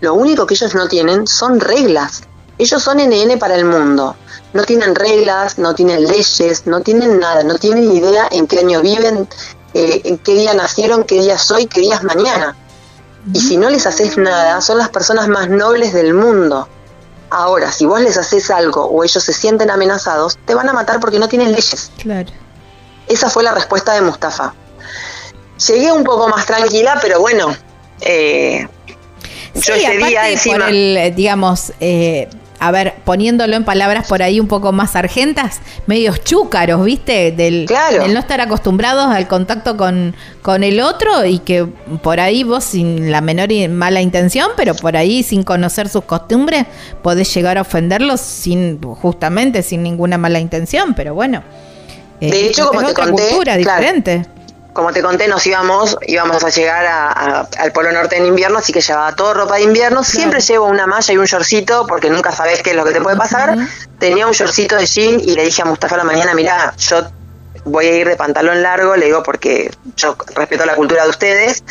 [0.00, 2.22] Lo único que ellos no tienen son reglas.
[2.58, 4.16] Ellos son NN para el mundo.
[4.52, 8.80] No tienen reglas, no tienen leyes, no tienen nada, no tienen idea en qué año
[8.80, 9.28] viven,
[9.74, 12.56] eh, en qué día nacieron, qué día es hoy, qué día es mañana.
[13.32, 16.68] Y si no les haces nada, son las personas más nobles del mundo.
[17.28, 21.00] Ahora, si vos les haces algo o ellos se sienten amenazados, te van a matar
[21.00, 21.90] porque no tienen leyes.
[21.98, 22.30] Claro.
[23.08, 24.54] Esa fue la respuesta de Mustafa.
[25.68, 27.54] Llegué un poco más tranquila, pero bueno,
[28.00, 28.66] eh,
[29.54, 30.58] yo Sí, ese día aparte encima...
[30.66, 32.28] por el, digamos, eh,
[32.58, 37.32] a ver, poniéndolo en palabras por ahí un poco más argentas, medios chúcaros, ¿viste?
[37.32, 38.02] Del, Claro.
[38.02, 41.64] del no estar acostumbrados al contacto con, con el otro y que
[42.02, 46.04] por ahí vos sin la menor y mala intención, pero por ahí sin conocer sus
[46.04, 46.64] costumbres,
[47.02, 51.42] podés llegar a ofenderlos sin, justamente sin ninguna mala intención, pero bueno.
[52.20, 53.80] eh, De hecho, como es te otra conté, cultura claro.
[53.80, 54.26] diferente.
[54.76, 58.58] Como te conté, nos íbamos, íbamos a llegar a- a- al Polo Norte en invierno,
[58.58, 60.04] así que llevaba todo ropa de invierno.
[60.04, 63.00] Siempre llevo una malla y un shortcito, porque nunca sabes qué es lo que te
[63.00, 63.56] puede pasar.
[63.98, 67.08] Tenía un shortcito de jean y le dije a Mustafa a la mañana, mira, yo
[67.64, 71.64] voy a ir de pantalón largo, le digo, porque yo respeto la cultura de ustedes.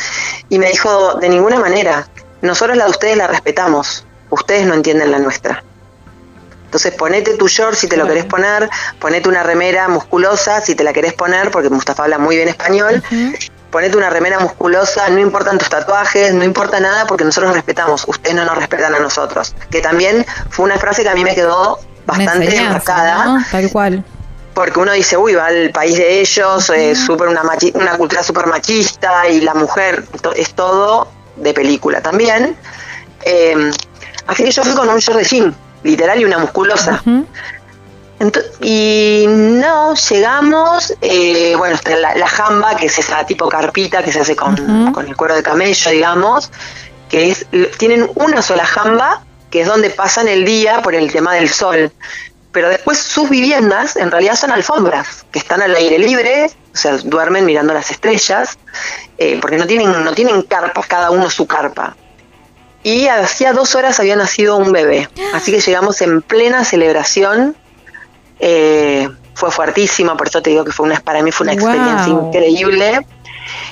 [0.49, 2.07] Y me dijo, de ninguna manera,
[2.41, 5.63] nosotros la de ustedes la respetamos, ustedes no entienden la nuestra.
[6.65, 8.69] Entonces ponete tu short si te lo querés poner,
[8.99, 13.01] ponete una remera musculosa si te la querés poner, porque Mustafa habla muy bien español,
[13.71, 18.03] ponete una remera musculosa, no importan tus tatuajes, no importa nada, porque nosotros nos respetamos,
[18.07, 19.55] ustedes no nos respetan a nosotros.
[19.69, 23.45] Que también fue una frase que a mí me quedó bastante enseñanza, marcada ¿no?
[23.51, 24.03] Tal cual.
[24.53, 28.23] porque uno dice, uy, va al país de ellos, eh, súper una, machi- una cultura
[28.23, 32.55] súper machista y la mujer to- es todo de película también.
[33.23, 33.71] Eh,
[34.27, 35.55] así que yo fui con un short de jean,
[35.85, 37.01] literal, y una musculosa.
[38.61, 44.11] Y no, llegamos, eh, bueno, está la, la jamba, que es esa tipo carpita que
[44.11, 46.49] se hace con, con el cuero de camello, digamos,
[47.09, 47.45] que es,
[47.77, 51.91] tienen una sola jamba, que es donde pasan el día por el tema del sol.
[52.51, 56.97] Pero después sus viviendas en realidad son alfombras, que están al aire libre, o sea,
[56.97, 58.57] duermen mirando las estrellas,
[59.17, 61.97] eh, porque no tienen, no tienen carpas, cada uno su carpa.
[62.85, 67.55] Y hacía dos horas había nacido un bebé, así que llegamos en plena celebración.
[68.39, 72.13] Eh, fue fuertísima, por eso te digo que fue una, para mí fue una experiencia
[72.13, 72.27] Wow.
[72.27, 72.99] increíble.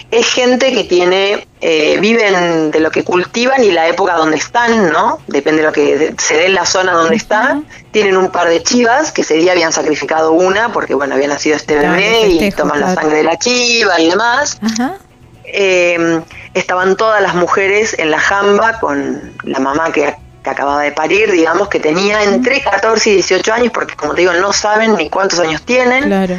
[0.09, 4.91] Es gente que tiene, eh, viven de lo que cultivan y la época donde están,
[4.91, 5.19] ¿no?
[5.27, 7.67] Depende de lo que se dé en la zona donde están.
[7.91, 11.55] Tienen un par de chivas que ese día habían sacrificado una porque, bueno, había nacido
[11.55, 14.57] este Claro, bebé y toman la sangre de la chiva y demás.
[14.61, 14.97] Ajá.
[15.45, 16.21] Eh,
[16.53, 21.31] estaban todas las mujeres en la jamba con la mamá que, que acababa de parir,
[21.31, 25.09] digamos, que tenía entre 14 y 18 años, porque como te digo, no saben ni
[25.09, 26.05] cuántos años tienen.
[26.05, 26.35] Claro.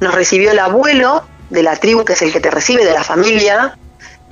[0.00, 3.04] Nos recibió el abuelo de la tribu, que es el que te recibe de la
[3.04, 3.76] familia,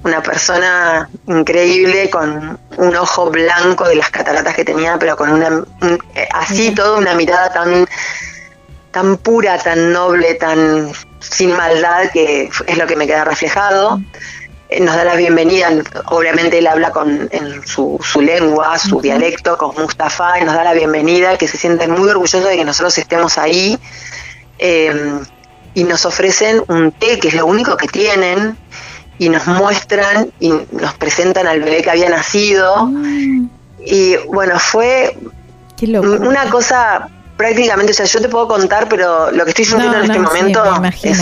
[0.03, 5.49] una persona increíble con un ojo blanco de las cataratas que tenía, pero con una
[5.49, 7.87] un- eh, así toda una mirada tan
[8.91, 10.91] tan pura, tan noble, tan
[11.31, 14.01] sin maldad que es lo que me queda reflejado.
[14.69, 15.69] Eh, Nos da la bienvenida,
[16.07, 20.65] obviamente él habla con en su, su lengua, su dialecto, con Mustafa, y nos da
[20.65, 23.79] la bienvenida, que se siente muy orgulloso de que nosotros estemos ahí.
[24.59, 25.21] Eh,
[25.73, 28.57] y nos ofrecen un té, que es lo único que tienen,
[29.19, 32.91] y nos muestran y nos presentan al bebé que había nacido.
[33.85, 35.17] Y bueno, fue
[35.83, 37.09] una cosa
[37.41, 40.19] prácticamente, o sea, yo te puedo contar, pero lo que estoy sintiendo No, en este
[40.19, 40.63] no, momento
[41.03, 41.21] es,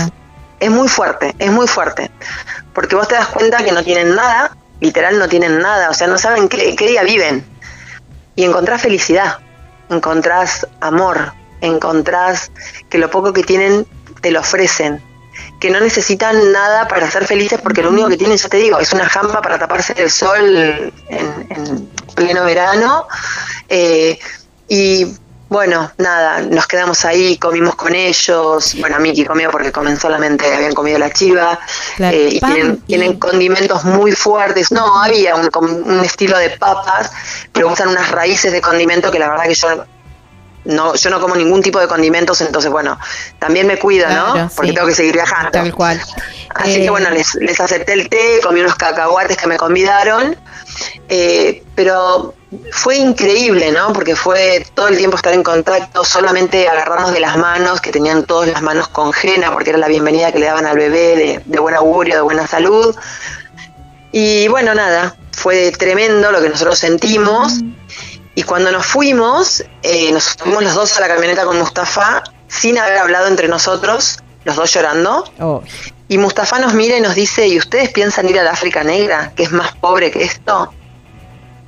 [0.58, 2.10] es muy fuerte, es muy fuerte.
[2.74, 6.08] Porque vos te das cuenta que no tienen nada, literal no tienen nada, o sea,
[6.08, 7.46] no saben qué, qué día viven.
[8.34, 9.38] Y encontrás felicidad,
[9.90, 12.50] encontrás amor, encontrás
[12.90, 13.86] que lo poco que tienen
[14.20, 15.00] te lo ofrecen,
[15.60, 18.80] que no necesitan nada para ser felices porque lo único que tienen, ya te digo,
[18.80, 23.06] es una jamba para taparse del sol en, en pleno verano.
[23.68, 24.18] eh,
[24.68, 25.06] y
[25.48, 28.76] bueno, nada, nos quedamos ahí, comimos con ellos.
[28.80, 31.58] Bueno, Miki comió porque comen solamente, habían comido la chiva.
[31.98, 34.70] Eh, y tienen, tienen condimentos muy fuertes.
[34.72, 37.10] No, había un, un estilo de papas,
[37.52, 39.84] pero usan unas raíces de condimento que la verdad que yo
[40.64, 42.98] no, yo no como ningún tipo de condimentos, entonces bueno,
[43.38, 44.50] también me cuido, Claro, ¿no?
[44.54, 44.74] Porque sí.
[44.74, 45.50] tengo que seguir viajando.
[45.50, 45.98] Tal cual.
[46.54, 50.36] Así Eh, que bueno, les, les acepté el té, comí unos cacahuates que me convidaron,
[51.08, 52.34] eh, pero
[52.72, 53.92] fue increíble, ¿no?
[53.92, 58.24] Porque fue todo el tiempo estar en contacto, solamente agarrarnos de las manos, que tenían
[58.24, 61.58] todas las manos con jena, porque era la bienvenida que le daban al bebé de,
[61.58, 62.94] buen augurio, de buena salud.
[64.12, 67.54] Y bueno, nada, fue tremendo lo que nosotros sentimos.
[68.34, 72.78] Y cuando nos fuimos, eh, nos fuimos los dos a la camioneta con Mustafa, sin
[72.78, 75.24] haber hablado entre nosotros, los dos llorando.
[75.40, 75.62] oh,
[76.08, 79.42] Y Mustafa nos mira y nos dice, ¿y ustedes piensan ir al África Negra, que
[79.42, 80.72] es más pobre que esto?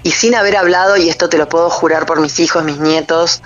[0.02, 3.42] Y sin haber hablado, y esto te lo puedo jurar por mis hijos, mis nietos,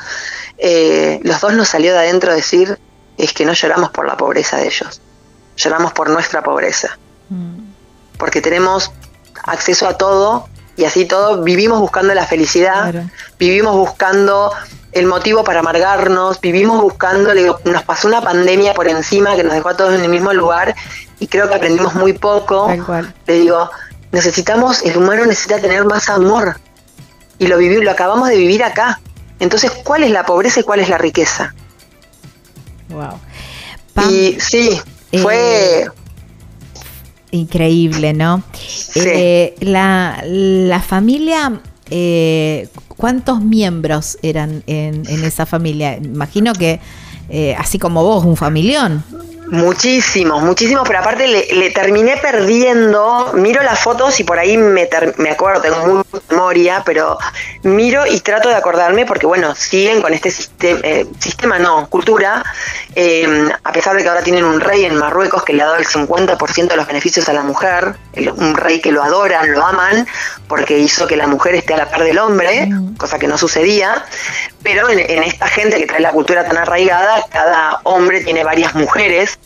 [0.56, 2.78] eh, los dos nos salió de adentro decir,
[3.18, 5.00] es que no lloramos por la pobreza de ellos,
[5.56, 6.96] lloramos por nuestra pobreza.
[8.16, 8.92] Porque tenemos
[9.42, 13.10] acceso a todo y así todo vivimos buscando la felicidad, Claro.
[13.38, 14.52] vivimos buscando
[14.94, 17.32] el motivo para amargarnos, vivimos buscando,
[17.64, 20.74] nos pasó una pandemia por encima que nos dejó a todos en el mismo lugar
[21.18, 22.66] y creo que aprendimos muy poco.
[22.66, 23.14] Tal cual.
[23.26, 23.70] Le digo,
[24.12, 26.56] necesitamos, el humano necesita tener más amor
[27.38, 29.00] y lo viví, lo acabamos de vivir acá.
[29.40, 31.54] Entonces, ¿cuál es la pobreza y cuál es la riqueza?
[32.88, 33.18] wow.
[33.92, 34.80] Pam, Y sí,
[35.12, 35.86] eh, fue
[37.30, 38.42] increíble, ¿no?
[38.94, 45.96] Eh, la, la familia, eh, ¿cuántos miembros eran en, en esa familia?
[45.96, 46.80] Imagino que,
[47.28, 49.04] eh, así como vos, un familión.
[49.54, 54.86] Muchísimos, muchísimos, pero aparte le, le terminé perdiendo, miro las fotos y por ahí me,
[54.86, 57.16] ter- me acuerdo, tengo muy memoria, pero
[57.62, 60.80] miro y trato de acordarme porque bueno, siguen con este sistema,
[61.20, 62.42] sistema no, cultura,
[62.96, 65.76] eh, a pesar de que ahora tienen un rey en Marruecos que le ha dado
[65.78, 69.64] el 50% de los beneficios a la mujer, el- un rey que lo adoran, lo
[69.64, 70.04] aman,
[70.48, 72.68] porque hizo que la mujer esté a la par del hombre,
[72.98, 74.04] cosa que no sucedía,
[74.64, 78.74] pero en, en esta gente que trae la cultura tan arraigada, cada hombre tiene varias
[78.74, 79.38] mujeres,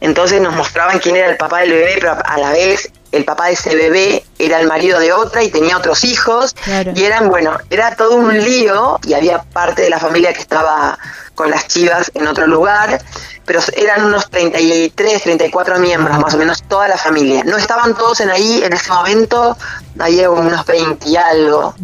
[0.00, 3.46] entonces nos mostraban quién era el papá del bebé, pero a la vez el papá
[3.46, 6.92] de ese bebé era el marido de otra y tenía otros hijos, Claro.
[6.94, 10.98] y eran, bueno, era todo un lío y había parte de la familia que estaba
[11.34, 13.00] con las chivas en otro lugar,
[13.46, 17.42] pero eran unos 33, 34 miembros, más o menos toda la familia.
[17.44, 19.56] No estaban todos en ahí en ese momento,
[19.98, 21.74] había unos 20 y algo,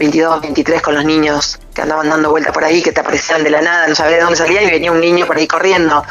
[0.00, 3.50] 22, 23 con los niños que andaban dando vuelta por ahí, que te aparecían de
[3.50, 6.02] la nada, no sabía de dónde salían y venía un niño por ahí corriendo.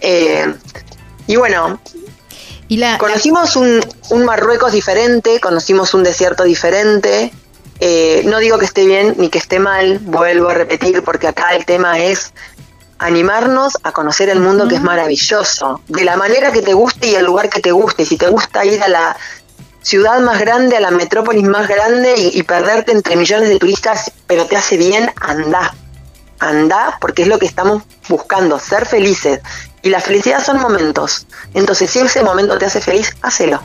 [0.00, 0.54] Eh,
[1.26, 1.80] y bueno,
[2.68, 3.80] Y la, Conocimos un,
[4.10, 7.32] un Marruecos diferente, conocimos un desierto diferente.
[7.80, 11.56] Eh, no digo que esté bien ni que esté mal, vuelvo a repetir, porque acá
[11.56, 12.34] el tema es
[12.98, 17.14] animarnos a conocer el mundo que es maravilloso, de la manera que te guste y
[17.14, 18.04] el lugar que te guste.
[18.04, 19.16] Si te gusta ir a la
[19.84, 24.10] ciudad más grande, a la metrópolis más grande y, y perderte entre millones de turistas,
[24.26, 25.72] pero te hace bien, anda.
[26.40, 29.40] Anda, porque es lo que estamos buscando, ser felices.
[29.82, 31.26] Y la felicidad son momentos.
[31.52, 33.62] Entonces, si ese momento te hace feliz, hacelo.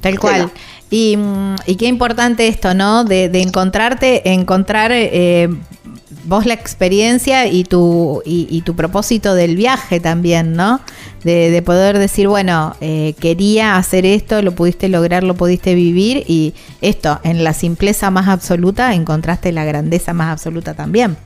[0.00, 0.52] Tal cual.
[0.90, 3.04] Y, mm, y qué importante esto, ¿no?
[3.04, 5.48] De, de encontrarte, encontrar eh,
[6.24, 10.80] vos la experiencia y tu, y, y tu propósito del viaje también, ¿no?
[11.24, 16.24] De, de poder decir, bueno, eh, quería hacer esto, lo pudiste lograr, lo pudiste vivir
[16.26, 21.16] y esto, en la simpleza más absoluta, encontraste la grandeza más absoluta también.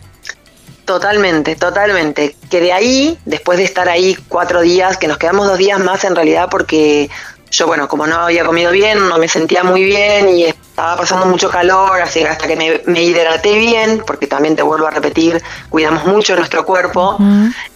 [0.85, 2.37] Totalmente, totalmente.
[2.51, 6.05] Que de ahí, después de estar ahí cuatro días, que nos quedamos dos días más
[6.05, 7.09] en realidad porque
[7.51, 11.27] yo, bueno, como no había comido bien, no me sentía muy bien y estaba pasando
[11.27, 14.91] mucho calor, así que hasta que me, me hidraté bien, porque también te vuelvo a
[14.91, 17.17] repetir, cuidamos mucho nuestro cuerpo.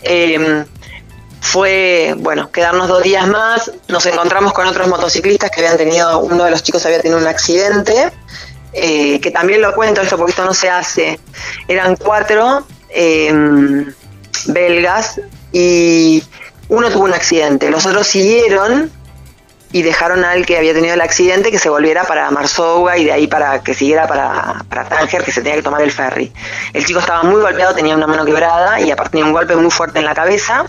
[0.02, 0.64] Eh,
[1.40, 6.42] fue, bueno, quedarnos dos días más, nos encontramos con otros motociclistas que habían tenido, uno
[6.42, 8.10] de los chicos había tenido un accidente,
[8.72, 11.20] eh, que también lo cuento esto porque esto no se hace,
[11.68, 13.86] eran cuatro eh,
[14.46, 15.20] belgas
[15.52, 16.24] y
[16.68, 18.90] uno tuvo un accidente, los otros siguieron
[19.72, 23.12] y dejaron al que había tenido el accidente que se volviera para Marsouga y de
[23.12, 26.32] ahí para que siguiera para, para Tánger, que se tenía que tomar el ferry.
[26.72, 29.70] El chico estaba muy golpeado, tenía una mano quebrada y aparte tenía un golpe muy
[29.70, 30.64] fuerte en la cabeza,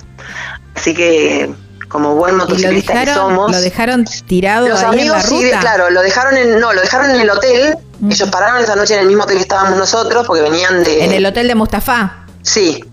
[0.75, 1.49] así que
[1.87, 3.51] como buen motociclista que somos...
[3.51, 5.59] lo dejaron tirado Los ahí en la amigos, sí, ruta.
[5.59, 7.77] claro, lo dejaron en, no, lo dejaron en el hotel.
[8.09, 11.03] Ellos pararon esa noche en el mismo hotel que estábamos nosotros porque venían de.
[11.03, 12.25] En el hotel de Mustafa.
[12.43, 12.83] Sí.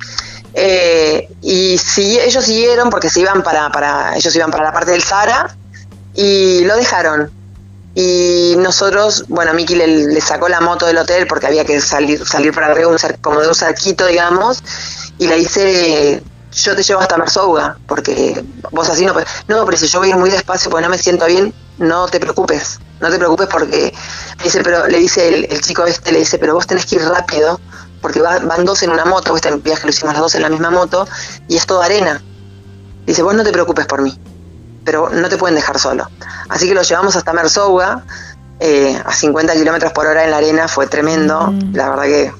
[0.55, 4.93] Eh, y si, ellos siguieron porque se iban para, para, ellos iban para la parte
[4.93, 5.55] del Sahara
[6.17, 7.31] y lo dejaron.
[7.95, 12.27] Y nosotros, bueno, Miki le, le sacó la moto del hotel porque había que salir,
[12.27, 14.63] salir para arriba un como de un cerquito, digamos,
[15.19, 16.23] y le dice,
[16.53, 19.15] yo te llevo hasta Mersouga, porque vos así no.
[19.49, 22.21] No, pero si yo voy ir muy despacio porque no me siento bien, no te
[22.21, 23.95] preocupes, no te preocupes porque,
[24.43, 27.03] dice, pero le dice el, el chico este, le dice, pero vos tenés que ir
[27.03, 27.59] rápido,
[28.03, 30.51] porque va- van dos en una moto, este viaje lo hicimos los dos en la
[30.51, 31.09] misma moto,
[31.49, 32.23] y es toda arena.
[33.07, 34.19] Dice, vos no te preocupes por mí,
[34.87, 36.09] pero no te pueden dejar solo.
[36.49, 38.05] Así que lo llevamos hasta Mersouga,
[38.61, 41.53] eh, a 50 kilómetros por hora en la arena, fue tremendo.
[41.73, 42.33] La verdad que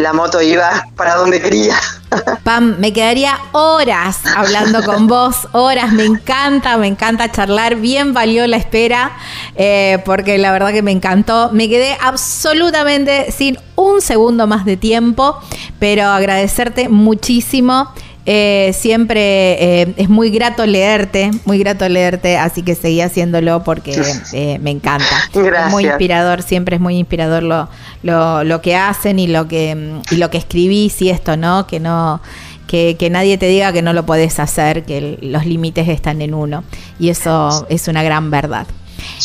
[0.00, 1.76] la moto iba para donde quería.
[2.42, 8.46] Pam, me quedaría horas hablando con vos, horas, me encanta, me encanta charlar, bien valió
[8.46, 9.12] la espera,
[9.54, 14.76] eh, porque la verdad que me encantó, me quedé absolutamente sin un segundo más de
[14.76, 15.38] tiempo,
[15.78, 17.92] pero agradecerte muchísimo.
[18.26, 24.00] Eh, siempre eh, es muy grato leerte, muy grato leerte, así que seguí haciéndolo porque
[24.32, 25.04] eh, me encanta.
[25.32, 25.82] Es muy Gracias.
[25.84, 27.68] inspirador, siempre es muy inspirador lo,
[28.02, 31.66] lo, lo que hacen y lo que, y lo que escribís y esto, ¿no?
[31.66, 32.20] Que no.
[32.66, 36.22] Que, que nadie te diga que no lo podés hacer, que el- los límites están
[36.22, 36.62] en uno.
[37.00, 38.64] Y eso es una gran verdad.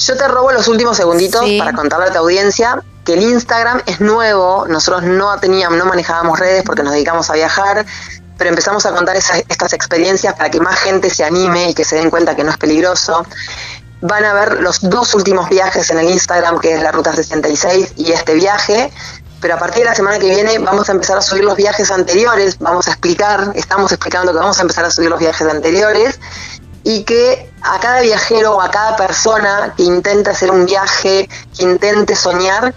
[0.07, 1.59] Yo te robo los últimos segunditos Sí.
[1.59, 6.39] para contarle a tu audiencia que el Instagram es nuevo, nosotros no teníamos, no manejábamos
[6.39, 7.85] redes porque nos dedicamos a viajar,
[8.37, 11.83] pero empezamos a contar esas- estas experiencias para que más gente se anime y que
[11.85, 13.25] se den cuenta que no es peligroso.
[14.01, 17.93] Van a ver los dos últimos viajes en el Instagram, que es la Ruta 66
[17.95, 18.91] y este viaje,
[19.41, 21.89] pero a partir de la semana que viene vamos a empezar a subir los viajes
[21.91, 26.19] anteriores, vamos a explicar, estamos explicando que vamos a empezar a subir los viajes anteriores
[26.83, 31.63] y que a cada viajero o a cada persona que intente hacer un viaje, que
[31.63, 32.73] intente soñar,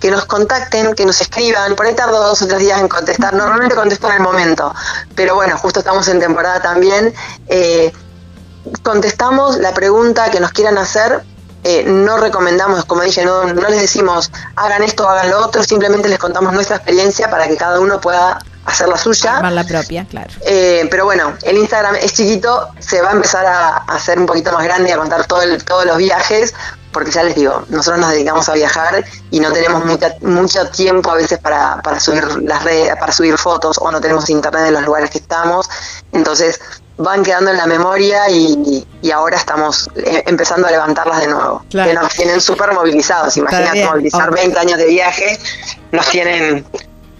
[0.00, 3.34] que nos contacten, que nos escriban, por ahí tardo dos o tres días en contestar,
[3.34, 4.74] normalmente contesto en el momento,
[5.14, 7.12] pero bueno, justo estamos en temporada también,
[7.48, 7.92] eh,
[8.82, 11.22] contestamos la pregunta que nos quieran hacer.
[11.62, 16.08] Eh, no recomendamos, como dije, no, no les decimos hagan esto, hagan lo otro, simplemente
[16.08, 19.36] les contamos nuestra experiencia para que cada uno pueda hacer la suya.
[19.36, 20.30] Armar la propia, claro.
[20.46, 24.52] Eh, pero bueno, el Instagram es chiquito, se va a empezar a hacer un poquito
[24.52, 26.54] más grande y a contar todo el- todos los viajes,
[26.92, 31.10] porque ya les digo, nosotros nos dedicamos a viajar y no tenemos mucha, mucho tiempo
[31.10, 34.74] a veces para, para subir las redes, para subir fotos o no tenemos internet en
[34.74, 35.68] los lugares que estamos,
[36.12, 36.60] entonces
[36.96, 41.64] van quedando en la memoria y, y ahora estamos eh, empezando a levantarlas de nuevo,
[41.70, 41.88] Claro.
[41.88, 44.34] que nos tienen súper movilizados, imagínate movilizar ok.
[44.34, 45.38] 20 años de viaje,
[45.92, 46.66] nos tienen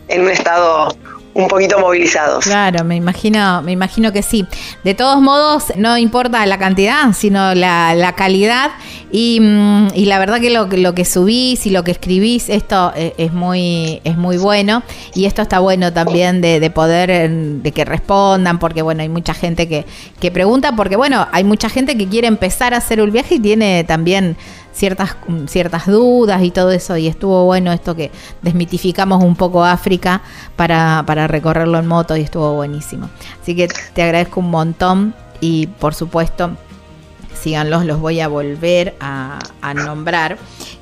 [0.09, 0.89] en un estado
[1.33, 2.45] un poquito movilizados.
[2.45, 4.45] Claro, me imagino, me imagino que sí.
[4.85, 8.71] De todos modos, no importa la cantidad, sino la, la calidad.
[9.13, 12.49] Y, mm, y la verdad que lo, que- lo que subís y lo que escribís,
[12.49, 14.83] esto eh, es muy, es muy bueno.
[15.15, 19.09] Y esto está bueno también de, de poder, eh, de que respondan, porque bueno, hay
[19.09, 19.85] mucha gente que,
[20.21, 23.41] que pregunta, porque bueno, hay mucha gente que quiere empezar a hacer un viaje y
[23.41, 24.37] tiene también
[24.81, 26.97] ciertas, mm, ciertas dudas y todo eso.
[26.97, 28.11] Y estuvo bueno esto que
[28.43, 30.23] desmitificamos un poco África
[30.57, 33.11] para, para recorrerlo en moto y estuvo buenísimo.
[33.41, 36.51] Así que te agradezco un montón y por supuesto
[37.35, 40.37] síganlos, los voy a volver a, a nombrar,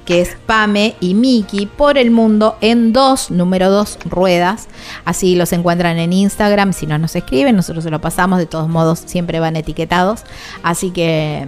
[0.04, 4.68] que es Pame y Miki por el mundo en dos, número dos ruedas.
[5.04, 8.68] Así los encuentran en Instagram, si no nos escriben, nosotros se lo pasamos, de todos
[8.68, 10.22] modos siempre van etiquetados.
[10.62, 11.46] Así que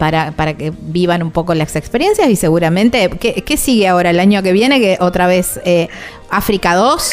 [0.00, 4.18] para, para que vivan un poco las experiencias y seguramente, ¿qué, qué sigue ahora el
[4.18, 4.80] año que viene?
[4.80, 5.88] Que otra vez eh,
[6.30, 7.12] África 2.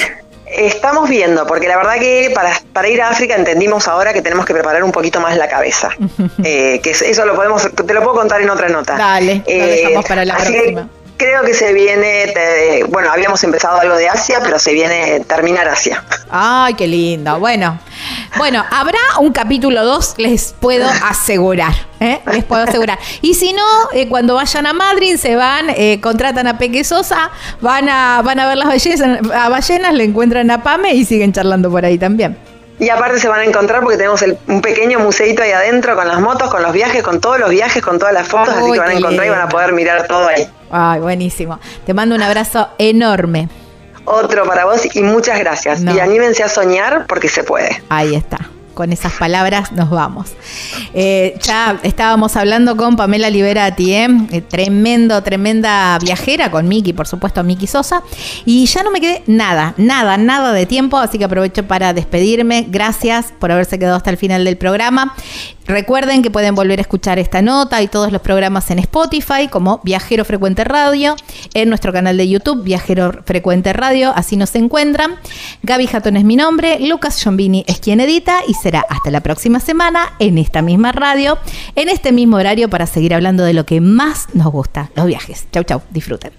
[0.49, 4.45] Estamos viendo, porque la verdad que para, para ir a África entendimos ahora que tenemos
[4.45, 5.89] que preparar un poquito más la cabeza.
[6.43, 8.95] Eh, que es- eso lo podemos, te lo puedo contar en otra nota.
[8.95, 10.89] Dale, lo Eh, dejamos para la que próxima.
[11.17, 15.67] Creo que se viene, te- bueno, habíamos empezado algo de Asia, pero se viene terminar
[15.67, 16.03] Asia.
[16.29, 17.39] Ay, qué lindo.
[17.39, 17.79] Bueno,
[18.37, 21.73] bueno, habrá un capítulo 2, les puedo asegurar.
[21.99, 22.19] ¿eh?
[22.31, 22.99] Les puedo asegurar.
[23.23, 23.63] Y si no,
[23.93, 27.31] eh, cuando vayan a Madrid, se van, eh, contratan a Peque Sosa,
[27.61, 31.33] van a, van a ver las ballenas, a ballenas, le encuentran a Pame y siguen
[31.33, 32.37] charlando por ahí también.
[32.79, 36.07] Y aparte se van a encontrar porque tenemos el- un pequeño museito ahí adentro con
[36.07, 38.77] las motos, con los viajes, con todos los viajes, con todas las fotos, así que
[38.79, 40.47] van a encontrar y van a poder mirar todo ahí.
[40.71, 41.59] Ay, buenísimo.
[41.85, 43.49] Te mando un abrazo enorme.
[44.05, 45.81] Otro para vos y muchas gracias.
[45.81, 45.93] No.
[45.93, 47.81] Y anímense a soñar porque se puede.
[47.89, 48.37] Ahí está.
[48.77, 50.27] Con esas palabras nos vamos.
[50.93, 54.07] Eh, ya estábamos hablando con Pamela Liberati, ¿eh?
[54.31, 58.03] Eh, tremendo, tremenda viajera, con Miki, por supuesto, Miki Sosa.
[58.45, 62.67] Y ya no me quedé nada, nada, nada de tiempo, así que aprovecho para despedirme.
[62.69, 65.15] Gracias por haberse quedado hasta el final del programa.
[65.67, 69.81] Recuerden que pueden volver a escuchar esta nota y todos los programas en Spotify como
[69.83, 71.17] Viajero Frecuente Radio,
[71.53, 75.15] en nuestro canal de YouTube Viajero Frecuente Radio, así nos encuentran.
[75.63, 79.61] Gaby Jatón es mi nombre, Lucas Giombini es quien edita y será hasta la próxima
[79.61, 81.37] semana en esta misma radio,
[81.75, 85.47] en este mismo horario para seguir hablando de lo que más nos gusta, los viajes.
[85.53, 86.33] Chau, chau, disfruten.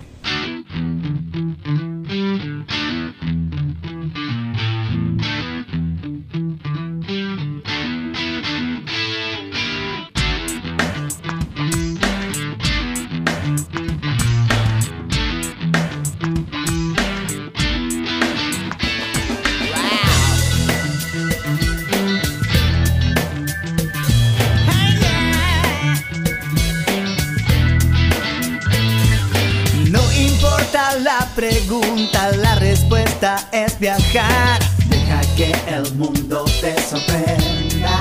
[31.39, 34.59] Pregunta, la respuesta es viajar.
[34.89, 37.97] Deja que el mundo te sorprenda.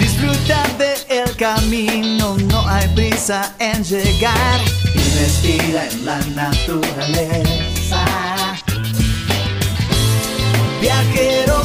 [0.00, 4.60] Disfruta del camino, no hay prisa en llegar.
[4.96, 8.04] Y respira en la naturaleza.
[10.80, 11.62] Viajero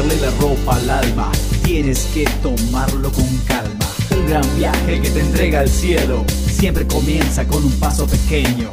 [0.00, 1.30] cambiarle la ropa al alma.
[1.62, 3.86] Tienes que tomarlo con calma.
[4.10, 6.24] Un gran viaje que te entrega al cielo.
[6.28, 8.70] Siempre comienza con un paso pequeño.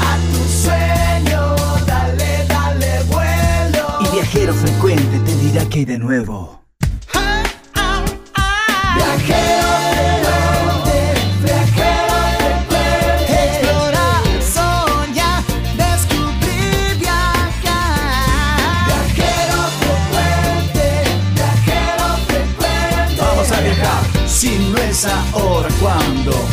[0.00, 1.54] A tu sueño,
[1.86, 3.86] dale, dale vuelo.
[4.00, 6.63] Y viajero frecuente te dirá que hay de nuevo.
[25.06, 26.43] Es ahora cuando, cuando.